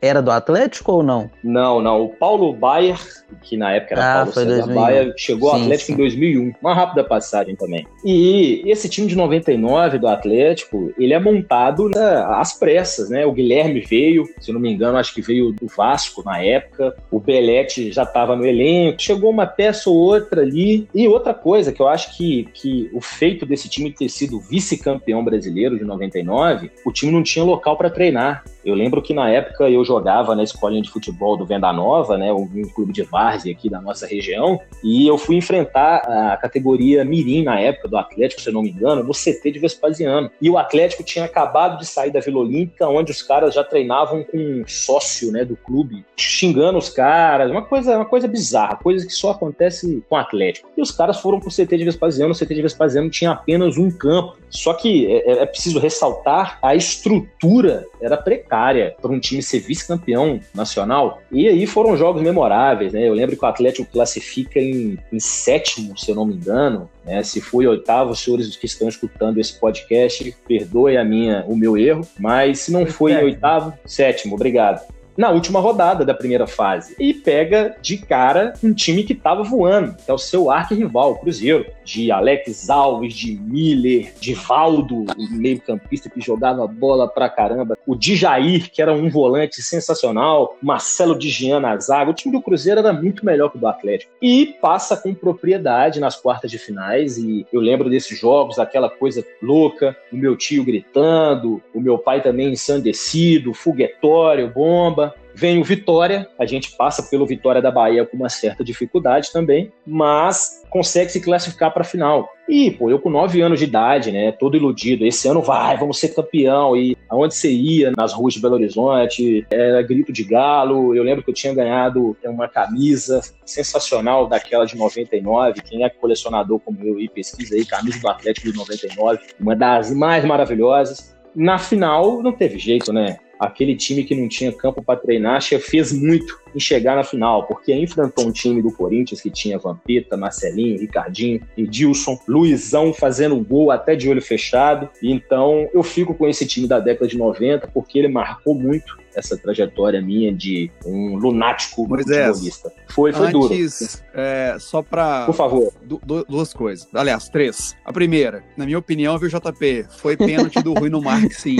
era 0.00 0.20
do 0.20 0.30
Atlético 0.30 0.92
ou 0.92 1.02
não? 1.02 1.30
Não, 1.42 1.80
não. 1.80 2.04
O 2.04 2.08
Paulo 2.08 2.52
Baier, 2.52 2.98
que 3.42 3.56
na 3.56 3.72
época 3.72 3.94
era 3.94 4.12
ah, 4.12 4.16
Paulo 4.16 4.32
César 4.32 4.56
2001. 4.66 4.74
Baier, 4.74 5.14
chegou 5.16 5.50
sim, 5.50 5.56
ao 5.56 5.62
Atlético 5.62 5.86
sim. 5.86 5.92
em 5.92 5.96
2001. 5.96 6.52
Uma 6.60 6.74
rápida 6.74 7.04
passagem 7.04 7.56
também. 7.56 7.86
E 8.04 8.62
esse 8.66 8.88
time 8.88 9.06
de 9.06 9.16
99 9.16 9.98
do 9.98 10.08
Atlético, 10.08 10.92
ele 10.98 11.12
é 11.12 11.18
montado 11.18 11.88
né, 11.88 12.24
às 12.28 12.58
pressas, 12.58 13.10
né? 13.10 13.26
O 13.26 13.32
Guilherme 13.32 13.80
veio, 13.80 14.24
se 14.40 14.52
não 14.52 14.60
me 14.60 14.70
engano, 14.70 14.98
acho 14.98 15.14
que 15.14 15.22
veio 15.22 15.52
do 15.52 15.66
Vasco 15.66 16.22
na 16.24 16.42
época. 16.42 16.96
O 17.10 17.18
Belete 17.18 17.92
já 17.92 18.02
estava 18.02 18.36
no 18.36 18.44
elenco. 18.44 19.00
Chegou 19.00 19.30
uma 19.30 19.46
peça 19.46 19.90
ou 19.90 19.96
outra 19.96 20.42
ali. 20.42 20.88
E 20.94 21.08
outra 21.08 21.34
coisa 21.34 21.72
que 21.72 21.80
eu 21.80 21.88
acho 21.88 22.16
que, 22.16 22.48
que 22.54 22.90
o 22.92 23.00
feito 23.00 23.46
desse 23.46 23.68
time 23.68 23.92
ter 23.92 24.08
sido 24.08 24.40
vice-campeão 24.40 25.24
brasileiro 25.24 25.78
de 25.78 25.84
99, 25.84 26.70
o 26.84 26.92
time 26.92 27.12
não 27.12 27.22
tinha 27.22 27.44
local 27.44 27.76
para 27.76 27.90
treinar. 27.90 28.44
Eu 28.64 28.74
lembro 28.74 29.00
que 29.00 29.14
na 29.14 29.28
época 29.30 29.39
eu 29.60 29.84
jogava 29.84 30.34
na 30.34 30.42
escolinha 30.42 30.82
de 30.82 30.90
futebol 30.90 31.36
do 31.36 31.46
Venda 31.46 31.72
Nova, 31.72 32.16
né, 32.16 32.32
um, 32.32 32.48
clube 32.74 32.92
de 32.92 33.02
várzea 33.02 33.52
aqui 33.52 33.68
da 33.68 33.80
nossa 33.80 34.06
região, 34.06 34.60
e 34.82 35.06
eu 35.06 35.18
fui 35.18 35.36
enfrentar 35.36 35.98
a 35.98 36.36
categoria 36.36 37.04
Mirim 37.04 37.44
na 37.44 37.58
época 37.58 37.88
do 37.88 37.96
Atlético, 37.96 38.40
se 38.40 38.48
eu 38.48 38.52
não 38.52 38.62
me 38.62 38.70
engano, 38.70 39.02
no 39.02 39.12
CT 39.12 39.50
de 39.52 39.58
Vespasiano. 39.58 40.30
E 40.40 40.48
o 40.48 40.58
Atlético 40.58 41.02
tinha 41.02 41.24
acabado 41.24 41.78
de 41.78 41.86
sair 41.86 42.10
da 42.10 42.20
Vila 42.20 42.40
Olímpica, 42.40 42.88
onde 42.88 43.10
os 43.10 43.22
caras 43.22 43.54
já 43.54 43.64
treinavam 43.64 44.24
com 44.24 44.38
um 44.38 44.64
sócio, 44.66 45.32
né, 45.32 45.44
do 45.44 45.56
clube, 45.56 46.04
xingando 46.16 46.78
os 46.78 46.88
caras, 46.88 47.50
uma 47.50 47.62
coisa, 47.62 47.96
uma 47.96 48.04
coisa 48.04 48.28
bizarra, 48.28 48.76
coisa 48.76 49.06
que 49.06 49.12
só 49.12 49.30
acontece 49.30 50.02
com 50.08 50.14
o 50.14 50.18
Atlético. 50.18 50.70
E 50.76 50.80
os 50.80 50.90
caras 50.90 51.20
foram 51.20 51.40
pro 51.40 51.50
CT 51.50 51.76
de 51.76 51.84
Vespasiano, 51.84 52.32
o 52.32 52.36
CT 52.36 52.54
de 52.54 52.62
Vespasiano 52.62 53.10
tinha 53.10 53.32
apenas 53.32 53.76
um 53.76 53.90
campo. 53.90 54.36
Só 54.48 54.74
que 54.74 55.06
é, 55.06 55.42
é 55.42 55.46
preciso 55.46 55.78
ressaltar 55.78 56.58
a 56.62 56.74
estrutura 56.74 57.86
era 58.00 58.16
precária 58.16 58.94
para 59.00 59.10
um 59.10 59.20
time 59.20 59.29
ser 59.40 59.60
vice-campeão 59.60 60.40
nacional. 60.54 61.22
E 61.30 61.48
aí 61.48 61.66
foram 61.66 61.96
jogos 61.96 62.22
memoráveis, 62.22 62.92
né? 62.92 63.06
Eu 63.06 63.14
lembro 63.14 63.36
que 63.36 63.44
o 63.44 63.48
Atlético 63.48 63.90
classifica 63.90 64.58
em, 64.58 64.98
em 65.12 65.20
sétimo, 65.20 65.96
se 65.96 66.10
eu 66.10 66.14
não 66.14 66.26
me 66.26 66.34
engano. 66.34 66.88
Né? 67.04 67.22
Se 67.22 67.40
foi 67.40 67.66
oitavo, 67.66 68.10
os 68.10 68.20
senhores 68.20 68.56
que 68.56 68.66
estão 68.66 68.88
escutando 68.88 69.38
esse 69.38 69.58
podcast, 69.58 70.34
perdoe 70.46 70.96
a 70.96 71.04
minha, 71.04 71.44
o 71.46 71.56
meu 71.56 71.76
erro. 71.76 72.06
Mas 72.18 72.60
se 72.60 72.72
não 72.72 72.86
foi 72.86 73.12
em 73.12 73.24
oitavo, 73.24 73.72
sétimo, 73.84 74.34
obrigado 74.34 74.82
na 75.20 75.28
última 75.28 75.60
rodada 75.60 76.02
da 76.02 76.14
primeira 76.14 76.46
fase. 76.46 76.96
E 76.98 77.12
pega 77.12 77.76
de 77.82 77.98
cara 77.98 78.54
um 78.64 78.72
time 78.72 79.02
que 79.04 79.12
estava 79.12 79.42
voando, 79.42 79.94
que 79.94 80.10
é 80.10 80.14
o 80.14 80.18
seu 80.18 80.50
arquirrival, 80.50 81.12
o 81.12 81.18
Cruzeiro, 81.18 81.66
de 81.90 82.12
Alex 82.12 82.70
Alves, 82.70 83.14
de 83.14 83.36
Miller, 83.36 84.12
de 84.20 84.32
Valdo, 84.32 85.04
meio-campista 85.32 86.08
que 86.08 86.20
jogava 86.20 86.64
bola 86.66 87.08
pra 87.08 87.28
caramba, 87.28 87.76
o 87.84 87.96
Djair, 87.96 88.70
que 88.70 88.80
era 88.80 88.92
um 88.92 89.10
volante 89.10 89.60
sensacional, 89.60 90.56
Marcelo 90.62 91.18
Digian 91.18 91.58
na 91.58 91.76
zaga. 91.78 92.12
O 92.12 92.14
time 92.14 92.32
do 92.32 92.42
Cruzeiro 92.42 92.78
era 92.78 92.92
muito 92.92 93.26
melhor 93.26 93.50
que 93.50 93.56
o 93.56 93.60
do 93.60 93.66
Atlético. 93.66 94.12
E 94.22 94.54
passa 94.60 94.96
com 94.96 95.12
propriedade 95.12 95.98
nas 95.98 96.14
quartas 96.14 96.48
de 96.48 96.58
finais. 96.58 97.18
E 97.18 97.44
eu 97.52 97.60
lembro 97.60 97.90
desses 97.90 98.16
jogos, 98.16 98.60
aquela 98.60 98.88
coisa 98.88 99.24
louca, 99.42 99.96
o 100.12 100.16
meu 100.16 100.36
tio 100.36 100.64
gritando, 100.64 101.60
o 101.74 101.80
meu 101.80 101.98
pai 101.98 102.22
também 102.22 102.52
ensandecido, 102.52 103.52
foguetório, 103.52 104.48
bomba. 104.48 105.12
Vem 105.40 105.58
o 105.58 105.64
Vitória, 105.64 106.28
a 106.38 106.44
gente 106.44 106.76
passa 106.76 107.02
pelo 107.04 107.24
Vitória 107.24 107.62
da 107.62 107.70
Bahia 107.70 108.04
com 108.04 108.14
uma 108.14 108.28
certa 108.28 108.62
dificuldade 108.62 109.32
também, 109.32 109.72
mas 109.86 110.62
consegue 110.68 111.10
se 111.10 111.18
classificar 111.18 111.72
para 111.72 111.80
a 111.80 111.84
final. 111.84 112.28
E, 112.46 112.70
pô, 112.72 112.90
eu 112.90 112.98
com 112.98 113.08
nove 113.08 113.40
anos 113.40 113.58
de 113.58 113.64
idade, 113.64 114.12
né, 114.12 114.32
todo 114.32 114.54
iludido, 114.54 115.06
esse 115.06 115.26
ano 115.26 115.40
vai, 115.40 115.78
vamos 115.78 115.98
ser 115.98 116.10
campeão. 116.10 116.76
E 116.76 116.94
aonde 117.08 117.34
você 117.34 117.50
ia, 117.50 117.90
nas 117.96 118.12
ruas 118.12 118.34
de 118.34 118.40
Belo 118.42 118.56
Horizonte, 118.56 119.46
era 119.50 119.80
grito 119.80 120.12
de 120.12 120.24
galo. 120.24 120.94
Eu 120.94 121.02
lembro 121.02 121.24
que 121.24 121.30
eu 121.30 121.34
tinha 121.34 121.54
ganhado 121.54 122.14
uma 122.22 122.46
camisa 122.46 123.22
sensacional 123.42 124.26
daquela 124.26 124.66
de 124.66 124.76
99. 124.76 125.62
Quem 125.62 125.84
é 125.84 125.88
colecionador 125.88 126.60
como 126.60 126.84
eu 126.84 127.00
e 127.00 127.08
pesquisa 127.08 127.54
aí, 127.54 127.64
camisa 127.64 127.98
do 127.98 128.08
Atlético 128.08 128.52
de 128.52 128.58
99, 128.58 129.20
uma 129.40 129.56
das 129.56 129.90
mais 129.90 130.22
maravilhosas. 130.22 131.16
Na 131.34 131.58
final, 131.58 132.22
não 132.22 132.32
teve 132.32 132.58
jeito, 132.58 132.92
né? 132.92 133.18
Aquele 133.40 133.74
time 133.74 134.04
que 134.04 134.14
não 134.14 134.28
tinha 134.28 134.52
campo 134.52 134.82
para 134.82 135.00
treinar 135.00 135.36
fez 135.58 135.90
muito 135.90 136.38
em 136.54 136.60
chegar 136.60 136.96
na 136.96 137.04
final, 137.04 137.46
porque 137.46 137.74
enfrentou 137.74 138.26
um 138.26 138.32
time 138.32 138.62
do 138.62 138.72
Corinthians 138.72 139.20
que 139.20 139.30
tinha 139.30 139.58
Vampeta, 139.58 140.16
Marcelinho, 140.16 140.78
Ricardinho, 140.78 141.40
Edilson, 141.56 142.18
Luizão 142.26 142.92
fazendo 142.92 143.36
gol 143.36 143.70
até 143.70 143.94
de 143.94 144.08
olho 144.08 144.22
fechado. 144.22 144.88
Então 145.02 145.68
eu 145.72 145.82
fico 145.82 146.14
com 146.14 146.28
esse 146.28 146.46
time 146.46 146.66
da 146.66 146.78
década 146.78 147.06
de 147.06 147.16
90 147.16 147.68
porque 147.68 147.98
ele 147.98 148.08
marcou 148.08 148.54
muito 148.54 149.00
essa 149.14 149.36
trajetória 149.36 150.00
minha 150.00 150.32
de 150.32 150.70
um 150.84 151.16
lunático 151.16 151.86
futebolista. 151.86 152.72
Foi, 152.88 153.12
foi 153.12 153.28
Antes, 153.28 153.32
duro. 153.32 154.10
É, 154.14 154.56
só 154.58 154.82
para. 154.82 155.26
Por 155.26 155.34
favor. 155.34 155.72
Du 155.82 156.00
duas 156.28 156.52
coisas. 156.52 156.88
Aliás, 156.94 157.28
três. 157.28 157.76
A 157.84 157.92
primeira, 157.92 158.42
na 158.56 158.64
minha 158.64 158.78
opinião, 158.78 159.18
viu, 159.18 159.28
JP? 159.28 159.86
Foi 159.90 160.16
pênalti 160.16 160.62
do 160.62 160.74
Rui 160.74 160.88
no 160.88 161.00
Marque, 161.00 161.34
sim. 161.34 161.56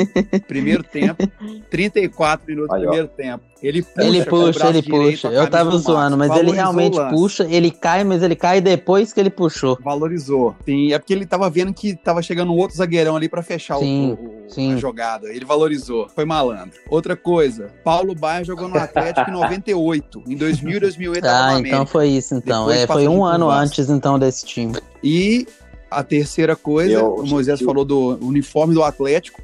Primeiro 0.47 0.83
tempo, 0.83 1.29
34 1.71 2.47
minutos 2.47 2.75
do 2.75 2.81
primeiro 2.83 3.09
tempo. 3.09 3.45
Ele 3.63 3.83
puxa, 3.83 4.07
ele 4.07 4.25
puxa, 4.25 4.69
ele 4.69 4.80
puxa. 4.83 5.29
Eu 5.29 5.49
tava 5.49 5.77
zoando, 5.79 6.17
mas 6.17 6.35
ele 6.37 6.53
realmente 6.53 6.99
puxa, 7.11 7.47
ele 7.49 7.71
cai, 7.71 8.05
mas 8.05 8.23
ele 8.23 8.37
cai 8.37 8.61
depois 8.61 9.13
que 9.13 9.21
ele 9.21 9.31
puxou. 9.31 9.79
Valorizou. 9.83 10.55
Sim, 10.65 10.93
é 10.93 10.99
porque 10.99 11.13
ele 11.13 11.27
tava 11.27 11.49
vendo 11.51 11.73
que 11.73 11.95
tava 11.95 12.23
chegando 12.23 12.53
um 12.53 12.57
outro 12.57 12.77
zagueirão 12.77 13.17
ali 13.17 13.29
para 13.29 13.43
fechar 13.43 13.79
sim, 13.79 14.13
o, 14.13 14.47
o, 14.47 14.51
sim. 14.51 14.75
a 14.75 14.77
jogada. 14.77 15.29
Ele 15.29 15.45
valorizou. 15.45 16.09
Foi 16.15 16.25
malandro. 16.25 16.79
Outra 16.89 17.17
coisa, 17.17 17.71
Paulo 17.85 18.15
Baia 18.15 18.45
jogou 18.45 18.69
no 18.69 18.79
Atlético 18.79 19.31
em 19.31 19.33
98. 19.35 20.23
Em 20.27 20.37
2000 20.37 20.77
e 20.77 20.81
2008 20.81 21.25
Ah, 21.27 21.59
então 21.59 21.87
foi 21.87 22.09
isso 22.09 22.35
então. 22.35 22.71
é, 22.71 22.87
foi 22.87 23.09
um 23.09 23.25
ano 23.25 23.51
antes 23.51 23.89
então 23.91 24.19
desse 24.19 24.45
time. 24.45 24.77
E 25.03 25.47
a 25.91 26.05
terceira 26.05 26.55
coisa, 26.55 26.93
eu, 26.93 27.15
o 27.15 27.27
Moisés 27.27 27.61
eu... 27.61 27.67
falou 27.67 27.85
do 27.85 28.19
uniforme 28.25 28.75
do 28.75 28.83
Atlético. 28.83 29.43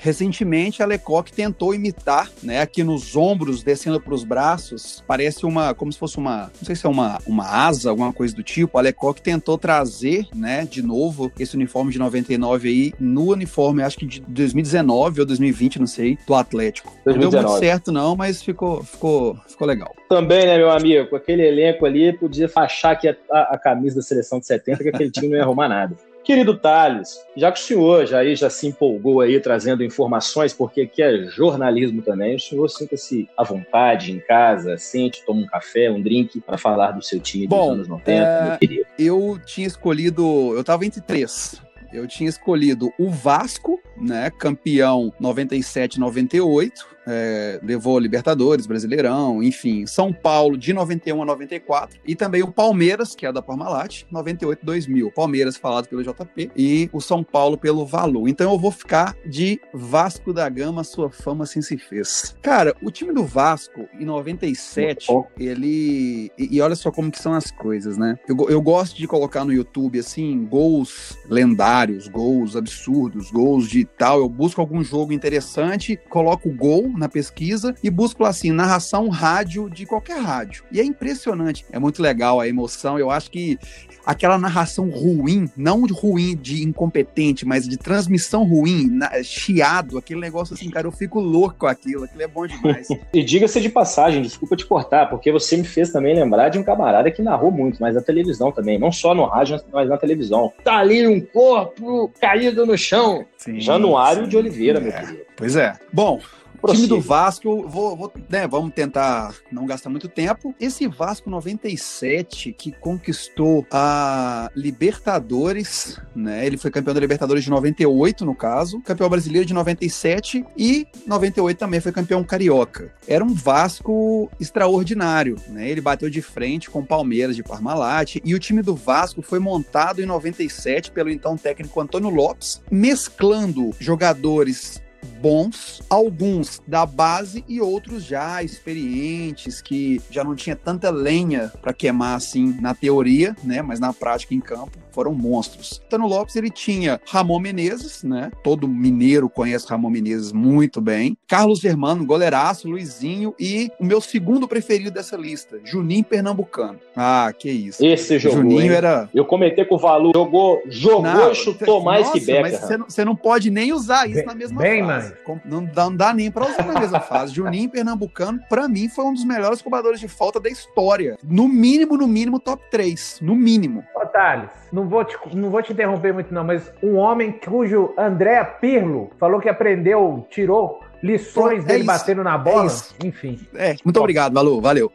Recentemente, 0.00 0.82
a 0.82 0.86
Lecoq 0.86 1.32
tentou 1.32 1.74
imitar, 1.74 2.30
né, 2.42 2.60
aqui 2.60 2.82
nos 2.82 3.16
ombros, 3.16 3.62
descendo 3.62 4.00
para 4.00 4.14
os 4.14 4.24
braços, 4.24 5.02
parece 5.06 5.44
uma, 5.44 5.74
como 5.74 5.92
se 5.92 5.98
fosse 5.98 6.18
uma, 6.18 6.50
não 6.60 6.64
sei 6.64 6.76
se 6.76 6.86
é 6.86 6.88
uma, 6.88 7.18
uma 7.26 7.44
asa, 7.44 7.90
alguma 7.90 8.12
coisa 8.12 8.34
do 8.34 8.42
tipo. 8.42 8.78
A 8.78 8.80
Lecoq 8.80 9.20
tentou 9.20 9.58
trazer, 9.58 10.26
né, 10.34 10.64
de 10.64 10.82
novo, 10.82 11.30
esse 11.38 11.56
uniforme 11.56 11.92
de 11.92 11.98
99 11.98 12.68
aí, 12.68 12.92
no 12.98 13.32
uniforme, 13.32 13.82
acho 13.82 13.98
que 13.98 14.06
de 14.06 14.20
2019 14.20 15.20
ou 15.20 15.26
2020, 15.26 15.78
não 15.78 15.86
sei, 15.86 16.18
do 16.26 16.34
Atlético. 16.34 16.92
2019. 17.04 17.24
Não 17.24 17.30
deu 17.30 17.42
muito 17.42 17.60
certo, 17.60 17.92
não, 17.92 18.16
mas 18.16 18.42
ficou, 18.42 18.82
ficou, 18.84 19.36
ficou 19.46 19.66
legal. 19.66 19.94
Também, 20.08 20.46
né, 20.46 20.56
meu 20.56 20.70
amigo, 20.70 21.08
com 21.08 21.16
aquele 21.16 21.46
elenco 21.46 21.84
ali, 21.84 22.12
podia 22.12 22.50
achar 22.56 22.96
que 22.96 23.08
a, 23.08 23.16
a, 23.30 23.54
a 23.54 23.58
camisa 23.58 23.96
da 23.96 24.02
seleção 24.02 24.38
de 24.38 24.46
70, 24.46 24.82
que 24.82 24.88
aquele 24.88 25.10
time 25.10 25.28
não 25.28 25.36
ia 25.36 25.42
arrumar 25.42 25.68
nada. 25.68 25.96
Querido 26.28 26.54
Thales, 26.58 27.24
já 27.34 27.50
que 27.50 27.58
o 27.58 27.62
senhor 27.62 28.04
já, 28.04 28.18
aí, 28.18 28.36
já 28.36 28.50
se 28.50 28.66
empolgou 28.66 29.22
aí 29.22 29.40
trazendo 29.40 29.82
informações, 29.82 30.52
porque 30.52 30.82
aqui 30.82 31.02
é 31.02 31.24
jornalismo 31.24 32.02
também, 32.02 32.36
o 32.36 32.38
senhor 32.38 32.68
sinta-se 32.68 33.26
à 33.34 33.42
vontade 33.42 34.12
em 34.12 34.20
casa, 34.20 34.76
sente, 34.76 35.24
toma 35.24 35.40
um 35.40 35.46
café, 35.46 35.90
um 35.90 36.02
drink 36.02 36.38
para 36.42 36.58
falar 36.58 36.90
do 36.90 37.02
seu 37.02 37.18
time 37.18 37.46
Bom, 37.46 37.68
dos 37.68 37.76
anos 37.76 37.88
90, 37.88 38.12
é... 38.12 38.44
meu 38.46 38.58
querido. 38.58 38.86
Eu 38.98 39.40
tinha 39.46 39.66
escolhido, 39.66 40.52
eu 40.52 40.60
estava 40.60 40.84
entre 40.84 41.00
três. 41.00 41.62
Eu 41.90 42.06
tinha 42.06 42.28
escolhido 42.28 42.92
o 42.98 43.08
Vasco, 43.08 43.80
né, 43.96 44.30
campeão 44.30 45.10
97-98, 45.18 46.70
é, 47.08 47.58
levou 47.62 47.98
Libertadores, 47.98 48.66
Brasileirão, 48.66 49.42
enfim. 49.42 49.86
São 49.86 50.12
Paulo 50.12 50.56
de 50.56 50.72
91 50.72 51.22
a 51.22 51.24
94 51.24 52.00
e 52.06 52.14
também 52.14 52.42
o 52.42 52.52
Palmeiras, 52.52 53.14
que 53.14 53.26
é 53.26 53.32
da 53.32 53.42
Parmalat, 53.42 54.04
98 54.10 54.64
2000. 54.64 55.10
Palmeiras 55.12 55.56
falado 55.56 55.88
pelo 55.88 56.02
JP 56.02 56.50
e 56.56 56.88
o 56.92 57.00
São 57.00 57.24
Paulo 57.24 57.56
pelo 57.56 57.86
Valu. 57.86 58.28
Então 58.28 58.52
eu 58.52 58.58
vou 58.58 58.70
ficar 58.70 59.16
de 59.26 59.60
Vasco 59.72 60.32
da 60.32 60.48
Gama, 60.48 60.84
sua 60.84 61.10
fama 61.10 61.44
assim 61.44 61.62
se 61.62 61.78
fez. 61.78 62.36
Cara, 62.42 62.74
o 62.82 62.90
time 62.90 63.12
do 63.12 63.24
Vasco 63.24 63.88
em 63.98 64.04
97, 64.04 65.08
ele 65.38 66.30
e, 66.38 66.56
e 66.56 66.60
olha 66.60 66.74
só 66.74 66.90
como 66.90 67.10
que 67.10 67.20
são 67.20 67.32
as 67.32 67.50
coisas, 67.50 67.96
né? 67.96 68.18
Eu, 68.28 68.36
eu 68.48 68.60
gosto 68.60 68.96
de 68.96 69.06
colocar 69.06 69.44
no 69.44 69.52
YouTube 69.52 69.98
assim 69.98 70.44
gols 70.44 71.16
lendários, 71.28 72.08
gols 72.08 72.56
absurdos, 72.56 73.30
gols 73.30 73.68
de 73.68 73.84
tal. 73.84 74.18
Eu 74.18 74.28
busco 74.28 74.60
algum 74.60 74.82
jogo 74.82 75.12
interessante, 75.12 75.98
coloco 76.08 76.48
o 76.48 76.54
gol 76.54 76.88
na 76.98 77.08
pesquisa 77.08 77.74
e 77.82 77.90
busco 77.90 78.24
assim, 78.24 78.50
narração 78.50 79.08
rádio 79.08 79.70
de 79.70 79.86
qualquer 79.86 80.20
rádio. 80.20 80.64
E 80.70 80.80
é 80.80 80.84
impressionante, 80.84 81.64
é 81.72 81.78
muito 81.78 82.02
legal 82.02 82.40
a 82.40 82.48
emoção. 82.48 82.98
Eu 82.98 83.10
acho 83.10 83.30
que 83.30 83.58
aquela 84.04 84.38
narração 84.38 84.88
ruim, 84.88 85.50
não 85.54 85.86
ruim 85.86 86.34
de 86.34 86.62
incompetente, 86.62 87.46
mas 87.46 87.68
de 87.68 87.76
transmissão 87.76 88.42
ruim, 88.42 88.88
na, 88.90 89.22
chiado, 89.22 89.98
aquele 89.98 90.18
negócio 90.20 90.54
assim, 90.54 90.70
cara, 90.70 90.86
eu 90.86 90.92
fico 90.92 91.20
louco 91.20 91.56
com 91.58 91.66
aquilo, 91.66 92.04
aquilo 92.04 92.22
é 92.22 92.26
bom 92.26 92.46
demais. 92.46 92.88
e 93.12 93.22
diga-se 93.22 93.60
de 93.60 93.68
passagem, 93.68 94.22
desculpa 94.22 94.56
te 94.56 94.64
cortar, 94.64 95.10
porque 95.10 95.30
você 95.30 95.58
me 95.58 95.64
fez 95.64 95.92
também 95.92 96.14
lembrar 96.14 96.48
de 96.48 96.58
um 96.58 96.62
camarada 96.62 97.10
que 97.10 97.20
narrou 97.20 97.50
muito, 97.50 97.80
mas 97.80 97.94
na 97.94 98.00
televisão 98.00 98.50
também, 98.50 98.78
não 98.78 98.90
só 98.90 99.14
no 99.14 99.26
rádio, 99.26 99.60
mas 99.70 99.88
na 99.88 99.98
televisão. 99.98 100.52
Tá 100.64 100.78
ali 100.78 101.06
um 101.06 101.20
corpo 101.20 102.10
caído 102.20 102.64
no 102.64 102.78
chão. 102.78 103.26
Sim, 103.36 103.60
Januário 103.60 104.24
sim. 104.24 104.30
de 104.30 104.36
Oliveira, 104.36 104.78
é. 104.78 104.82
meu 104.82 104.92
querido. 104.92 105.18
Pois 105.36 105.54
é. 105.54 105.74
Bom, 105.92 106.18
Prossiga. 106.60 106.88
Time 106.88 107.00
do 107.00 107.00
Vasco, 107.00 107.68
vou, 107.68 107.96
vou, 107.96 108.12
né, 108.28 108.46
vamos 108.46 108.72
tentar 108.72 109.34
não 109.50 109.66
gastar 109.66 109.90
muito 109.90 110.08
tempo. 110.08 110.54
Esse 110.60 110.86
Vasco 110.86 111.30
97 111.30 112.52
que 112.52 112.72
conquistou 112.72 113.66
a 113.70 114.50
Libertadores, 114.54 116.00
né? 116.14 116.46
Ele 116.46 116.56
foi 116.56 116.70
campeão 116.70 116.94
da 116.94 117.00
Libertadores 117.00 117.44
de 117.44 117.50
98, 117.50 118.24
no 118.24 118.34
caso, 118.34 118.80
campeão 118.80 119.08
brasileiro 119.08 119.46
de 119.46 119.54
97 119.54 120.44
e 120.56 120.86
98 121.06 121.58
também 121.58 121.80
foi 121.80 121.92
campeão 121.92 122.24
carioca. 122.24 122.92
Era 123.06 123.24
um 123.24 123.32
Vasco 123.32 124.30
extraordinário, 124.40 125.36
né? 125.48 125.68
Ele 125.68 125.80
bateu 125.80 126.10
de 126.10 126.20
frente 126.20 126.68
com 126.70 126.80
o 126.80 126.86
Palmeiras 126.86 127.36
de 127.36 127.42
Parmalat 127.42 128.16
e 128.24 128.34
o 128.34 128.38
time 128.38 128.62
do 128.62 128.74
Vasco 128.74 129.22
foi 129.22 129.38
montado 129.38 130.02
em 130.02 130.06
97 130.06 130.90
pelo 130.90 131.10
então 131.10 131.36
técnico 131.36 131.80
Antônio 131.80 132.10
Lopes, 132.10 132.60
mesclando 132.70 133.70
jogadores 133.78 134.82
bons, 135.20 135.82
alguns 135.88 136.62
da 136.66 136.86
base 136.86 137.44
e 137.48 137.60
outros 137.60 138.04
já 138.04 138.42
experientes, 138.42 139.60
que 139.60 140.00
já 140.10 140.22
não 140.24 140.34
tinha 140.34 140.56
tanta 140.56 140.90
lenha 140.90 141.52
para 141.60 141.72
queimar 141.72 142.16
assim 142.16 142.56
na 142.60 142.74
teoria, 142.74 143.36
né, 143.42 143.62
mas 143.62 143.80
na 143.80 143.92
prática 143.92 144.34
em 144.34 144.40
campo 144.40 144.78
foram 144.98 145.14
monstros. 145.14 145.80
Tano 145.88 146.08
Lopes, 146.08 146.34
ele 146.34 146.50
tinha 146.50 147.00
Ramon 147.06 147.38
Menezes, 147.38 148.02
né? 148.02 148.32
Todo 148.42 148.66
mineiro 148.66 149.30
conhece 149.30 149.64
Ramon 149.68 149.90
Menezes 149.90 150.32
muito 150.32 150.80
bem. 150.80 151.16
Carlos 151.28 151.60
Germano, 151.60 152.04
goleiraço, 152.04 152.68
Luizinho 152.68 153.32
e 153.38 153.70
o 153.78 153.84
meu 153.84 154.00
segundo 154.00 154.48
preferido 154.48 154.90
dessa 154.90 155.16
lista, 155.16 155.60
Juninho 155.62 156.02
Pernambucano. 156.02 156.80
Ah, 156.96 157.32
que 157.38 157.48
isso. 157.48 157.84
Esse 157.84 158.18
jogou, 158.18 158.38
Juninho 158.38 158.62
hein? 158.62 158.70
era... 158.70 159.08
Eu 159.14 159.24
comentei 159.24 159.64
com 159.64 159.76
o 159.76 159.78
Valu, 159.78 160.10
jogou, 160.12 160.60
jogou 160.66 161.02
não, 161.02 161.30
e 161.30 161.34
chutou 161.36 161.80
mais 161.80 162.06
nossa, 162.06 162.18
que 162.18 162.26
Becker. 162.26 162.42
Mas 162.42 162.60
você 162.60 162.76
não, 162.76 162.86
você 162.88 163.04
não 163.04 163.14
pode 163.14 163.50
nem 163.52 163.72
usar 163.72 164.06
isso 164.06 164.16
bem, 164.16 164.26
na 164.26 164.34
mesma 164.34 164.60
bem, 164.60 164.84
frase. 164.84 165.07
Não 165.44 165.64
dá, 165.64 165.84
não 165.84 165.96
dá 165.96 166.14
nem 166.14 166.30
pra 166.30 166.46
usar 166.46 166.66
na 166.66 166.80
mesma 166.80 167.00
frase. 167.00 167.34
Juninho 167.34 167.70
Pernambucano, 167.70 168.40
pra 168.48 168.68
mim, 168.68 168.88
foi 168.88 169.04
um 169.04 169.12
dos 169.12 169.24
melhores 169.24 169.62
cobradores 169.62 170.00
de 170.00 170.08
falta 170.08 170.40
da 170.40 170.48
história. 170.48 171.16
No 171.22 171.48
mínimo, 171.48 171.96
no 171.96 172.06
mínimo, 172.06 172.38
top 172.38 172.62
3. 172.70 173.20
No 173.22 173.34
mínimo. 173.34 173.84
Ô, 173.94 174.06
Thales, 174.06 174.50
não 174.72 174.88
vou, 174.88 175.04
te, 175.04 175.16
não 175.34 175.50
vou 175.50 175.62
te 175.62 175.72
interromper 175.72 176.12
muito, 176.12 176.32
não, 176.32 176.44
mas 176.44 176.72
um 176.82 176.96
homem 176.96 177.32
cujo 177.32 177.92
André 177.96 178.42
Pirlo 178.60 179.10
falou 179.18 179.40
que 179.40 179.48
aprendeu, 179.48 180.26
tirou 180.30 180.80
lições 181.02 181.64
é 181.64 181.66
dele 181.66 181.78
isso, 181.80 181.86
batendo 181.86 182.24
na 182.24 182.36
bola, 182.36 182.70
é 183.02 183.06
enfim. 183.06 183.38
É, 183.54 183.76
muito 183.84 183.98
obrigado, 183.98 184.32
Malu, 184.32 184.60
valeu. 184.60 184.92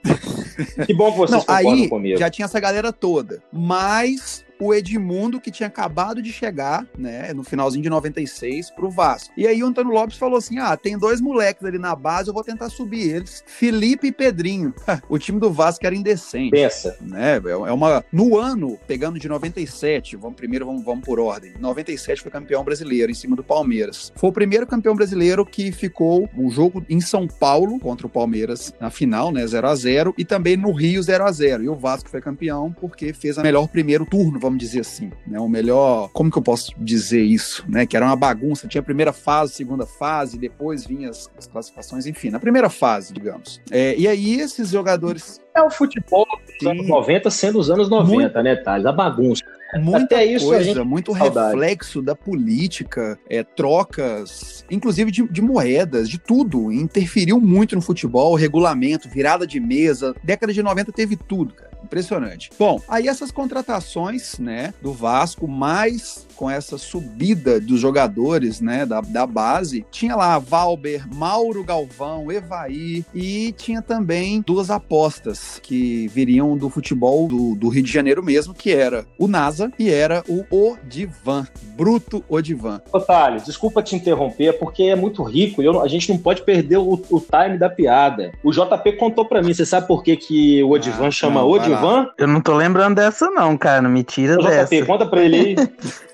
Que 0.86 0.94
bom 0.94 1.12
que 1.12 1.18
vocês 1.18 1.46
não, 1.46 1.56
aí 1.56 1.90
comigo. 1.90 2.20
Já 2.20 2.30
tinha 2.30 2.46
essa 2.46 2.60
galera 2.60 2.92
toda, 2.92 3.42
mas 3.52 4.46
o 4.66 4.74
Edmundo, 4.74 5.40
que 5.40 5.52
tinha 5.52 5.68
acabado 5.68 6.22
de 6.22 6.32
chegar, 6.32 6.86
né, 6.98 7.34
no 7.34 7.44
finalzinho 7.44 7.84
de 7.84 7.90
96, 7.90 8.72
pro 8.72 8.90
Vasco. 8.90 9.34
E 9.38 9.48
aí 9.48 9.64
o 9.64 9.68
Antônio 9.68 9.92
Lopes 9.92 10.18
falou 10.18 10.38
assim: 10.38 10.58
ah, 10.58 10.76
tem 10.76 10.98
dois 10.98 11.22
moleques 11.22 11.64
ali 11.64 11.78
na 11.78 11.96
base, 11.96 12.30
eu 12.30 12.34
vou 12.34 12.44
tentar 12.44 12.70
subir 12.70 13.10
eles. 13.10 13.44
Felipe 13.46 14.08
e 14.08 14.12
Pedrinho. 14.12 14.74
o 15.10 15.18
time 15.18 15.40
do 15.40 15.52
Vasco 15.52 15.86
era 15.86 15.96
indecente. 15.96 16.52
Pensa. 16.52 16.98
Né, 17.02 17.42
é 17.46 17.72
uma... 17.72 18.04
No 18.12 18.38
ano, 18.38 18.78
pegando 18.88 19.20
de 19.20 19.28
97, 19.28 20.16
vamos 20.16 20.36
primeiro, 20.36 20.66
vamos, 20.66 20.84
vamos 20.84 21.06
por 21.06 21.20
ordem. 21.20 21.54
97 21.60 22.22
foi 22.22 22.32
campeão 22.32 22.64
brasileiro 22.64 23.12
em 23.12 23.16
cima 23.16 23.36
do 23.36 23.44
Palmeiras. 23.44 24.12
Foi 24.16 24.30
o 24.30 24.34
primeiro 24.34 24.66
campeão 24.68 24.96
brasileiro 24.96 25.46
que 25.46 25.72
ficou 25.72 26.30
o 26.38 26.50
jogo 26.50 26.86
em 26.90 27.02
São 27.02 27.28
Paulo 27.28 27.80
contra 27.80 28.08
o 28.08 28.10
Palmeiras 28.10 28.74
na 28.80 28.90
final, 28.90 29.32
né, 29.32 29.46
0 29.46 29.68
a 29.68 29.76
0 29.76 30.14
e 30.18 30.26
também 30.26 30.58
no 30.58 30.72
Rio 30.72 31.02
0 31.02 31.26
a 31.26 31.32
0 31.32 31.64
E 31.64 31.70
o 31.70 31.76
Vasco 31.76 32.10
foi 32.10 32.22
campeão 32.22 32.72
porque 32.72 33.14
fez 33.14 33.38
a 33.38 33.44
melhor 33.44 33.68
primeiro 33.68 34.06
turno, 34.06 34.40
vamos 34.40 34.53
vamos 34.54 34.60
dizer 34.60 34.82
assim, 34.82 35.12
né? 35.26 35.40
O 35.40 35.48
melhor, 35.48 36.10
como 36.14 36.32
que 36.32 36.38
eu 36.38 36.42
posso 36.42 36.74
dizer 36.78 37.22
isso, 37.22 37.66
né? 37.68 37.86
Que 37.86 37.98
era 37.98 38.06
uma 38.06 38.16
bagunça, 38.16 38.68
tinha 38.68 38.82
a 38.82 38.84
primeira 38.84 39.12
fase, 39.12 39.54
segunda 39.54 39.86
fase, 39.86 40.38
depois 40.38 40.86
vinha 40.86 41.10
as, 41.10 41.30
as 41.38 41.48
classificações, 41.48 42.06
enfim, 42.06 42.30
na 42.30 42.40
primeira 42.40 42.70
fase, 42.70 43.14
digamos. 43.14 43.62
É, 43.72 43.96
e 43.98 44.08
aí 44.08 44.40
esses 44.40 44.70
jogadores 44.70 45.42
é 45.56 45.62
o 45.62 45.70
futebol 45.70 46.26
dos 46.60 46.68
anos 46.68 46.88
90 46.88 47.30
sendo 47.30 47.60
os 47.60 47.70
anos 47.70 47.90
90, 47.90 48.14
Muito... 48.14 48.44
né, 48.44 48.56
Thales? 48.56 48.86
A 48.86 48.92
bagunça. 48.92 49.44
Muita 49.80 50.16
Até 50.16 50.26
isso 50.26 50.48
coisa, 50.48 50.84
muito 50.84 51.12
reflexo 51.12 52.02
da 52.02 52.16
política, 52.16 53.20
é, 53.30 53.44
trocas, 53.44 54.66
inclusive 54.70 55.12
de, 55.12 55.28
de, 55.28 55.42
moedas, 55.42 56.10
de 56.10 56.18
tudo. 56.18 56.72
Interferiu 56.72 57.40
muito 57.40 57.76
no 57.76 57.82
futebol, 57.82 58.36
regulamento, 58.36 59.10
virada 59.10 59.46
de 59.46 59.60
mesa. 59.60 60.16
Década 60.24 60.54
de 60.54 60.62
90 60.62 60.92
teve 60.92 61.16
tudo, 61.16 61.54
cara. 61.54 61.74
Impressionante. 61.84 62.50
Bom, 62.58 62.82
aí 62.88 63.08
essas 63.08 63.30
contratações, 63.30 64.40
né, 64.40 64.74
do 64.82 64.94
Vasco, 64.94 65.48
mais 65.48 66.26
com 66.44 66.52
essa 66.52 66.78
subida 66.78 67.58
dos 67.58 67.80
jogadores, 67.80 68.60
né, 68.60 68.86
da, 68.86 69.00
da 69.00 69.26
base, 69.26 69.86
tinha 69.90 70.14
lá 70.14 70.38
Valber, 70.38 71.08
Mauro 71.16 71.64
Galvão, 71.64 72.30
Evaí 72.30 73.06
e 73.16 73.54
tinha 73.54 73.82
também 73.82 74.44
duas 74.46 74.70
apostas 74.70 75.58
que 75.64 76.10
viriam 76.10 76.58
do 76.58 76.70
futebol 76.70 77.30
do, 77.30 77.56
do 77.56 77.70
Rio 77.70 77.84
de 77.84 77.90
Janeiro 77.90 78.22
mesmo, 78.22 78.54
que 78.54 78.74
era 78.74 79.06
o 79.18 79.26
NASA 79.26 79.72
e 79.80 79.90
era 79.90 80.22
o 80.28 80.44
Odivan, 80.54 81.48
Bruto 81.78 82.22
Odivan. 82.28 82.82
Ô, 82.92 83.00
Thales, 83.00 83.46
desculpa 83.46 83.82
te 83.82 83.96
interromper, 83.96 84.60
porque 84.60 84.84
é 84.84 84.98
muito 84.98 85.24
rico 85.24 85.62
e 85.62 85.66
eu, 85.66 85.82
a 85.82 85.88
gente 85.88 86.10
não 86.10 86.18
pode 86.18 86.42
perder 86.42 86.76
o, 86.76 87.02
o 87.10 87.22
time 87.22 87.58
da 87.58 87.70
piada. 87.70 88.34
O 88.44 88.52
JP 88.52 88.98
contou 88.98 89.24
para 89.24 89.42
mim, 89.42 89.54
você 89.54 89.66
sabe 89.66 89.88
por 89.88 90.04
que, 90.04 90.18
que 90.18 90.62
o 90.62 90.72
Odivan 90.72 91.08
ah, 91.08 91.12
chama 91.12 91.40
não, 91.40 91.48
Odivan? 91.48 91.78
Ivan? 91.78 92.10
Eu 92.18 92.28
não 92.28 92.42
tô 92.42 92.54
lembrando 92.54 92.96
dessa, 92.96 93.30
não, 93.32 93.58
cara. 93.58 93.82
Não 93.82 93.90
me 93.90 94.04
tira 94.04 94.38
Ô, 94.38 94.44
dessa. 94.44 94.76
JP, 94.76 94.86
conta 94.86 95.06
pra 95.06 95.24
ele 95.24 95.38
aí. 95.38 95.56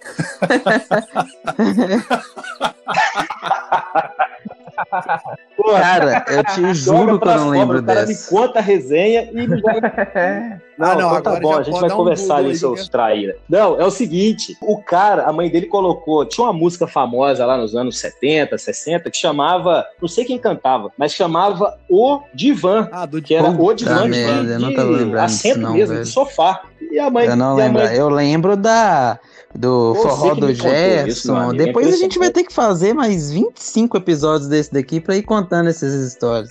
cara, 5.79 6.25
eu 6.27 6.43
te 6.43 6.73
juro 6.73 7.19
que 7.19 7.27
eu 7.27 7.35
não 7.35 7.49
lembro 7.49 7.81
dessa. 7.81 8.01
O 8.01 8.05
cara 8.05 8.07
me 8.07 8.15
conta 8.29 8.59
a 8.59 8.61
resenha 8.61 9.29
e 9.31 9.47
me 9.47 9.47
joga... 9.59 10.61
Não, 10.77 10.91
ah, 10.91 10.95
não, 10.95 11.19
então 11.19 11.33
tá 11.33 11.39
bom, 11.41 11.57
a 11.57 11.63
gente 11.63 11.79
vai 11.79 11.89
conversar 11.89 12.35
um 12.35 12.37
ali, 12.37 12.55
seus 12.55 12.87
traíra. 12.87 13.35
Não, 13.49 13.79
é 13.79 13.85
o 13.85 13.91
seguinte, 13.91 14.55
o 14.61 14.81
cara, 14.81 15.23
a 15.23 15.33
mãe 15.33 15.49
dele 15.49 15.65
colocou, 15.65 16.25
tinha 16.25 16.45
uma 16.45 16.53
música 16.53 16.87
famosa 16.87 17.45
lá 17.45 17.57
nos 17.57 17.75
anos 17.75 17.99
70, 17.99 18.57
60, 18.57 19.11
que 19.11 19.17
chamava, 19.17 19.85
não 20.01 20.07
sei 20.07 20.23
quem 20.23 20.37
cantava, 20.37 20.89
mas 20.97 21.13
chamava 21.13 21.77
O 21.89 22.21
Divã, 22.33 22.87
ah, 22.93 23.05
do 23.05 23.21
que 23.21 23.35
era 23.35 23.49
O 23.49 23.73
Divã 23.73 24.03
de, 24.03 24.09
merda, 24.09 24.57
de, 24.57 25.05
de 25.05 25.17
assento 25.17 25.59
não, 25.59 25.73
mesmo, 25.73 25.95
velho. 25.95 26.05
de 26.05 26.09
sofá. 26.09 26.61
E 26.91 26.97
a 26.97 27.09
mãe... 27.09 27.27
Eu 27.27 27.35
não 27.35 27.55
lembro, 27.55 27.83
mãe... 27.83 27.95
eu 27.95 28.07
lembro 28.07 28.55
da 28.55 29.19
do 29.55 29.93
Pô, 29.95 30.01
Forró 30.01 30.35
do 30.35 30.53
Gerson. 30.53 31.53
Depois 31.53 31.93
a 31.93 31.97
gente 31.97 32.19
vai 32.19 32.29
ter 32.29 32.43
que 32.43 32.53
fazer 32.53 32.93
mais 32.93 33.31
25 33.31 33.97
episódios 33.97 34.47
desse 34.47 34.71
daqui 34.71 34.99
para 34.99 35.17
ir 35.17 35.23
contando 35.23 35.69
essas 35.69 35.93
histórias. 35.93 36.49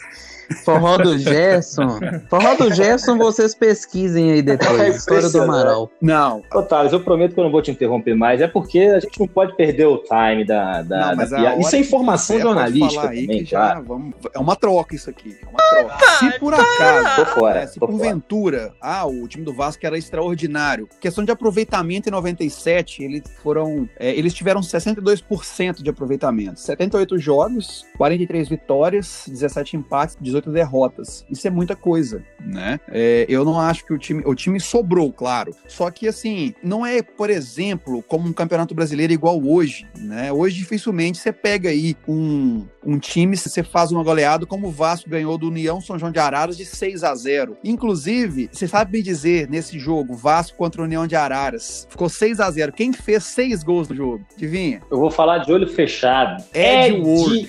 Forró 0.64 0.96
do 0.99 1.18
Gerson. 1.18 1.99
Forró 2.28 2.55
do 2.57 2.72
Gerson, 2.72 3.16
vocês 3.18 3.55
pesquisem 3.55 4.32
aí 4.32 4.42
depois. 4.42 4.80
É 4.80 4.88
História 4.88 5.28
do 5.28 5.42
Amaral. 5.42 5.90
Não, 6.01 6.42
Ô, 6.55 6.62
Thales, 6.62 6.92
eu 6.92 7.01
prometo 7.01 7.34
que 7.34 7.40
eu 7.40 7.44
não 7.44 7.51
vou 7.51 7.62
te 7.62 7.70
interromper 7.70 8.14
mais. 8.14 8.40
É 8.40 8.49
porque 8.49 8.80
a 8.80 9.01
gente 9.01 9.18
não 9.18 9.26
pode 9.28 9.55
perder 9.57 9.86
o 9.86 9.99
time 9.99 10.44
da, 10.44 10.82
da, 10.82 11.14
não 11.14 11.28
da. 11.28 11.57
Isso 11.57 11.76
é 11.76 11.78
informação 11.80 12.38
jornalística 12.40 13.03
falar 13.03 13.12
aí 13.12 13.22
também, 13.22 13.44
que 13.44 13.51
já 13.51 13.68
já. 13.74 13.80
vamos, 13.80 14.14
é 14.34 14.38
uma 14.38 14.57
troca 14.57 14.94
isso 14.94 15.11
aqui. 15.11 15.36
É 15.42 15.46
uma 15.46 15.59
troca. 15.59 16.07
Se 16.18 16.38
por 16.38 16.55
acaso, 16.55 17.16
Tô 17.16 17.26
fora, 17.26 17.61
é, 17.61 17.66
se 17.66 17.78
tô 17.80 17.86
fora. 17.86 17.99
porventura, 17.99 18.74
ah, 18.80 19.07
o 19.07 19.26
time 19.28 19.44
do 19.44 19.53
Vasco 19.53 19.84
era 19.86 19.96
extraordinário. 19.99 20.88
Questão 21.01 21.24
de 21.24 21.30
aproveitamento 21.32 22.09
em 22.09 22.12
97, 22.12 23.03
eles 23.03 23.22
foram. 23.42 23.88
é, 23.99 24.11
eles 24.11 24.34
tiveram 24.34 24.61
62% 24.61 25.82
de 25.82 25.90
aproveitamento. 25.90 26.61
78 26.61 27.18
jogos, 27.18 27.86
43 27.96 28.49
vitórias, 28.49 29.24
17 29.28 29.76
empates, 29.76 30.16
18 30.20 30.38
derrotas. 30.41 31.24
Isso 31.30 31.47
é 31.47 31.51
muita 31.51 31.74
coisa, 31.74 32.22
né? 32.41 32.80
É, 32.89 33.26
eu 33.28 33.45
não 33.45 33.59
acho 33.59 33.84
que 33.84 33.93
o 33.93 33.99
time. 33.99 34.22
O 34.24 34.34
time 34.34 34.61
sobrou, 34.61 35.12
claro. 35.12 35.55
Só 35.66 35.91
que 35.91 36.09
assim, 36.09 36.55
não 36.62 36.84
é, 36.84 37.03
por 37.03 37.30
exemplo, 37.30 38.03
como 38.03 38.28
um 38.28 38.32
campeonato 38.32 38.74
brasileiro 38.74 39.12
igual 39.12 39.41
hoje, 39.43 39.86
né? 39.99 40.32
Hoje 40.32 40.57
dificilmente 40.57 41.18
você 41.18 41.32
pega 41.32 41.70
aí 41.70 41.97
um, 42.07 42.66
um 42.84 42.99
time, 42.99 43.36
se 43.36 43.49
você 43.49 43.62
faz 43.62 43.93
uma 43.93 44.03
goleada, 44.03 44.47
como 44.47 44.68
o 44.68 44.70
Vasco 44.70 45.11
ganhou 45.11 45.36
do 45.36 45.49
União 45.49 45.80
São 45.80 45.99
João 45.99 46.12
de 46.12 46.18
Araras 46.18 46.57
de 46.57 46.64
6 46.64 47.05
a 47.05 47.14
0. 47.14 47.57
Inclusive, 47.62 48.49
você 48.53 48.66
sabe 48.66 48.99
me 48.99 49.03
dizer, 49.03 49.49
nesse 49.49 49.78
jogo, 49.78 50.14
Vasco 50.14 50.57
contra 50.57 50.80
o 50.80 50.84
União 50.84 51.07
de 51.07 51.16
Araras, 51.16 51.86
ficou 51.91 52.09
6 52.09 52.41
a 52.41 52.51
0. 52.51 52.72
Quem 52.72 52.93
fez 52.93 53.24
seis 53.24 53.62
gols 53.62 53.89
no 53.89 53.95
jogo? 53.95 54.24
Adivinha? 54.34 54.80
Eu 54.91 54.99
vou 54.99 55.11
falar 55.11 55.39
de 55.39 55.53
olho 55.53 55.68
fechado. 55.68 56.43
Ed 56.53 57.01
Ward. 57.01 57.49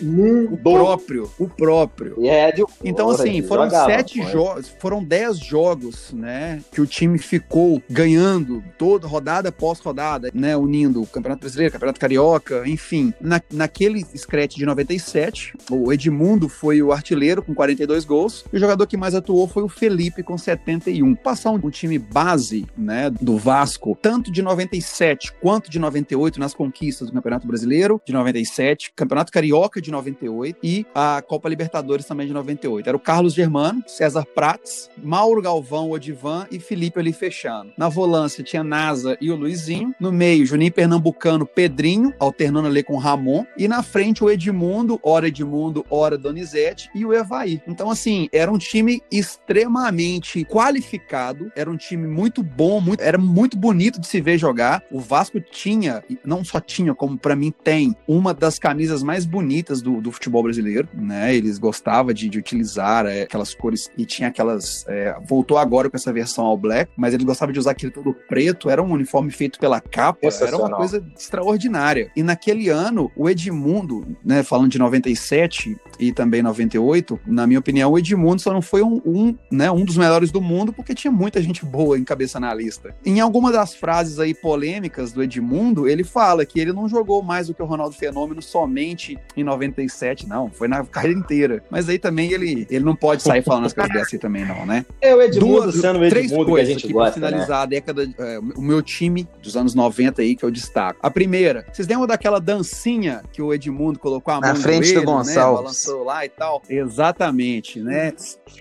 O 0.52 0.58
próprio, 0.58 1.32
o 1.40 1.48
próprio. 1.48 2.16
Ed 2.26 2.64
Então, 2.84 3.08
Ward, 3.08 3.22
assim, 3.22 3.42
foram 3.42 3.66
jogava, 3.66 3.92
sete 3.92 4.22
pô. 4.22 4.28
jogos, 4.28 4.76
foram 4.80 5.04
dez 5.04 5.38
jogos, 5.38 6.14
né? 6.14 6.62
Que 6.72 6.82
o 6.82 6.88
time 6.88 7.18
ficou 7.18 7.82
ganhando 7.90 8.64
toda 8.78 9.08
rodada 9.08 9.50
após 9.50 9.80
rodada, 9.80 10.32
né? 10.34 10.56
Unindo 10.56 11.02
o 11.02 11.08
Campeonato 11.08 11.42
Brasileiro, 11.42 11.74
Campeonato 11.74 12.00
Carioca, 12.00 12.64
enfim. 12.68 13.14
Na, 13.20 13.42
naquele 13.52 14.06
scratch 14.16 14.56
de 14.56 14.66
97, 14.66 15.54
o 15.70 15.92
Edmundo 15.92 16.48
foi 16.48 16.82
o 16.82 16.92
artilheiro 16.92 17.42
com 17.42 17.54
42 17.54 18.06
gols, 18.06 18.46
e 18.52 18.58
o 18.58 18.60
jogador 18.60 18.86
que 18.88 18.98
mais 18.98 19.16
atuou 19.16 19.48
foi 19.48 19.64
o 19.64 19.70
Felipe 19.70 20.24
com 20.24 20.38
71. 20.38 21.16
Passar 21.16 21.52
um, 21.52 21.56
um 21.56 21.70
time 21.70 21.98
base, 21.98 22.66
né? 22.78 23.10
Do 23.10 23.38
Vasco, 23.38 23.98
tanto 24.02 24.32
de 24.32 24.42
97 24.42 25.34
quanto 25.42 25.70
de 25.70 25.80
98 25.80 26.40
nas 26.40 26.54
conquistas 26.54 27.08
do 27.08 27.14
Campeonato 27.14 27.48
Brasileiro 27.48 28.02
de 28.06 28.14
97, 28.14 28.94
Campeonato 28.96 29.32
Carioca 29.32 29.82
de 29.82 29.92
98 29.92 30.60
e 30.64 30.86
a 30.94 31.22
Copa 31.26 31.50
Libertadores 31.50 32.06
também 32.06 32.28
de 32.28 32.34
98. 32.34 32.69
Era 32.78 32.98
o 32.98 33.00
Carlos 33.00 33.34
Germano, 33.34 33.84
César 33.88 34.26
Prates, 34.26 34.90
Mauro 35.02 35.42
Galvão, 35.42 35.92
Odivan 35.92 36.46
e 36.52 36.60
Felipe 36.60 37.00
ali 37.00 37.14
fechando. 37.14 37.72
Na 37.78 37.90
volância 37.90 38.44
tinha 38.44 38.64
Nasa 38.64 39.18
e 39.22 39.32
o 39.32 39.36
Luizinho. 39.36 39.96
No 40.00 40.12
meio, 40.12 40.46
Juninho 40.46 40.72
Pernambucano, 40.72 41.46
Pedrinho, 41.46 42.14
alternando 42.20 42.68
ali 42.68 42.84
com 42.84 42.94
o 42.94 43.00
Ramon. 43.00 43.46
E 43.58 43.68
na 43.68 43.82
frente, 43.82 44.24
o 44.24 44.30
Edmundo, 44.30 45.00
hora 45.02 45.28
Edmundo, 45.28 45.86
hora 45.90 46.18
Donizete 46.18 46.90
e 46.94 47.06
o 47.06 47.14
Evaí. 47.14 47.62
Então, 47.68 47.90
assim, 47.90 48.28
era 48.32 48.52
um 48.52 48.58
time 48.58 49.02
extremamente 49.12 50.44
qualificado, 50.46 51.52
era 51.56 51.70
um 51.70 51.78
time 51.78 52.08
muito 52.08 52.44
bom, 52.44 52.82
muito, 52.82 53.02
era 53.02 53.18
muito 53.18 53.58
bonito 53.58 54.00
de 54.00 54.08
se 54.08 54.20
ver 54.20 54.38
jogar. 54.38 54.84
O 54.92 55.00
Vasco 55.00 55.40
tinha, 55.40 56.04
não 56.26 56.44
só 56.44 56.60
tinha, 56.60 56.94
como 56.94 57.18
para 57.18 57.36
mim 57.36 57.54
tem, 57.64 57.96
uma 58.08 58.34
das 58.34 58.60
camisas 58.60 59.04
mais 59.04 59.26
bonitas 59.26 59.82
do, 59.82 60.02
do 60.02 60.12
futebol 60.12 60.44
brasileiro, 60.44 60.88
né? 60.94 61.36
Eles 61.36 61.58
gostavam 61.58 62.14
de, 62.14 62.30
de 62.30 62.38
utilizar 62.38 62.59
é, 63.06 63.24
aquelas 63.24 63.54
cores 63.54 63.90
e 63.98 64.06
tinha 64.06 64.30
aquelas. 64.30 64.86
é, 64.88 65.16
voltou 65.28 65.58
agora 65.58 65.90
com 65.90 65.98
essa 65.98 66.12
versão 66.12 66.46
ao 66.46 66.58
black, 66.58 66.92
mas 66.96 67.14
eles 67.14 67.26
gostavam 67.26 67.54
de 67.54 67.60
usar 67.60 67.72
aquele 67.72 67.92
todo 67.92 68.14
preto. 68.14 68.70
Era 68.70 68.82
um 68.82 68.92
uniforme 68.92 69.32
feito 69.32 69.60
pela 69.60 69.80
capa, 69.80 70.28
era 70.42 70.58
uma 70.58 70.76
coisa 70.76 71.04
extraordinária. 71.18 72.12
E 72.16 72.24
naquele 72.24 72.70
ano, 72.70 73.12
o 73.16 73.30
Edmundo, 73.30 74.06
né? 74.24 74.44
Falando 74.44 74.72
de 74.72 74.80
97 74.80 75.78
e 76.00 76.12
também 76.12 76.42
98, 76.42 77.20
na 77.26 77.46
minha 77.46 77.60
opinião, 77.60 77.92
o 77.92 77.98
Edmundo 77.98 78.42
só 78.42 78.54
não 78.54 78.62
foi 78.62 78.82
um, 78.82 79.02
um, 79.06 79.36
né, 79.52 79.70
um 79.70 79.84
dos 79.84 79.98
melhores 79.98 80.32
do 80.32 80.42
mundo 80.42 80.72
porque 80.72 80.96
tinha 80.96 81.12
muita 81.12 81.42
gente 81.42 81.66
boa 81.66 81.98
em 81.98 82.04
cabeça 82.04 82.40
na 82.40 82.54
lista. 82.54 82.96
Em 83.06 83.20
alguma 83.20 83.52
das 83.52 83.76
frases 83.76 84.20
aí 84.20 84.34
polêmicas 84.34 85.12
do 85.12 85.22
Edmundo, 85.22 85.88
ele 85.88 86.04
fala 86.04 86.46
que 86.46 86.60
ele 86.60 86.74
não 86.74 86.88
jogou 86.88 87.22
mais 87.22 87.48
do 87.48 87.54
que 87.54 87.62
o 87.62 87.66
Ronaldo 87.66 87.96
Fenômeno 87.96 88.42
somente 88.42 89.18
em 89.36 89.44
97, 89.44 90.28
não, 90.28 90.50
foi 90.50 90.68
na 90.68 90.86
carreira 90.86 91.18
inteira. 91.18 91.64
Mas 91.70 91.90
aí 91.90 92.00
também 92.00 92.32
ele, 92.32 92.49
ele 92.70 92.84
não 92.86 92.96
pode 92.96 93.24
sair 93.24 93.42
falando 93.44 93.66
as 93.66 93.74
coisas 93.74 93.94
dessas 93.94 94.14
aí 94.14 94.20
também 94.20 94.46
não, 94.46 94.66
né? 94.66 94.86
É 95.02 95.16
o 95.16 95.22
Edmundo 95.22 95.64
Duas- 95.64 95.76
sendo 95.76 96.00
o 96.00 96.10
três 96.10 96.26
Edmundo 96.26 96.46
que 96.46 96.52
a 96.52 96.54
coisas 96.54 96.74
gente 96.74 96.86
aqui 96.86 96.94
gosta, 96.94 97.20
pra 97.20 97.22
né? 97.22 97.28
finalizar 97.30 97.62
a 97.62 97.66
década, 97.66 98.10
é, 98.18 98.40
o 98.40 98.62
meu 98.62 98.82
time 98.82 99.28
dos 99.42 99.56
anos 99.56 99.74
90 99.76 100.22
aí 100.22 100.36
que 100.36 100.44
eu 100.44 100.52
destaco. 100.52 101.00
A 101.02 101.10
primeira, 101.10 101.66
vocês 101.72 101.88
lembram 101.88 102.08
daquela 102.08 102.40
dancinha 102.40 103.22
que 103.32 103.42
o 103.42 103.54
Edmundo 103.54 104.00
colocou 104.00 104.34
a 104.34 104.40
Na 104.40 104.48
mão 104.48 104.56
no 104.56 104.62
frente 104.62 104.82
do 104.82 104.88
joelho, 104.88 105.00
né? 105.00 105.06
Gonçalves. 105.06 105.62
Balançou 105.62 106.04
lá 106.04 106.26
e 106.26 106.30
tal. 106.30 106.62
Exatamente, 106.70 107.80
né? 107.80 108.14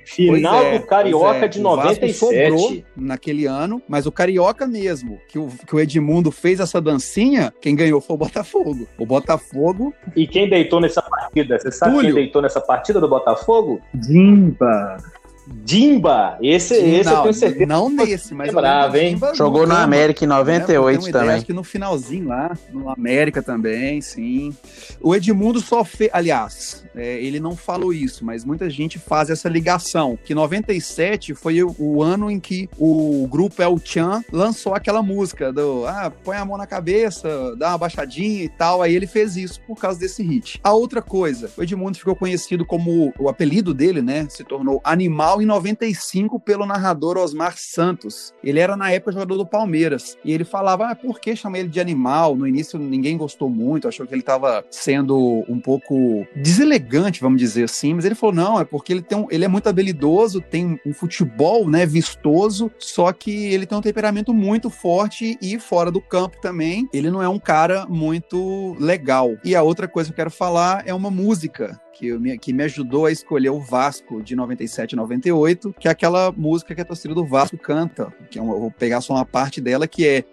Final 0.05 0.62
é, 0.64 0.78
do 0.78 0.86
Carioca 0.86 1.45
é. 1.45 1.49
de 1.49 1.61
O 1.61 1.76
Vasco 1.76 2.01
97. 2.07 2.18
sobrou 2.18 2.82
naquele 2.97 3.47
ano, 3.47 3.82
mas 3.89 4.07
o 4.07 4.12
Carioca 4.12 4.66
mesmo, 4.66 5.18
que 5.28 5.39
o, 5.39 5.49
que 5.66 5.74
o 5.74 5.80
Edmundo 5.80 6.30
fez 6.30 6.61
essa 6.61 6.80
dancinha, 6.80 7.53
quem 7.61 7.74
ganhou 7.74 8.01
foi 8.01 8.14
o 8.14 8.18
Botafogo. 8.18 8.86
O 8.99 9.05
Botafogo. 9.07 9.93
E 10.16 10.26
quem 10.26 10.49
deitou 10.49 10.80
nessa 10.80 11.03
partida? 11.03 11.59
Você 11.59 11.70
sabe 11.70 11.93
Túlio. 11.95 12.07
quem 12.14 12.22
deitou 12.22 12.41
nessa 12.43 12.61
partida 12.61 13.01
do 13.01 13.09
Botafogo? 13.09 13.68
Dimba. 13.95 14.99
Dimba. 15.64 16.38
Esse, 16.40 16.74
esse 16.74 17.11
eu 17.11 17.14
não, 17.14 17.22
tenho 17.22 17.34
certeza. 17.34 17.66
não 17.66 17.90
nesse, 17.90 18.34
mas 18.34 18.49
É 18.49 18.51
eu 18.51 18.55
bravo, 18.55 18.96
hein? 18.96 19.14
Dimba 19.14 19.34
Jogou 19.34 19.62
no 19.62 19.68
Gama. 19.68 19.82
América 19.82 20.24
em 20.24 20.28
né? 20.28 20.34
Pra 20.34 20.44
ter 20.44 20.78
98 20.78 21.01
uma 21.01 21.09
ideia, 21.09 21.22
também. 21.22 21.36
Acho 21.36 21.46
que 21.46 21.53
no 21.53 21.64
finalzinho 21.64 22.28
lá, 22.28 22.57
no 22.72 22.90
América 22.90 23.42
também, 23.42 24.01
sim. 24.01 24.55
O 25.01 25.14
Edmundo 25.14 25.61
só 25.61 25.84
fez. 25.84 26.11
Aliás, 26.12 26.84
é, 26.94 27.22
ele 27.22 27.38
não 27.38 27.55
falou 27.57 27.92
isso, 27.92 28.24
mas 28.24 28.44
muita 28.44 28.68
gente 28.68 28.99
faz 28.99 29.30
essa 29.30 29.49
ligação. 29.49 30.18
Que 30.24 30.34
97 30.34 31.34
foi 31.34 31.62
o, 31.62 31.74
o 31.78 32.03
ano 32.03 32.30
em 32.30 32.40
que 32.40 32.68
o 32.78 33.26
grupo 33.30 33.62
El 33.62 33.78
Chan 33.82 34.22
lançou 34.32 34.74
aquela 34.74 35.03
música 35.03 35.53
do 35.53 35.86
Ah, 35.86 36.12
põe 36.24 36.36
a 36.36 36.44
mão 36.44 36.57
na 36.57 36.66
cabeça, 36.66 37.55
dá 37.57 37.70
uma 37.70 37.78
baixadinha 37.78 38.44
e 38.44 38.49
tal. 38.49 38.82
Aí 38.82 38.94
ele 38.94 39.07
fez 39.07 39.36
isso 39.36 39.61
por 39.66 39.76
causa 39.76 39.99
desse 39.99 40.22
hit. 40.22 40.61
A 40.62 40.72
outra 40.72 41.01
coisa, 41.01 41.51
o 41.57 41.62
Edmundo 41.62 41.99
ficou 41.99 42.16
conhecido 42.16 42.64
como 42.64 43.12
o 43.18 43.28
apelido 43.28 43.72
dele, 43.72 44.03
né? 44.03 44.26
Se 44.28 44.44
tornou 44.44 44.80
Animal 44.82 45.38
em 45.43 45.47
95 45.47 46.39
pelo 46.41 46.66
narrador 46.66 47.16
Osmar 47.16 47.55
Santos. 47.57 48.32
Ele 48.43 48.59
era 48.61 48.76
na 48.76 48.91
época 48.91 49.12
jogador 49.12 49.36
do 49.36 49.47
Palmeiras. 49.47 50.16
E 50.24 50.32
ele 50.32 50.45
falava, 50.45 50.91
ah, 50.91 50.95
por 50.95 51.20
que 51.20 51.34
chamar 51.36 51.59
ele 51.59 51.68
de 51.68 51.80
animal? 51.80 52.36
No 52.36 52.47
início 52.47 52.78
ninguém 52.78 53.16
gostou 53.16 53.49
muito, 53.49 53.89
achou 53.89 54.07
que 54.07 54.14
ele 54.14 54.22
estava 54.22 54.64
sendo 54.70 55.45
um 55.49 55.61
pouco 55.61 56.26
deselegante, 56.36 57.20
vamos 57.20 57.39
dizer 57.39 57.64
assim. 57.64 57.95
Mas 57.95 58.05
ele 58.05 58.14
falou, 58.14 58.34
não, 58.34 58.61
é 58.61 58.64
porque 58.64 58.93
ele, 58.93 59.03
tem 59.03 59.18
um- 59.18 59.26
ele 59.30 59.45
é 59.45 59.49
muito 59.49 59.68
habilidoso, 59.68 60.41
tem 60.41 60.78
um 60.84 60.93
futebol, 60.93 61.68
né, 61.68 61.84
vistoso, 61.86 62.70
só 62.78 63.12
que 63.12 63.30
ele 63.53 63.66
tem 63.66 63.76
um 63.76 63.82
temperamento 63.82 64.32
muito 64.32 64.70
forte 64.70 65.36
e 65.41 65.59
fora 65.59 65.91
do 65.91 66.01
campo 66.01 66.41
também. 66.41 66.89
Ele 66.93 67.11
não 67.11 67.22
é 67.22 67.28
um 67.28 67.39
cara 67.39 67.86
muito 67.89 68.74
legal. 68.78 69.36
E 69.45 69.55
a 69.55 69.62
outra 69.62 69.86
coisa 69.89 70.09
que 70.09 70.12
eu 70.12 70.16
quero 70.16 70.30
falar 70.30 70.82
é 70.86 70.95
uma 70.95 71.11
música 71.11 71.80
que, 71.99 72.07
eu 72.07 72.20
me, 72.20 72.38
que 72.38 72.53
me 72.53 72.62
ajudou 72.62 73.07
a 73.07 73.12
escolher 73.12 73.51
o 73.51 73.59
Vasco 73.59 74.22
de 74.22 74.36
97 74.36 74.92
e 74.92 74.96
98, 74.96 75.74
que 75.78 75.88
é 75.88 75.90
aquela 75.90 76.30
música 76.30 76.74
que 76.74 76.80
a 76.80 76.84
torcida 76.84 77.12
do 77.12 77.26
Vasco 77.26 77.59
canta. 77.59 78.12
Que 78.30 78.38
é 78.38 78.42
eu 78.42 78.46
vou 78.46 78.70
pegar 78.70 79.01
só 79.01 79.14
uma 79.14 79.24
parte 79.24 79.61
dela 79.61 79.88
que 79.88 80.07
é 80.07 80.24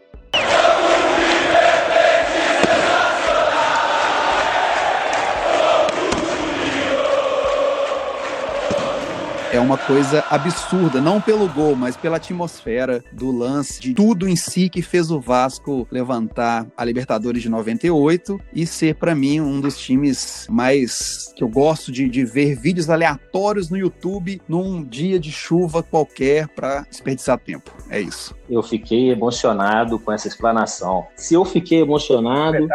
é 9.56 9.60
uma 9.60 9.78
coisa 9.78 10.22
absurda, 10.30 11.00
não 11.00 11.22
pelo 11.22 11.48
gol, 11.48 11.78
mas 11.78 11.96
pela 11.96 12.18
atmosfera 12.18 13.02
do 13.14 13.32
lance, 13.32 13.80
de 13.80 13.94
tudo 13.94 14.28
em 14.28 14.36
si 14.36 14.68
que 14.68 14.82
fez 14.82 15.10
o 15.10 15.20
Vasco 15.20 15.88
levantar 15.90 16.68
a 16.76 16.84
Libertadores 16.84 17.42
de 17.42 17.48
98 17.48 18.40
e 18.54 18.68
ser, 18.68 18.96
pra 18.96 19.16
mim, 19.16 19.40
um 19.40 19.62
dos 19.62 19.78
times 19.78 20.46
mais 20.50 21.34
que 21.36 21.42
eu 21.42 21.48
gosto 21.48 21.90
de, 21.90 22.10
de 22.10 22.26
ver 22.26 22.56
vídeos 22.56 22.90
aleatórios 22.90 23.70
no 23.70 23.78
YouTube 23.78 24.42
num 24.46 24.84
dia 24.84 25.18
de 25.18 25.32
chuva 25.32 25.82
qualquer 25.82 26.50
pra 26.50 26.82
desperdiçar 26.82 27.40
tempo. 27.40 27.72
É 27.90 28.02
isso. 28.02 28.36
Eu 28.50 28.62
fiquei 28.62 29.10
emocionado 29.10 29.98
com 29.98 30.12
essa 30.12 30.28
explanação. 30.28 31.08
Se 31.16 31.34
eu 31.34 31.46
fiquei 31.46 31.80
emocionado. 31.80 32.68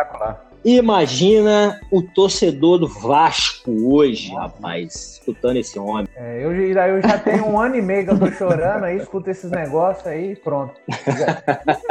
Imagina 0.65 1.81
o 1.91 2.03
torcedor 2.03 2.79
do 2.79 2.87
Vasco 2.87 3.71
hoje, 3.95 4.31
rapaz, 4.35 5.19
escutando 5.19 5.57
esse 5.57 5.79
homem. 5.79 6.07
É, 6.15 6.45
eu, 6.45 6.53
eu 6.53 7.03
já 7.03 7.19
tenho 7.19 7.47
um 7.47 7.59
ano 7.59 7.77
e 7.77 7.83
meio 7.83 8.05
que 8.05 8.11
eu 8.11 8.19
tô 8.19 8.31
chorando 8.31 8.85
aí, 8.85 8.99
escuto 8.99 9.31
esses 9.31 9.51
negócios 9.51 10.07
aí 10.07 10.37
pronto. 10.37 10.75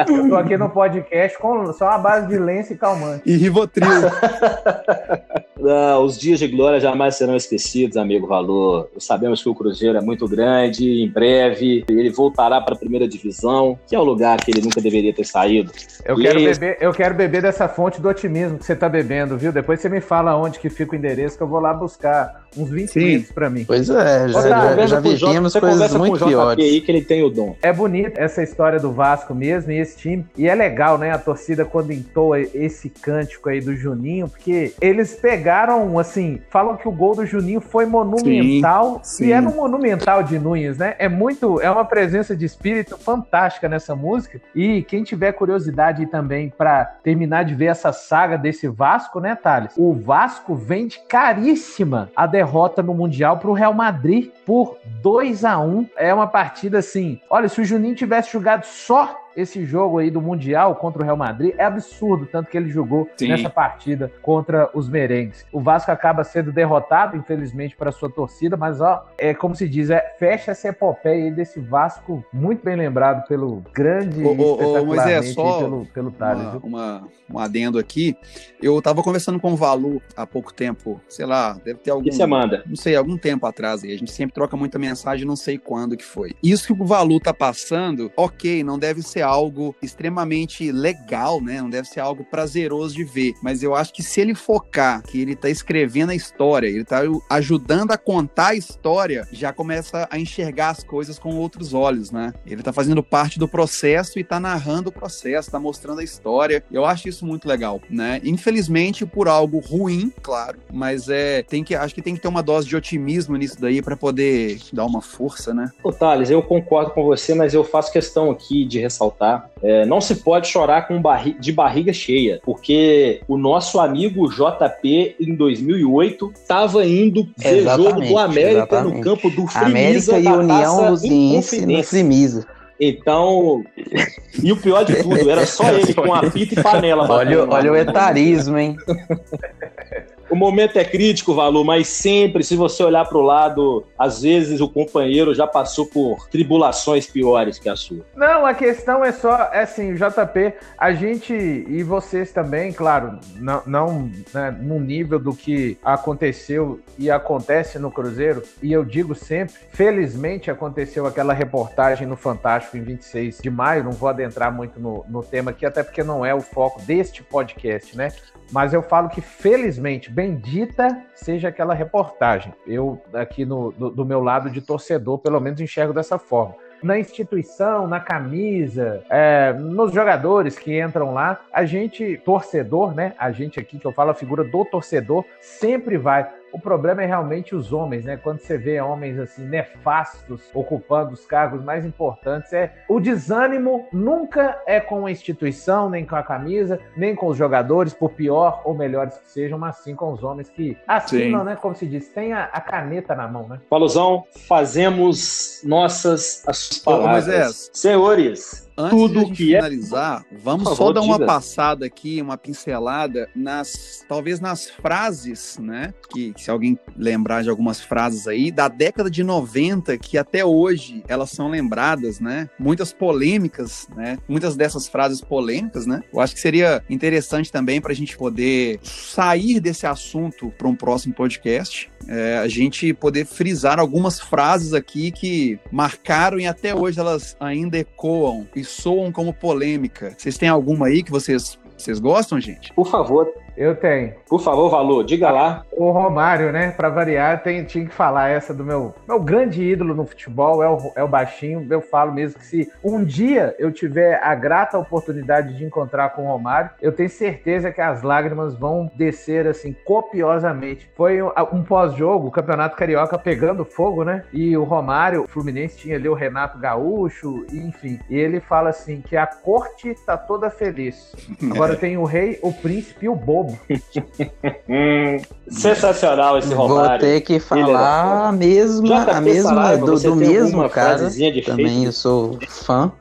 Eu 0.08 0.30
tô 0.30 0.36
aqui 0.36 0.56
no 0.56 0.70
podcast 0.70 1.38
com 1.40 1.74
só 1.74 1.86
uma 1.86 1.98
base 1.98 2.28
de 2.28 2.38
lenço 2.38 2.74
e 2.74 2.78
calmante. 2.78 3.24
E 3.26 3.36
Rivotril. 3.36 3.88
Ah, 5.62 6.00
os 6.00 6.18
dias 6.18 6.40
de 6.40 6.48
glória 6.48 6.80
jamais 6.80 7.16
serão 7.16 7.36
esquecidos, 7.36 7.98
amigo 7.98 8.26
Valor. 8.26 8.90
Sabemos 8.98 9.44
que 9.44 9.50
o 9.50 9.54
Cruzeiro 9.54 9.98
é 9.98 10.02
muito 10.02 10.26
grande, 10.26 11.04
em 11.04 11.10
breve 11.10 11.84
ele 11.90 12.10
voltará 12.10 12.62
para 12.62 12.76
a 12.76 12.78
primeira 12.78 13.06
divisão, 13.08 13.78
que 13.86 13.94
é 13.94 14.00
o 14.00 14.04
lugar 14.04 14.38
que 14.38 14.52
ele 14.52 14.62
nunca 14.62 14.80
deveria 14.80 15.14
ter 15.14 15.26
saído. 15.26 15.72
Eu 16.06 16.16
quero, 16.16 16.40
beber, 16.40 16.78
eu 16.80 16.94
quero 16.94 17.14
beber 17.14 17.42
dessa 17.42 17.68
fonte 17.68 18.00
do 18.00 18.08
otimismo 18.08 18.59
que 18.60 18.66
você 18.66 18.74
está 18.74 18.88
bebendo, 18.88 19.38
viu? 19.38 19.52
Depois 19.52 19.80
você 19.80 19.90
me 19.90 20.02
fala 20.02 20.36
onde 20.38 20.60
que 20.60 20.70
fica 20.70 20.94
o 20.94 20.96
endereço 20.96 21.38
que 21.38 21.44
eu 21.44 21.48
vou 21.48 21.60
lá 21.60 21.74
buscar 21.74 22.44
uns 22.58 22.70
20 22.70 22.88
Sim. 22.88 23.00
minutos 23.00 23.32
para 23.32 23.50
mim. 23.50 23.64
Pois 23.66 23.90
é, 23.90 24.30
já, 24.30 24.42
tá, 24.42 24.76
já, 24.76 24.86
já 24.88 25.00
vivemos 25.00 25.54
coisas 25.54 25.94
muito 25.96 26.26
piores. 26.26 26.64
aí 26.64 26.82
que 26.82 26.92
ele 26.92 27.02
tem 27.02 27.24
o 27.24 27.30
dom. 27.30 27.56
É 27.62 27.72
bonito 27.72 28.18
essa 28.18 28.42
história 28.42 28.80
do 28.80 28.92
Vasco 28.92 29.34
mesmo 29.34 29.72
e 29.72 29.80
esse 29.80 29.98
time. 29.98 30.26
E 30.38 30.48
é 30.48 30.56
legal, 30.56 30.98
né, 30.98 31.12
a 31.12 31.18
torcida 31.18 31.66
quando 31.66 31.92
entoa 31.92 32.40
esse 32.40 32.90
cântico 32.90 33.50
aí 33.50 33.62
do 33.62 33.76
Juninho, 33.76 34.28
porque 34.28 34.74
eles 34.82 35.16
pegaram, 35.16 35.98
assim, 36.00 36.40
falam 36.50 36.76
que 36.76 36.88
o 36.88 36.92
gol 36.92 37.16
do 37.16 37.26
Juninho 37.26 37.62
foi 37.62 37.86
monumental. 37.86 39.02
Sim, 39.04 39.24
sim. 39.24 39.28
E 39.28 39.32
é 39.32 39.42
no 39.42 39.52
monumental 39.52 40.24
de 40.24 40.40
Nunes, 40.40 40.78
né? 40.78 40.96
É 41.00 41.08
muito, 41.08 41.62
é 41.62 41.70
uma 41.70 41.86
presença 41.86 42.36
de 42.36 42.46
espírito 42.46 42.98
fantástica 42.98 43.68
nessa 43.68 43.96
música. 43.96 44.42
E 44.56 44.84
quem 44.84 45.04
tiver 45.04 45.32
curiosidade 45.34 46.06
também 46.08 46.52
para 46.56 46.86
terminar 47.04 47.44
de 47.44 47.56
ver 47.56 47.68
essa 47.68 47.92
saga 47.92 48.38
desse 48.38 48.68
Vasco, 48.68 49.20
né, 49.20 49.36
Thales? 49.36 49.74
O 49.78 49.94
Vasco 49.94 50.56
vende 50.56 51.00
caríssima 51.08 52.10
a 52.16 52.26
derrota 52.40 52.82
no 52.82 52.94
Mundial 52.94 53.38
para 53.38 53.50
o 53.50 53.54
Real 53.54 53.74
Madrid 53.74 54.32
por 54.46 54.78
2 55.02 55.44
a 55.44 55.60
1 55.60 55.90
É 55.98 56.14
uma 56.14 56.28
partida 56.28 56.80
assim. 56.80 57.20
Olha, 57.30 57.50
se 57.50 57.60
o 57.60 57.66
Juninho 57.66 57.96
tivesse 57.96 58.32
jogado 58.32 58.64
só 58.64 59.14
esse 59.40 59.66
jogo 59.66 59.98
aí 59.98 60.10
do 60.10 60.22
Mundial 60.22 60.76
contra 60.76 61.02
o 61.02 61.06
Real 61.06 61.18
Madrid 61.18 61.54
é 61.58 61.64
absurdo, 61.64 62.26
tanto 62.26 62.50
que 62.50 62.58
ele 62.58 62.70
jogou 62.70 63.10
Sim. 63.16 63.30
nessa 63.30 63.50
partida 63.50 64.12
contra 64.22 64.70
os 64.74 64.90
merengues. 64.90 65.46
O 65.52 65.60
Vasco 65.60 65.92
acaba 65.92 66.24
sendo 66.24 66.52
derrotado, 66.52 67.16
infelizmente, 67.16 67.76
para 67.76 67.92
sua 67.92 68.10
torcida, 68.10 68.58
mas 68.58 68.82
ó, 68.82 69.06
é 69.18 69.34
como 69.34 69.56
se 69.56 69.68
diz, 69.68 69.90
é, 69.90 70.16
fecha 70.18 70.52
essa 70.52 70.68
epopeia 70.68 71.26
aí 71.26 71.32
desse 71.32 71.60
Vasco, 71.60 72.24
muito 72.34 72.64
bem 72.64 72.76
lembrado 72.76 73.28
pelo 73.28 73.64
grande 73.74 74.24
ô, 74.24 74.32
ô, 74.32 74.82
ô, 74.82 74.86
Moisés, 74.86 75.34
só 75.34 75.60
pelo, 75.60 75.86
pelo 75.88 76.12
Thales. 76.12 76.46
Uma, 76.64 76.98
uma, 76.98 77.08
um 77.32 77.40
adendo 77.40 77.80
aqui, 77.80 78.18
eu 78.62 78.82
tava 78.82 79.02
conversando 79.02 79.40
com 79.40 79.54
o 79.54 79.56
Valu 79.56 80.02
há 80.16 80.26
pouco 80.26 80.54
tempo, 80.54 81.00
sei 81.08 81.26
lá, 81.26 81.54
deve 81.64 81.80
ter 81.80 81.92
algum... 81.92 82.04
Que 82.04 82.12
semana? 82.12 82.64
Não 82.66 82.76
sei, 82.76 82.96
algum 82.96 83.18
tempo 83.18 83.46
atrás, 83.46 83.84
e 83.84 83.92
a 83.92 83.98
gente 83.98 84.12
sempre 84.12 84.34
troca 84.34 84.58
muita 84.58 84.78
mensagem, 84.78 85.26
não 85.26 85.36
sei 85.36 85.58
quando 85.58 85.96
que 85.96 86.06
foi. 86.06 86.34
Isso 86.44 86.68
que 86.68 86.74
o 86.74 86.86
Valu 86.86 87.20
tá 87.20 87.34
passando, 87.34 88.12
ok, 88.18 88.64
não 88.64 88.78
deve 88.78 89.02
ser 89.02 89.22
algo 89.30 89.76
extremamente 89.82 90.72
legal, 90.72 91.42
né? 91.42 91.62
Não 91.62 91.70
deve 91.70 91.88
ser 91.88 92.00
algo 92.00 92.24
prazeroso 92.24 92.96
de 92.96 93.04
ver. 93.04 93.34
Mas 93.42 93.64
eu 93.64 93.76
acho 93.76 93.94
que 93.94 94.04
se 94.04 94.20
ele 94.22 94.36
focar 94.36 95.02
que 95.04 95.22
ele 95.22 95.36
tá 95.36 95.50
escrevendo 95.50 96.10
a 96.10 96.16
história, 96.16 96.68
ele 96.68 96.84
tá 96.84 97.02
ajudando 97.30 97.92
a 97.92 97.98
contar 97.98 98.50
a 98.50 98.56
história, 98.56 99.28
já 99.32 99.54
começa 99.54 100.08
a 100.10 100.20
enxergar 100.20 100.70
as 100.70 100.84
coisas 100.84 101.20
com 101.20 101.36
outros 101.36 101.74
olhos, 101.74 102.12
né? 102.12 102.34
Ele 102.46 102.64
tá 102.64 102.74
fazendo 102.74 103.04
parte 103.04 103.40
do 103.40 103.48
processo 103.48 104.20
e 104.20 104.24
tá 104.24 104.40
narrando 104.40 104.90
o 104.90 104.92
processo, 104.92 105.52
tá 105.52 105.60
mostrando 105.60 106.00
a 106.00 106.04
história. 106.04 106.64
Eu 106.72 106.86
acho 106.86 107.08
isso 107.08 107.26
muito 107.26 107.48
legal, 107.48 107.82
né? 107.90 108.20
Infelizmente 108.24 109.06
por 109.06 109.28
algo 109.28 109.60
ruim, 109.60 110.12
claro, 110.22 110.60
mas 110.72 111.10
é 111.10 111.44
tem 111.44 111.64
que 111.64 111.76
acho 111.76 111.94
que 111.94 112.02
tem 112.02 112.16
que 112.16 112.22
ter 112.22 112.28
uma 112.28 112.44
dose 112.44 112.68
de 112.68 112.76
otimismo 112.76 113.36
nisso 113.36 113.60
daí 113.60 113.82
para 113.82 113.96
poder 113.96 114.60
dar 114.74 114.86
uma 114.86 115.02
força, 115.02 115.54
né? 115.54 115.72
Ô 115.84 115.92
Thales, 115.92 116.30
eu 116.30 116.42
concordo 116.42 116.92
com 116.92 117.04
você, 117.04 117.34
mas 117.34 117.54
eu 117.54 117.64
faço 117.64 117.92
questão 117.92 118.32
aqui 118.32 118.66
de 118.66 118.80
ressaltar 118.80 119.09
tá? 119.12 119.46
É, 119.62 119.86
não 119.86 120.00
se 120.00 120.16
pode 120.16 120.48
chorar 120.48 120.88
com 120.88 121.02
barri 121.02 121.36
de 121.40 121.52
barriga 121.52 121.94
cheia, 121.94 122.40
porque 122.44 123.22
o 123.28 123.38
nosso 123.38 123.80
amigo 123.80 124.30
JP, 124.30 125.16
em 125.20 125.36
2008, 125.36 126.32
estava 126.36 126.86
indo 126.86 127.28
ver 127.38 127.64
jogo 127.64 128.02
do 128.02 128.18
América 128.18 128.52
exatamente. 128.52 128.98
no 128.98 129.02
campo 129.02 129.30
do 129.30 129.48
Frimisa 129.48 130.16
América 130.16 130.20
e 130.20 130.28
União 130.28 130.90
Luziense 130.90 131.66
no 131.66 131.84
Frimisa. 131.84 132.46
Então, 132.80 133.64
e 134.42 134.52
o 134.52 134.58
pior 134.58 134.86
de 134.86 135.04
tudo, 135.04 135.30
era 135.30 135.46
só 135.46 135.68
ele 135.74 135.94
com 135.94 136.14
a 136.14 136.32
fita 136.32 136.60
e 136.60 136.64
panela. 136.64 137.10
Olha, 137.10 137.46
olha 137.50 137.72
o 137.72 137.76
etarismo, 137.76 138.58
hein? 138.58 138.78
o 140.30 140.36
momento 140.36 140.78
é 140.78 140.86
crítico, 140.86 141.34
Valor, 141.34 141.64
mas 141.64 141.88
sempre, 141.88 142.44
se 142.44 142.56
você 142.56 142.84
olhar 142.84 143.06
para 143.06 143.18
o 143.18 143.22
lado, 143.22 143.86
às 143.98 144.22
vezes 144.22 144.62
o 144.62 144.70
companheiro 144.70 145.34
já 145.34 145.48
passou 145.48 145.86
por 145.86 146.28
tribulações 146.30 147.08
piores 147.08 147.58
que 147.58 147.70
a 147.70 147.76
sua. 147.76 148.06
Não, 148.16 148.46
a 148.46 148.54
questão 148.54 149.04
é 149.04 149.12
só, 149.12 149.50
é 149.52 149.62
assim, 149.62 149.94
JP, 149.96 150.54
a 150.78 150.94
gente 150.94 151.34
e 151.34 151.84
vocês 151.84 152.32
também, 152.32 152.72
claro, 152.72 153.20
não, 153.36 153.64
não 153.66 154.12
né, 154.34 154.56
no 154.62 154.80
nível 154.80 155.20
do 155.20 155.34
que 155.34 155.78
aconteceu 155.84 156.80
e 156.98 157.10
acontece 157.10 157.80
no 157.80 157.92
Cruzeiro, 157.92 158.44
e 158.62 158.72
eu 158.72 158.84
digo 158.84 159.16
sempre, 159.16 159.56
felizmente 159.72 160.52
aconteceu 160.52 161.06
aquela 161.06 161.34
reportagem 161.34 162.08
no 162.08 162.16
Fantástico 162.16 162.78
em 162.78 162.82
26 162.82 163.40
de 163.40 163.50
maio, 163.50 163.84
não 163.84 163.92
vou 163.92 164.10
adentrar 164.10 164.54
muito 164.54 164.80
no, 164.80 165.06
no 165.08 165.24
tema 165.24 165.52
aqui, 165.52 165.66
até 165.66 165.84
porque 165.84 166.04
não 166.04 166.26
é 166.26 166.34
o 166.34 166.42
foco 166.42 166.82
deste 166.82 167.24
podcast, 167.24 167.96
né? 167.98 168.10
Mas 168.52 168.74
eu 168.74 168.82
falo 168.82 169.10
que, 169.10 169.22
felizmente, 169.22 170.12
bendita 170.20 171.02
seja 171.16 171.48
aquela 171.48 171.74
reportagem. 171.74 172.54
Eu, 172.68 173.02
aqui 173.14 173.46
no, 173.46 173.72
do, 173.72 173.90
do 173.90 174.06
meu 174.06 174.22
lado 174.22 174.50
de 174.50 174.60
torcedor, 174.60 175.18
pelo 175.20 175.40
menos 175.40 175.62
enxergo 175.62 175.94
dessa 175.94 176.20
forma 176.20 176.56
na 176.82 176.98
instituição, 176.98 177.88
na 177.88 178.00
camisa, 178.00 179.04
é, 179.10 179.52
nos 179.52 179.92
jogadores 179.92 180.58
que 180.58 180.82
entram 180.82 181.14
lá, 181.14 181.42
a 181.52 181.66
gente, 181.66 182.16
torcedor, 182.24 182.96
né? 182.96 183.14
A 183.18 183.32
gente 183.32 183.60
aqui 183.60 183.78
que 183.78 183.86
eu 183.86 183.92
falo 183.92 184.12
a 184.12 184.14
figura 184.14 184.46
do 184.46 184.64
torcedor, 184.64 185.26
sempre 185.42 185.98
vai 185.98 186.26
o 186.52 186.60
problema 186.60 187.04
é 187.04 187.06
realmente 187.06 187.56
os 187.56 187.72
homens, 187.72 188.06
né? 188.06 188.18
Quando 188.18 188.40
você 188.40 188.58
vê 188.58 188.82
homens 188.82 189.20
assim 189.20 189.46
nefastos 189.46 190.42
ocupando 190.54 191.14
os 191.14 191.26
cargos 191.26 191.64
mais 191.64 191.86
importantes, 191.86 192.52
é 192.54 192.74
o 192.88 193.00
desânimo 193.00 193.88
nunca 193.92 194.62
é 194.66 194.80
com 194.80 195.06
a 195.06 195.12
instituição, 195.12 195.90
nem 195.90 196.06
com 196.06 196.16
a 196.16 196.24
camisa, 196.24 196.80
nem 196.96 197.16
com 197.16 197.28
os 197.28 197.38
jogadores, 197.38 197.94
por 197.94 198.12
pior 198.12 198.62
ou 198.66 198.74
melhores 198.74 199.18
que 199.18 199.30
sejam, 199.30 199.58
mas 199.58 199.78
sim 199.78 199.96
com 199.96 200.14
os 200.14 200.24
homens 200.24 200.50
que 200.50 200.78
assinam, 200.88 201.40
sim. 201.40 201.46
né? 201.46 201.56
Como 201.56 201.76
se 201.76 201.86
diz, 201.86 202.10
tem 202.10 202.34
a, 202.34 202.46
a, 202.46 202.62
caneta 202.62 203.16
na 203.16 203.28
mão, 203.28 203.48
né? 203.48 203.60
Palusão, 203.70 204.26
fazemos 204.48 205.62
nossas 205.64 206.44
as 206.48 206.80
palavras. 206.80 207.28
Ô, 207.28 207.32
Moisés, 207.32 207.70
Senhores, 207.74 208.69
Antes 208.80 208.98
tudo 208.98 209.26
de 209.26 209.32
que 209.34 209.56
é 209.56 209.58
finalizar, 209.58 210.26
é... 210.32 210.38
vamos 210.38 210.64
favor, 210.64 210.78
só 210.78 210.94
dar 210.94 211.02
uma 211.02 211.16
diga. 211.16 211.26
passada 211.26 211.86
aqui, 211.86 212.22
uma 212.22 212.38
pincelada 212.38 213.30
nas, 213.36 214.06
talvez 214.08 214.40
nas 214.40 214.70
frases, 214.70 215.58
né? 215.60 215.94
Que, 216.10 216.32
que, 216.32 216.42
se 216.42 216.50
alguém 216.50 216.80
lembrar 216.96 217.44
de 217.44 217.50
algumas 217.50 217.82
frases 217.82 218.26
aí 218.26 218.52
da 218.52 218.70
década 218.70 219.10
de 219.10 219.22
90 219.22 219.98
que 219.98 220.18
até 220.18 220.46
hoje 220.46 221.04
elas 221.10 221.30
são 221.30 221.50
lembradas, 221.50 222.22
né? 222.22 222.50
Muitas 222.58 222.94
polêmicas, 222.94 223.86
né? 223.96 224.18
Muitas 224.30 224.56
dessas 224.56 224.88
frases 224.88 225.20
polêmicas, 225.20 225.86
né? 225.86 226.02
Eu 226.14 226.22
acho 226.22 226.34
que 226.34 226.40
seria 226.40 226.82
interessante 226.90 227.52
também 227.52 227.82
para 227.82 227.92
a 227.92 227.96
gente 227.96 228.18
poder 228.18 228.80
sair 228.82 229.60
desse 229.60 229.86
assunto 229.86 230.54
para 230.58 230.70
um 230.70 230.76
próximo 230.76 231.14
podcast, 231.14 231.92
é, 232.08 232.38
a 232.38 232.48
gente 232.48 232.94
poder 232.94 233.26
frisar 233.26 233.80
algumas 233.80 234.20
frases 234.20 234.74
aqui 234.74 235.12
que 235.12 235.60
marcaram 235.72 236.40
e 236.40 236.48
até 236.48 236.74
hoje 236.74 237.00
elas 237.00 237.36
ainda 237.40 237.78
ecoam 237.78 238.48
e 238.56 238.64
soam 238.70 239.12
como 239.12 239.34
polêmica. 239.34 240.16
Vocês 240.18 240.38
têm 240.38 240.50
alguma 240.50 240.88
aí 240.88 241.04
que 241.04 241.12
vocês, 241.12 241.58
vocês 241.78 242.00
gostam, 242.00 242.40
gente? 242.40 242.74
Por 242.74 242.90
favor, 242.90 243.28
eu 243.56 243.76
tenho. 243.76 244.14
Por 244.28 244.42
favor, 244.42 244.70
Valor, 244.70 245.04
diga 245.04 245.32
lá. 245.32 245.64
O 245.72 245.92
Romário, 245.92 246.52
né? 246.52 246.72
Para 246.72 246.90
variar, 246.90 247.42
tem, 247.42 247.64
tinha 247.64 247.86
que 247.86 247.94
falar 247.94 248.30
essa 248.30 248.54
do 248.54 248.64
meu, 248.64 248.94
meu 249.08 249.20
grande 249.20 249.64
ídolo 249.64 249.96
no 249.96 250.06
futebol, 250.06 250.64
é 250.64 250.70
o, 250.70 250.92
é 250.96 251.04
o 251.04 251.08
Baixinho. 251.08 251.66
Eu 251.70 251.82
falo 251.82 252.14
mesmo 252.14 252.40
que 252.40 252.46
se 252.46 252.72
um 252.84 253.04
dia 253.04 253.56
eu 253.60 253.72
tiver 253.72 254.20
a 254.24 254.36
grata 254.36 254.78
oportunidade 254.78 255.58
de 255.58 255.66
encontrar 255.66 256.10
com 256.10 256.24
o 256.24 256.28
Romário, 256.28 256.72
eu 256.82 256.92
tenho 256.92 257.10
certeza 257.10 257.72
que 257.72 257.82
as 257.82 258.02
lágrimas 258.02 258.56
vão 258.56 258.90
descer 258.96 259.48
assim 259.48 259.76
copiosamente. 259.86 260.90
Foi 260.96 261.22
um, 261.22 261.32
um 261.52 261.64
pós-jogo, 261.64 262.28
o 262.28 262.32
Campeonato 262.32 262.76
Carioca 262.76 263.18
pegando 263.18 263.66
fogo, 263.66 264.04
né? 264.04 264.24
E 264.32 264.56
o 264.56 264.64
Romário, 264.64 265.24
o 265.24 265.28
Fluminense 265.28 265.78
tinha 265.78 265.96
ali 265.96 266.08
o 266.08 266.14
Renato 266.14 266.58
Gaúcho, 266.58 267.46
enfim. 267.52 268.00
E 268.10 268.18
ele 268.18 268.40
fala 268.40 268.70
assim 268.70 269.02
que 269.02 269.18
a 269.18 269.28
corte 269.28 269.96
tá 270.06 270.18
toda 270.18 270.50
feliz. 270.50 271.16
Agora 271.52 271.76
tem 271.76 271.98
o 271.98 272.04
rei, 272.04 272.40
o 272.42 272.54
príncipe 272.54 273.06
e 273.06 273.10
o 273.10 273.16
bobo 273.16 273.49
Sensacional 275.50 276.38
esse 276.38 276.54
Romário. 276.54 276.90
Vou 276.90 277.00
ter 277.00 277.22
que 277.22 277.40
falar 277.40 278.28
a 278.28 278.32
mesma, 278.32 279.04
a 279.04 279.22
mesma 279.22 279.78
do, 279.78 280.00
do 280.00 280.16
mesmo 280.16 280.70
cara. 280.70 281.10
Também 281.46 281.86
eu 281.86 281.92
sou 281.92 282.38
fã. 282.48 282.92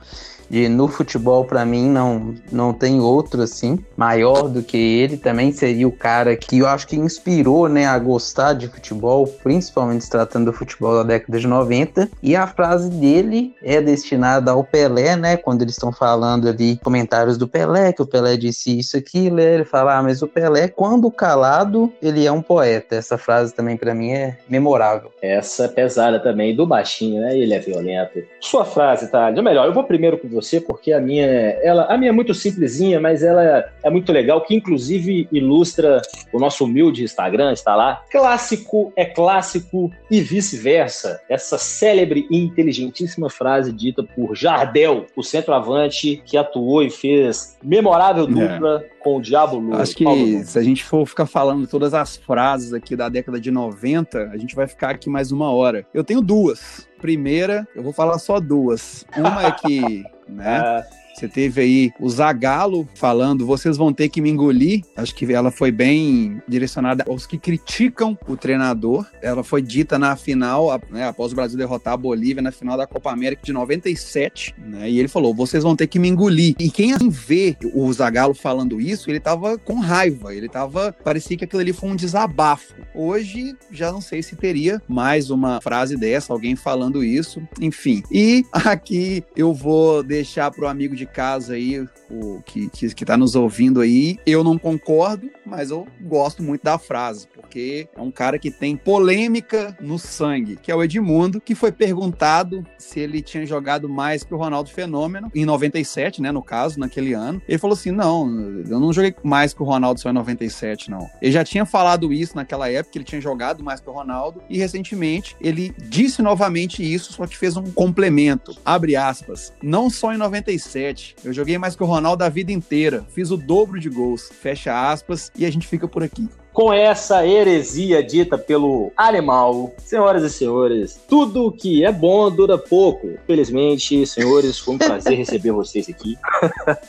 De 0.48 0.68
no 0.68 0.88
futebol 0.88 1.44
para 1.44 1.64
mim 1.64 1.88
não 1.88 2.34
não 2.50 2.72
tem 2.72 3.00
outro 3.00 3.42
assim 3.42 3.78
maior 3.96 4.48
do 4.48 4.62
que 4.62 4.76
ele. 4.76 5.16
Também 5.16 5.52
seria 5.52 5.86
o 5.86 5.92
cara 5.92 6.36
que 6.36 6.58
eu 6.58 6.68
acho 6.68 6.86
que 6.86 6.96
inspirou, 6.96 7.68
né, 7.68 7.86
a 7.86 7.98
gostar 7.98 8.52
de 8.54 8.68
futebol, 8.68 9.26
principalmente 9.26 10.04
se 10.04 10.10
tratando 10.10 10.46
do 10.46 10.52
futebol 10.52 10.94
da 10.96 11.02
década 11.02 11.38
de 11.38 11.46
90. 11.46 12.08
E 12.22 12.34
a 12.34 12.46
frase 12.46 12.90
dele 12.90 13.54
é 13.62 13.80
destinada 13.80 14.52
ao 14.52 14.64
Pelé, 14.64 15.16
né, 15.16 15.36
quando 15.36 15.62
eles 15.62 15.74
estão 15.74 15.92
falando 15.92 16.48
ali 16.48 16.78
comentários 16.82 17.36
do 17.36 17.48
Pelé, 17.48 17.92
que 17.92 18.02
o 18.02 18.06
Pelé 18.06 18.36
disse 18.36 18.78
isso 18.78 18.96
aquilo, 18.96 19.40
ele 19.40 19.64
fala: 19.64 19.98
"Ah, 19.98 20.02
mas 20.02 20.22
o 20.22 20.26
Pelé 20.26 20.68
quando 20.68 21.10
calado, 21.10 21.92
ele 22.00 22.26
é 22.26 22.32
um 22.32 22.42
poeta". 22.42 22.96
Essa 22.96 23.18
frase 23.18 23.54
também 23.54 23.76
para 23.76 23.94
mim 23.94 24.12
é 24.12 24.36
memorável. 24.48 25.10
Essa 25.20 25.64
é 25.64 25.68
pesada 25.68 26.20
também 26.20 26.54
do 26.54 26.66
baixinho, 26.66 27.20
né? 27.20 27.36
Ele 27.36 27.54
é 27.54 27.58
violento. 27.58 28.22
Sua 28.40 28.64
frase, 28.64 29.10
tá? 29.10 29.32
Ou 29.34 29.42
melhor, 29.42 29.66
eu 29.66 29.74
vou 29.74 29.84
primeiro 29.84 30.18
com 30.18 30.28
você 30.28 30.37
porque 30.60 30.92
a 30.92 31.00
minha, 31.00 31.26
ela, 31.26 31.84
a 31.84 31.96
minha 31.96 32.10
é 32.10 32.12
muito 32.12 32.34
simplesinha, 32.34 33.00
mas 33.00 33.22
ela 33.22 33.64
é 33.82 33.90
muito 33.90 34.12
legal, 34.12 34.40
que 34.42 34.54
inclusive 34.54 35.28
ilustra 35.32 36.02
o 36.32 36.38
nosso 36.38 36.64
humilde 36.64 37.02
Instagram, 37.02 37.52
está 37.52 37.74
lá. 37.74 38.02
Clássico 38.10 38.92
é 38.96 39.04
clássico 39.04 39.90
e 40.10 40.20
vice-versa. 40.20 41.20
Essa 41.28 41.58
célebre 41.58 42.26
e 42.30 42.38
inteligentíssima 42.38 43.30
frase 43.30 43.72
dita 43.72 44.02
por 44.02 44.34
Jardel, 44.34 45.06
o 45.16 45.22
centroavante 45.22 46.22
que 46.24 46.36
atuou 46.36 46.82
e 46.82 46.90
fez 46.90 47.56
memorável 47.62 48.24
é. 48.24 48.26
dupla 48.26 48.84
é. 48.84 48.90
com 49.00 49.16
o 49.16 49.20
Diabo 49.20 49.56
Lula. 49.58 49.82
Acho 49.82 49.96
que 49.96 50.44
se 50.44 50.58
a 50.58 50.62
gente 50.62 50.84
for 50.84 51.06
ficar 51.06 51.26
falando 51.26 51.66
todas 51.66 51.94
as 51.94 52.16
frases 52.16 52.72
aqui 52.72 52.96
da 52.96 53.08
década 53.08 53.40
de 53.40 53.50
90, 53.50 54.30
a 54.32 54.36
gente 54.36 54.54
vai 54.54 54.66
ficar 54.66 54.90
aqui 54.90 55.08
mais 55.08 55.32
uma 55.32 55.50
hora. 55.50 55.86
Eu 55.92 56.04
tenho 56.04 56.20
duas. 56.20 56.88
Primeira, 57.00 57.66
eu 57.74 57.82
vou 57.82 57.92
falar 57.92 58.18
só 58.18 58.40
duas. 58.40 59.04
Uma 59.16 59.46
é 59.46 59.52
que, 59.52 60.04
né? 60.28 60.84
Você 61.18 61.26
teve 61.26 61.60
aí 61.60 61.92
o 61.98 62.08
Zagalo 62.08 62.88
falando, 62.94 63.44
vocês 63.44 63.76
vão 63.76 63.92
ter 63.92 64.08
que 64.08 64.20
me 64.20 64.30
engolir. 64.30 64.82
Acho 64.96 65.12
que 65.12 65.32
ela 65.32 65.50
foi 65.50 65.72
bem 65.72 66.40
direcionada 66.46 67.04
aos 67.08 67.26
que 67.26 67.36
criticam 67.36 68.16
o 68.28 68.36
treinador. 68.36 69.04
Ela 69.20 69.42
foi 69.42 69.60
dita 69.60 69.98
na 69.98 70.14
final, 70.14 70.80
né, 70.90 71.08
após 71.08 71.32
o 71.32 71.34
Brasil 71.34 71.58
derrotar 71.58 71.94
a 71.94 71.96
Bolívia 71.96 72.40
na 72.40 72.52
final 72.52 72.76
da 72.76 72.86
Copa 72.86 73.10
América 73.10 73.42
de 73.42 73.52
97, 73.52 74.54
né? 74.56 74.88
E 74.88 75.00
ele 75.00 75.08
falou: 75.08 75.34
vocês 75.34 75.64
vão 75.64 75.74
ter 75.74 75.88
que 75.88 75.98
me 75.98 76.06
engolir. 76.06 76.54
E 76.56 76.70
quem 76.70 76.92
assim 76.92 77.08
vê 77.08 77.56
o 77.74 77.92
Zagalo 77.92 78.32
falando 78.32 78.80
isso, 78.80 79.10
ele 79.10 79.18
tava 79.18 79.58
com 79.58 79.80
raiva, 79.80 80.32
ele 80.32 80.48
tava. 80.48 80.94
Parecia 81.02 81.36
que 81.36 81.44
aquilo 81.44 81.62
ali 81.62 81.72
foi 81.72 81.90
um 81.90 81.96
desabafo. 81.96 82.74
Hoje, 82.94 83.56
já 83.72 83.90
não 83.90 84.00
sei 84.00 84.22
se 84.22 84.36
teria 84.36 84.80
mais 84.86 85.30
uma 85.30 85.60
frase 85.60 85.96
dessa, 85.96 86.32
alguém 86.32 86.54
falando 86.54 87.02
isso, 87.02 87.42
enfim. 87.60 88.04
E 88.08 88.44
aqui 88.52 89.24
eu 89.34 89.52
vou 89.52 90.04
deixar 90.04 90.52
pro 90.52 90.68
amigo 90.68 90.94
de 90.94 91.07
casa 91.08 91.54
aí, 91.54 91.86
o 92.10 92.42
que, 92.44 92.68
que, 92.68 92.94
que 92.94 93.04
tá 93.04 93.16
nos 93.16 93.34
ouvindo 93.34 93.80
aí, 93.80 94.18
eu 94.26 94.44
não 94.44 94.58
concordo, 94.58 95.30
mas 95.44 95.70
eu 95.70 95.86
gosto 96.00 96.42
muito 96.42 96.62
da 96.62 96.78
frase, 96.78 97.26
porque 97.34 97.88
é 97.96 98.00
um 98.00 98.10
cara 98.10 98.38
que 98.38 98.50
tem 98.50 98.76
polêmica 98.76 99.76
no 99.80 99.98
sangue, 99.98 100.56
que 100.56 100.70
é 100.70 100.74
o 100.74 100.82
Edmundo, 100.82 101.40
que 101.40 101.54
foi 101.54 101.72
perguntado 101.72 102.64
se 102.78 103.00
ele 103.00 103.22
tinha 103.22 103.44
jogado 103.46 103.88
mais 103.88 104.22
que 104.22 104.34
o 104.34 104.36
Ronaldo 104.36 104.70
Fenômeno, 104.70 105.30
em 105.34 105.44
97, 105.44 106.22
né, 106.22 106.30
no 106.30 106.42
caso, 106.42 106.78
naquele 106.78 107.12
ano. 107.12 107.40
Ele 107.48 107.58
falou 107.58 107.74
assim: 107.74 107.90
não, 107.90 108.28
eu 108.68 108.80
não 108.80 108.92
joguei 108.92 109.14
mais 109.22 109.54
que 109.54 109.62
o 109.62 109.66
Ronaldo 109.66 110.00
só 110.00 110.10
em 110.10 110.14
97, 110.14 110.90
não. 110.90 111.08
Ele 111.20 111.32
já 111.32 111.44
tinha 111.44 111.64
falado 111.64 112.12
isso 112.12 112.36
naquela 112.36 112.70
época, 112.70 112.96
ele 112.96 113.04
tinha 113.04 113.20
jogado 113.20 113.62
mais 113.64 113.80
que 113.80 113.88
o 113.88 113.92
Ronaldo, 113.92 114.42
e 114.48 114.58
recentemente 114.58 115.36
ele 115.40 115.74
disse 115.78 116.22
novamente 116.22 116.82
isso, 116.82 117.12
só 117.12 117.26
que 117.26 117.36
fez 117.36 117.56
um 117.56 117.70
complemento. 117.72 118.56
Abre 118.64 118.96
aspas. 118.96 119.52
Não 119.62 119.90
só 119.90 120.12
em 120.12 120.18
97, 120.18 120.87
eu 121.24 121.32
joguei 121.32 121.58
mais 121.58 121.76
que 121.76 121.82
o 121.82 121.86
Ronaldo 121.86 122.24
a 122.24 122.28
vida 122.28 122.52
inteira. 122.52 123.04
Fiz 123.10 123.30
o 123.30 123.36
dobro 123.36 123.78
de 123.80 123.88
gols. 123.88 124.28
Fecha 124.28 124.90
aspas. 124.90 125.30
E 125.36 125.44
a 125.44 125.50
gente 125.50 125.66
fica 125.66 125.86
por 125.88 126.02
aqui 126.02 126.28
com 126.58 126.72
essa 126.72 127.24
heresia 127.24 128.02
dita 128.02 128.36
pelo 128.36 128.90
animal. 128.96 129.72
Senhoras 129.78 130.24
e 130.24 130.28
senhores, 130.28 131.00
tudo 131.06 131.52
que 131.52 131.84
é 131.84 131.92
bom 131.92 132.28
dura 132.32 132.58
pouco. 132.58 133.10
Felizmente, 133.28 134.04
senhores, 134.04 134.58
foi 134.58 134.74
um 134.74 134.78
prazer 134.78 135.14
receber 135.16 135.52
vocês 135.52 135.88
aqui. 135.88 136.18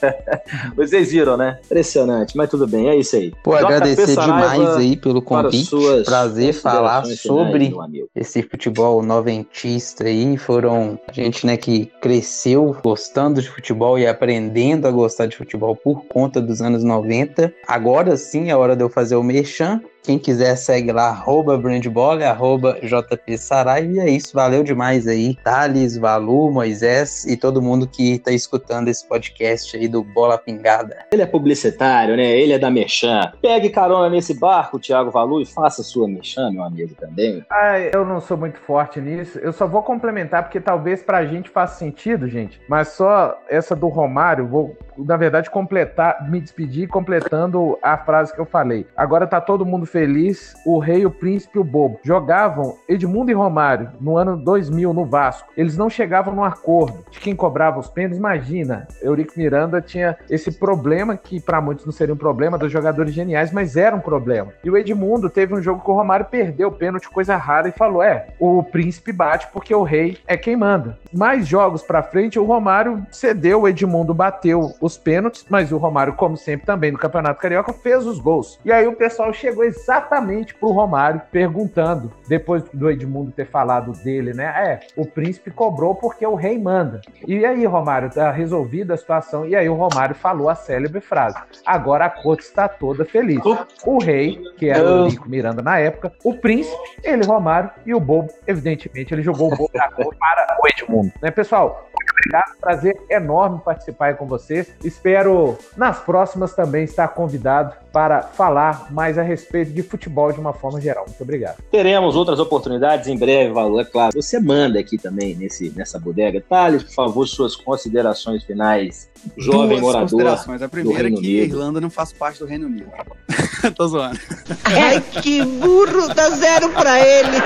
vocês 0.76 1.12
viram, 1.12 1.38
né? 1.38 1.60
Impressionante, 1.66 2.36
mas 2.36 2.50
tudo 2.50 2.66
bem, 2.66 2.90
é 2.90 2.96
isso 2.96 3.16
aí. 3.16 3.32
Pô, 3.44 3.54
agradecer 3.54 4.20
demais 4.20 4.70
aí 4.70 4.98
pelo 4.98 5.22
convite. 5.22 5.70
Prazer 6.04 6.52
falar 6.52 7.06
sobre 7.06 7.72
esse 8.16 8.42
futebol 8.42 9.04
noventista 9.04 10.06
aí. 10.06 10.36
Foram 10.36 11.00
gente, 11.12 11.46
né, 11.46 11.56
que 11.58 11.86
cresceu 12.02 12.76
gostando 12.84 13.40
de 13.40 13.48
futebol 13.48 14.00
e 14.00 14.08
aprendendo 14.08 14.88
a 14.88 14.92
gostar 14.92 15.28
de 15.28 15.38
futebol 15.38 15.76
por 15.76 16.06
conta 16.06 16.42
dos 16.42 16.60
anos 16.60 16.84
90. 16.84 17.54
Agora 17.68 18.18
sim 18.18 18.50
é 18.50 18.56
hora 18.56 18.76
de 18.76 18.84
eu 18.84 18.90
fazer 18.90 19.16
o 19.16 19.22
mexer 19.22 19.59
Christian 19.60 19.84
Quem 20.04 20.18
quiser 20.18 20.56
segue 20.56 20.92
lá, 20.92 21.10
arroba 21.10 21.58
brandbola, 21.58 22.26
arroba 22.26 22.80
JP 22.82 23.38
Sarai. 23.38 23.86
E 23.86 24.00
é 24.00 24.10
isso, 24.10 24.34
valeu 24.34 24.64
demais 24.64 25.08
aí. 25.08 25.36
Thales, 25.44 25.98
Valu, 25.98 26.52
Moisés 26.52 27.26
e 27.26 27.36
todo 27.36 27.62
mundo 27.62 27.88
que 27.88 28.18
tá 28.20 28.32
escutando 28.32 28.88
esse 28.88 29.08
podcast 29.08 29.76
aí 29.76 29.88
do 29.88 30.04
Bola 30.04 30.38
Pingada. 30.38 31.06
Ele 31.12 31.22
é 31.22 31.26
publicitário, 31.26 32.16
né? 32.16 32.38
Ele 32.38 32.54
é 32.54 32.60
da 32.60 32.72
Merchan. 32.72 33.32
Pegue 33.42 33.70
carona 33.70 34.10
nesse 34.10 34.34
barco, 34.34 34.80
Thiago 34.80 35.12
Valu, 35.12 35.42
e 35.42 35.46
faça 35.46 35.84
sua 35.84 36.08
Merchan, 36.08 36.52
meu 36.52 36.64
amigo, 36.64 36.96
também. 36.96 37.44
Ah, 37.50 37.80
eu 37.80 38.06
não 38.06 38.22
sou 38.22 38.38
muito 38.38 38.60
forte 38.60 39.02
nisso. 39.02 39.38
Eu 39.40 39.52
só 39.52 39.68
vou 39.68 39.84
complementar, 39.84 40.44
porque 40.44 40.60
talvez 40.60 41.04
pra 41.04 41.26
gente 41.26 41.50
faça 41.50 41.78
sentido, 41.78 42.28
gente. 42.28 42.60
Mas 42.68 42.90
só 42.90 43.38
essa 43.50 43.76
do 43.76 43.88
Romário, 43.88 44.48
vou, 44.48 44.78
na 44.98 45.18
verdade, 45.18 45.50
completar, 45.50 46.30
me 46.30 46.40
despedir 46.40 46.88
completando 46.88 47.78
a 47.82 47.98
frase 47.98 48.34
que 48.34 48.40
eu 48.40 48.46
falei. 48.46 48.88
Agora 48.96 49.28
tá 49.28 49.42
todo 49.42 49.66
mundo 49.66 49.86
feliz, 49.90 50.56
o 50.66 50.80
rei, 50.80 51.06
o 51.06 51.12
príncipe 51.12 51.58
e 51.58 51.62
o 51.62 51.64
bobo. 51.64 52.00
Jogavam 52.04 52.78
Edmundo 52.88 53.32
e 53.32 53.34
Romário 53.34 53.92
no 54.00 54.18
ano 54.18 54.38
2000 54.38 54.94
no 54.94 55.06
Vasco. 55.06 55.52
Eles 55.58 55.78
não 55.78 55.90
chegavam 55.90 56.34
num 56.34 56.44
acordo 56.44 57.04
de 57.12 57.20
quem 57.20 57.36
cobrava 57.36 57.80
os 57.80 57.88
pênaltis. 57.88 58.18
Imagina, 58.18 58.88
Eurico 59.02 59.34
Miranda 59.36 59.82
tinha 59.82 60.18
esse 60.30 60.52
problema 60.52 61.18
que 61.18 61.40
para 61.40 61.62
muitos 61.62 61.86
não 61.86 61.92
seria 61.92 62.14
um 62.14 62.18
problema 62.18 62.58
dos 62.58 62.72
jogadores 62.72 63.14
geniais, 63.14 63.52
mas 63.52 63.76
era 63.76 63.96
um 63.96 64.00
problema. 64.00 64.54
E 64.64 64.70
o 64.70 64.78
Edmundo 64.78 65.30
teve 65.30 65.54
um 65.54 65.62
jogo 65.62 65.84
que 65.84 65.90
o 65.90 65.94
Romário 65.94 66.26
perdeu 66.26 66.70
o 66.70 66.72
pênalti, 66.72 67.10
coisa 67.10 67.36
rara, 67.36 67.68
e 67.68 67.72
falou: 67.72 68.04
"É, 68.04 68.28
o 68.40 68.64
príncipe 68.64 69.12
bate 69.12 69.48
porque 69.52 69.74
o 69.74 69.84
rei 69.84 70.18
é 70.28 70.38
quem 70.38 70.56
manda". 70.56 70.98
Mais 71.12 71.48
jogos 71.48 71.82
para 71.82 72.04
frente, 72.04 72.40
o 72.40 72.46
Romário 72.46 73.06
cedeu, 73.12 73.62
o 73.62 73.68
Edmundo 73.68 74.14
bateu 74.14 74.72
os 74.80 74.98
pênaltis, 74.98 75.46
mas 75.50 75.72
o 75.72 75.78
Romário, 75.78 76.14
como 76.14 76.38
sempre 76.38 76.66
também 76.66 76.92
no 76.92 76.98
Campeonato 76.98 77.42
Carioca, 77.42 77.74
fez 77.74 78.06
os 78.06 78.20
gols. 78.20 78.60
E 78.64 78.72
aí 78.72 78.88
o 78.88 78.96
pessoal 78.96 79.34
chegou 79.34 79.66
exatamente 79.80 80.54
pro 80.54 80.72
Romário, 80.72 81.22
perguntando, 81.32 82.12
depois 82.28 82.64
do 82.74 82.90
Edmundo 82.90 83.32
ter 83.32 83.46
falado 83.46 83.92
dele, 84.04 84.34
né? 84.34 84.46
É, 84.46 84.80
o 84.96 85.06
príncipe 85.06 85.52
cobrou 85.52 85.96
porque 85.96 86.26
o 86.26 86.36
rei 86.36 86.60
manda. 86.60 87.02
E 87.28 87.46
aí, 87.46 87.66
Romário, 87.66 88.10
tá 88.10 88.32
resolvida 88.32 88.94
a 88.94 88.98
situação. 88.98 89.46
E 89.46 89.56
aí 89.56 89.70
o 89.70 89.76
Romário 89.76 90.16
falou 90.16 90.50
a 90.50 90.56
célebre 90.56 91.02
frase: 91.02 91.38
agora 91.66 92.06
a 92.06 92.10
corte 92.10 92.44
está 92.44 92.68
toda 92.68 93.06
feliz. 93.06 93.42
O 93.86 94.04
rei, 94.04 94.42
que 94.58 94.70
era 94.70 94.84
o 94.84 95.06
Nico 95.06 95.30
Miranda 95.30 95.62
na 95.62 95.80
época, 95.80 96.12
o 96.24 96.34
príncipe, 96.34 96.78
ele, 97.04 97.26
Romário, 97.26 97.70
e 97.86 97.94
o 97.94 98.00
bobo, 98.00 98.32
evidentemente, 98.46 99.14
ele 99.14 99.22
jogou 99.22 99.48
o 99.48 99.56
bobo 99.56 99.72
da 99.74 99.90
cor 99.92 100.16
para 100.16 100.58
o 100.62 100.68
Edmundo. 100.68 101.12
Né, 101.22 101.32
pessoal? 101.32 101.90
Obrigado. 102.20 102.58
Prazer 102.60 102.98
enorme 103.10 103.60
participar 103.64 104.16
com 104.16 104.26
vocês. 104.28 104.68
Espero 104.84 105.58
nas 105.76 106.00
próximas 106.00 106.54
também 106.54 106.84
estar 106.84 107.08
convidado 107.10 107.74
para 107.92 108.22
falar 108.22 108.92
mais 108.92 109.18
a 109.18 109.24
respeito 109.24 109.72
de 109.72 109.82
futebol 109.82 110.32
de 110.32 110.40
uma 110.40 110.54
forma 110.54 110.80
geral. 110.80 111.06
Muito 111.08 111.22
obrigado. 111.22 111.58
Teremos 111.72 112.16
outras 112.16 112.40
oportunidades 112.40 113.08
em 113.08 113.18
breve, 113.18 113.52
Valor, 113.52 113.82
é 113.82 113.86
claro. 113.86 114.12
Você 114.16 114.40
manda 114.40 114.80
aqui 114.80 114.98
também 114.98 115.36
nesse, 115.36 115.72
nessa 115.76 116.00
bodega. 116.00 116.44
Thales, 116.48 116.84
por 116.84 116.94
favor, 116.94 117.28
suas 117.28 117.56
considerações 117.56 118.44
finais. 118.44 119.10
Jovem 119.38 119.70
Duas 119.70 119.82
morador. 119.82 120.10
Considerações. 120.10 120.62
A 120.62 120.70
primeira 120.70 121.08
é 121.08 121.12
que 121.12 121.42
a 121.42 121.44
Irlanda 121.44 121.82
não 121.82 121.90
faz 121.90 122.14
parte 122.14 122.40
do 122.40 122.46
Reino 122.46 122.68
Unido. 122.68 122.90
Tô 123.76 123.88
zoando. 123.88 124.20
Ai, 124.64 125.02
que 125.02 125.44
burro, 125.44 126.14
dá 126.14 126.30
zero 126.30 126.70
pra 126.70 127.00
ele. 127.00 127.38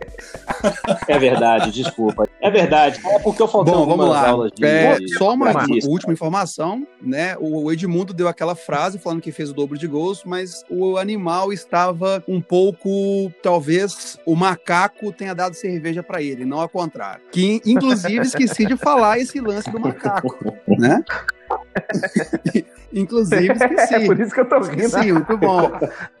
É 1.08 1.18
verdade, 1.18 1.70
desculpa. 1.70 2.28
É 2.40 2.50
verdade. 2.50 3.00
É 3.04 3.18
porque 3.18 3.42
eu 3.42 3.48
faltei 3.48 3.72
Bom, 3.72 3.86
vamos 3.86 4.08
lá. 4.08 4.28
aulas 4.28 4.52
de, 4.54 4.64
é, 4.64 4.96
de, 4.96 5.16
Só 5.16 5.34
uma, 5.34 5.52
última 5.84 6.12
informação, 6.12 6.86
né? 7.00 7.36
O 7.38 7.70
Edmundo 7.72 8.12
deu 8.12 8.28
aquela 8.28 8.54
frase 8.54 8.98
falando 8.98 9.20
que 9.20 9.32
fez 9.32 9.50
o 9.50 9.54
dobro 9.54 9.78
de 9.78 9.86
gols, 9.86 10.22
mas 10.24 10.64
o 10.70 10.96
animal 10.96 11.52
estava 11.52 12.22
um 12.26 12.40
pouco, 12.40 13.32
talvez 13.42 14.18
o 14.26 14.34
macaco 14.34 15.12
tenha 15.12 15.34
dado 15.34 15.54
cerveja 15.54 16.02
para 16.02 16.22
ele, 16.22 16.44
não 16.44 16.60
ao 16.60 16.68
contrário. 16.68 17.22
Que 17.30 17.60
inclusive 17.64 18.20
esqueci 18.20 18.66
de 18.66 18.76
falar 18.76 19.18
esse 19.18 19.40
lance 19.40 19.70
do 19.70 19.80
macaco, 19.80 20.36
né? 20.66 21.04
Inclusive, 22.92 23.52
esqueci. 23.52 23.94
É 23.94 24.06
por 24.06 24.18
isso 24.18 24.34
que 24.34 24.40
eu 24.40 24.48
tô 24.48 24.58
rindo. 24.60 24.88
Sim, 24.88 25.12
muito 25.12 25.36
bom. 25.36 25.70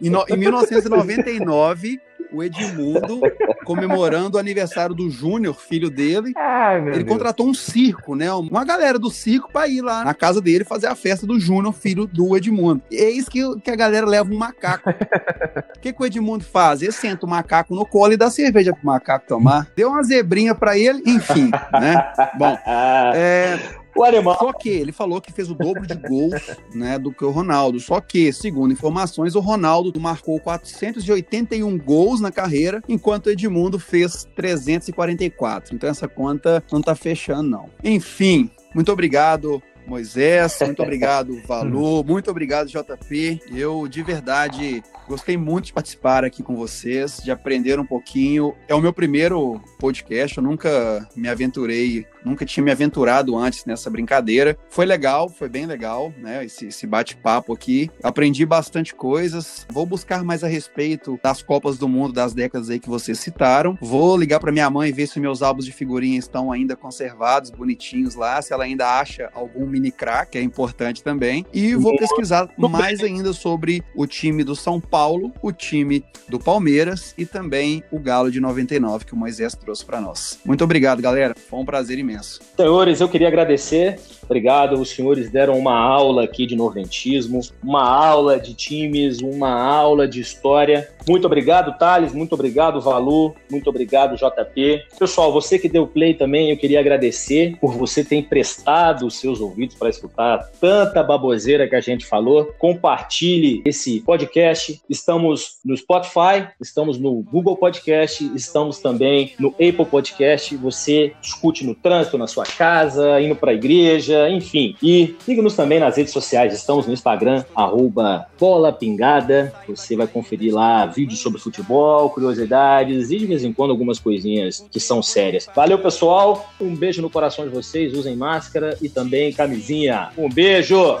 Em, 0.00 0.10
no, 0.10 0.24
em 0.28 0.36
1999, 0.36 2.00
o 2.32 2.42
Edmundo 2.42 3.20
comemorando 3.64 4.36
o 4.36 4.40
aniversário 4.40 4.94
do 4.94 5.10
Júnior, 5.10 5.54
filho 5.60 5.90
dele. 5.90 6.32
Ai, 6.36 6.80
Ele 6.80 7.04
Deus. 7.04 7.08
contratou 7.08 7.46
um 7.46 7.54
circo, 7.54 8.14
né? 8.14 8.32
Uma 8.32 8.64
galera 8.64 8.98
do 8.98 9.10
circo 9.10 9.50
pra 9.52 9.66
ir 9.68 9.82
lá 9.82 10.04
na 10.04 10.14
casa 10.14 10.40
dele 10.40 10.64
fazer 10.64 10.86
a 10.86 10.94
festa 10.94 11.26
do 11.26 11.38
Júnior, 11.38 11.72
filho 11.72 12.06
do 12.06 12.36
Edmundo. 12.36 12.82
E 12.90 12.96
é 12.96 13.10
isso 13.10 13.30
que, 13.30 13.42
que 13.60 13.70
a 13.70 13.76
galera 13.76 14.06
leva 14.06 14.30
um 14.32 14.36
macaco. 14.38 14.90
O 14.90 14.94
que, 15.80 15.92
que 15.92 16.02
o 16.02 16.06
Edmundo 16.06 16.44
faz? 16.44 16.82
Ele 16.82 16.92
senta 16.92 17.26
o 17.26 17.28
macaco 17.28 17.74
no 17.74 17.84
colo 17.86 18.12
e 18.12 18.16
dá 18.16 18.30
cerveja 18.30 18.72
pro 18.72 18.86
macaco 18.86 19.26
tomar. 19.26 19.68
Deu 19.76 19.90
uma 19.90 20.02
zebrinha 20.02 20.54
pra 20.54 20.78
ele, 20.78 21.02
enfim, 21.06 21.50
né? 21.72 22.12
Bom, 22.38 22.56
é, 22.66 23.58
o 23.96 24.04
animal. 24.04 24.38
só 24.38 24.52
que 24.52 24.68
ele 24.68 24.92
falou 24.92 25.20
que 25.20 25.32
fez 25.32 25.50
o 25.50 25.54
dobro 25.54 25.86
de 25.86 25.94
gols 25.94 26.34
né, 26.74 26.98
do 26.98 27.12
que 27.12 27.24
o 27.24 27.30
Ronaldo. 27.30 27.80
Só 27.80 28.00
que, 28.00 28.32
segundo 28.32 28.72
informações, 28.72 29.34
o 29.34 29.40
Ronaldo 29.40 29.98
marcou 30.00 30.38
481 30.40 31.78
gols 31.78 32.20
na 32.20 32.30
carreira, 32.30 32.82
enquanto 32.88 33.26
o 33.26 33.30
Edmundo 33.30 33.78
fez 33.78 34.26
344. 34.36 35.74
Então 35.74 35.88
essa 35.88 36.08
conta 36.08 36.62
não 36.70 36.80
tá 36.80 36.94
fechando, 36.94 37.48
não. 37.48 37.70
Enfim, 37.82 38.50
muito 38.74 38.92
obrigado. 38.92 39.62
Moisés, 39.86 40.58
muito 40.62 40.82
obrigado, 40.82 41.40
Valu, 41.46 42.02
muito 42.02 42.30
obrigado, 42.30 42.68
JP. 42.68 43.40
Eu, 43.52 43.86
de 43.86 44.02
verdade, 44.02 44.82
gostei 45.08 45.36
muito 45.36 45.66
de 45.66 45.72
participar 45.72 46.24
aqui 46.24 46.42
com 46.42 46.56
vocês, 46.56 47.20
de 47.22 47.30
aprender 47.30 47.78
um 47.78 47.86
pouquinho. 47.86 48.54
É 48.66 48.74
o 48.74 48.80
meu 48.80 48.92
primeiro 48.92 49.60
podcast, 49.78 50.36
eu 50.36 50.42
nunca 50.42 51.08
me 51.14 51.28
aventurei, 51.28 52.04
nunca 52.26 52.44
tinha 52.44 52.64
me 52.64 52.72
aventurado 52.72 53.36
antes 53.36 53.64
nessa 53.64 53.88
brincadeira. 53.88 54.58
Foi 54.68 54.84
legal, 54.84 55.28
foi 55.28 55.48
bem 55.48 55.64
legal, 55.64 56.12
né? 56.18 56.44
Esse, 56.44 56.66
esse 56.66 56.86
bate-papo 56.86 57.52
aqui. 57.52 57.88
Aprendi 58.02 58.44
bastante 58.44 58.94
coisas. 58.94 59.64
Vou 59.70 59.86
buscar 59.86 60.24
mais 60.24 60.42
a 60.42 60.48
respeito 60.48 61.18
das 61.22 61.42
Copas 61.42 61.78
do 61.78 61.88
Mundo 61.88 62.12
das 62.12 62.34
décadas 62.34 62.68
aí 62.68 62.80
que 62.80 62.88
vocês 62.88 63.20
citaram. 63.20 63.78
Vou 63.80 64.16
ligar 64.16 64.40
para 64.40 64.50
minha 64.50 64.68
mãe 64.68 64.92
ver 64.92 65.06
se 65.06 65.20
meus 65.20 65.40
álbuns 65.40 65.64
de 65.64 65.72
figurinha 65.72 66.18
estão 66.18 66.50
ainda 66.50 66.74
conservados, 66.74 67.50
bonitinhos 67.50 68.16
lá, 68.16 68.42
se 68.42 68.52
ela 68.52 68.64
ainda 68.64 68.98
acha 68.98 69.30
algum 69.32 69.66
mini 69.66 69.92
crack, 69.92 70.36
é 70.36 70.42
importante 70.42 71.02
também. 71.02 71.46
E 71.52 71.74
vou 71.74 71.96
pesquisar 71.96 72.48
mais 72.58 73.02
ainda 73.02 73.32
sobre 73.32 73.84
o 73.94 74.06
time 74.06 74.42
do 74.42 74.56
São 74.56 74.80
Paulo, 74.80 75.32
o 75.40 75.52
time 75.52 76.04
do 76.28 76.38
Palmeiras 76.38 77.14
e 77.16 77.24
também 77.24 77.84
o 77.90 78.00
Galo 78.00 78.30
de 78.30 78.40
99 78.40 79.04
que 79.04 79.14
o 79.14 79.16
Moisés 79.16 79.54
trouxe 79.54 79.84
para 79.84 80.00
nós. 80.00 80.38
Muito 80.44 80.64
obrigado, 80.64 81.00
galera. 81.00 81.34
Foi 81.48 81.60
um 81.60 81.64
prazer 81.64 81.98
imenso. 81.98 82.15
Senhores, 82.22 83.00
eu 83.00 83.08
queria 83.08 83.28
agradecer. 83.28 83.98
Obrigado. 84.26 84.74
Os 84.80 84.90
senhores 84.90 85.30
deram 85.30 85.56
uma 85.58 85.78
aula 85.78 86.24
aqui 86.24 86.46
de 86.46 86.56
noventismo, 86.56 87.40
uma 87.62 87.82
aula 87.82 88.38
de 88.38 88.54
times, 88.54 89.20
uma 89.20 89.50
aula 89.50 90.06
de 90.06 90.20
história. 90.20 90.88
Muito 91.08 91.26
obrigado, 91.26 91.78
Thales. 91.78 92.12
Muito 92.12 92.32
obrigado, 92.34 92.80
Valu. 92.80 93.34
Muito 93.48 93.70
obrigado, 93.70 94.16
JP. 94.16 94.82
Pessoal, 94.98 95.32
você 95.32 95.58
que 95.58 95.68
deu 95.68 95.86
play 95.86 96.14
também, 96.14 96.50
eu 96.50 96.56
queria 96.56 96.80
agradecer 96.80 97.56
por 97.60 97.74
você 97.74 98.04
ter 98.04 98.16
emprestado 98.16 99.06
os 99.06 99.18
seus 99.18 99.40
ouvidos 99.40 99.76
para 99.76 99.88
escutar 99.88 100.50
tanta 100.60 101.02
baboseira 101.02 101.68
que 101.68 101.76
a 101.76 101.80
gente 101.80 102.04
falou. 102.04 102.52
Compartilhe 102.58 103.62
esse 103.64 104.00
podcast. 104.00 104.80
Estamos 104.90 105.58
no 105.64 105.76
Spotify, 105.76 106.48
estamos 106.60 106.98
no 106.98 107.22
Google 107.22 107.56
Podcast, 107.56 108.28
estamos 108.34 108.80
também 108.80 109.32
no 109.38 109.48
Apple 109.50 109.84
Podcast. 109.84 110.56
Você 110.56 111.12
escute 111.22 111.64
no 111.64 111.74
trânsito, 111.74 112.05
na 112.16 112.26
sua 112.26 112.44
casa, 112.44 113.20
indo 113.20 113.34
para 113.34 113.50
a 113.50 113.54
igreja, 113.54 114.28
enfim. 114.30 114.76
E 114.82 115.16
siga-nos 115.20 115.54
também 115.54 115.80
nas 115.80 115.96
redes 115.96 116.12
sociais. 116.12 116.54
Estamos 116.54 116.86
no 116.86 116.92
Instagram, 116.92 117.44
arroba 117.54 118.26
Bola 118.38 118.72
Pingada. 118.72 119.52
Você 119.68 119.96
vai 119.96 120.06
conferir 120.06 120.54
lá 120.54 120.86
vídeos 120.86 121.20
sobre 121.20 121.40
futebol, 121.40 122.10
curiosidades 122.10 123.10
e 123.10 123.18
de 123.18 123.26
vez 123.26 123.44
em 123.44 123.52
quando 123.52 123.70
algumas 123.70 123.98
coisinhas 123.98 124.64
que 124.70 124.78
são 124.78 125.02
sérias. 125.02 125.48
Valeu, 125.54 125.78
pessoal. 125.78 126.52
Um 126.60 126.74
beijo 126.76 127.02
no 127.02 127.10
coração 127.10 127.44
de 127.44 127.50
vocês. 127.50 127.92
Usem 127.94 128.16
máscara 128.16 128.76
e 128.80 128.88
também 128.88 129.32
camisinha. 129.32 130.10
Um 130.16 130.28
beijo! 130.28 130.98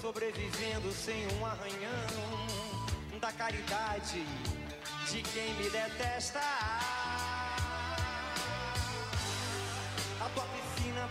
Sobrevivendo 0.00 0.90
sem 0.92 1.14
um 1.40 1.46
arranhão 1.46 3.20
da 3.20 3.30
caridade 3.30 4.24
de 5.10 5.22
quem 5.22 5.54
me 5.54 5.70
detesta. 5.70 6.40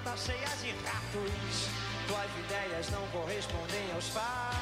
Piscina 0.10 0.16
tá 0.16 0.18
cheia 0.18 0.50
de 0.58 0.72
ratos, 0.86 1.70
tuas 2.08 2.30
ideias 2.46 2.90
não 2.92 3.06
correspondem 3.08 3.92
aos 3.94 4.08
fatos. 4.10 4.60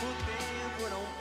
O 0.00 0.14
tempo 0.24 0.88
não 0.90 1.17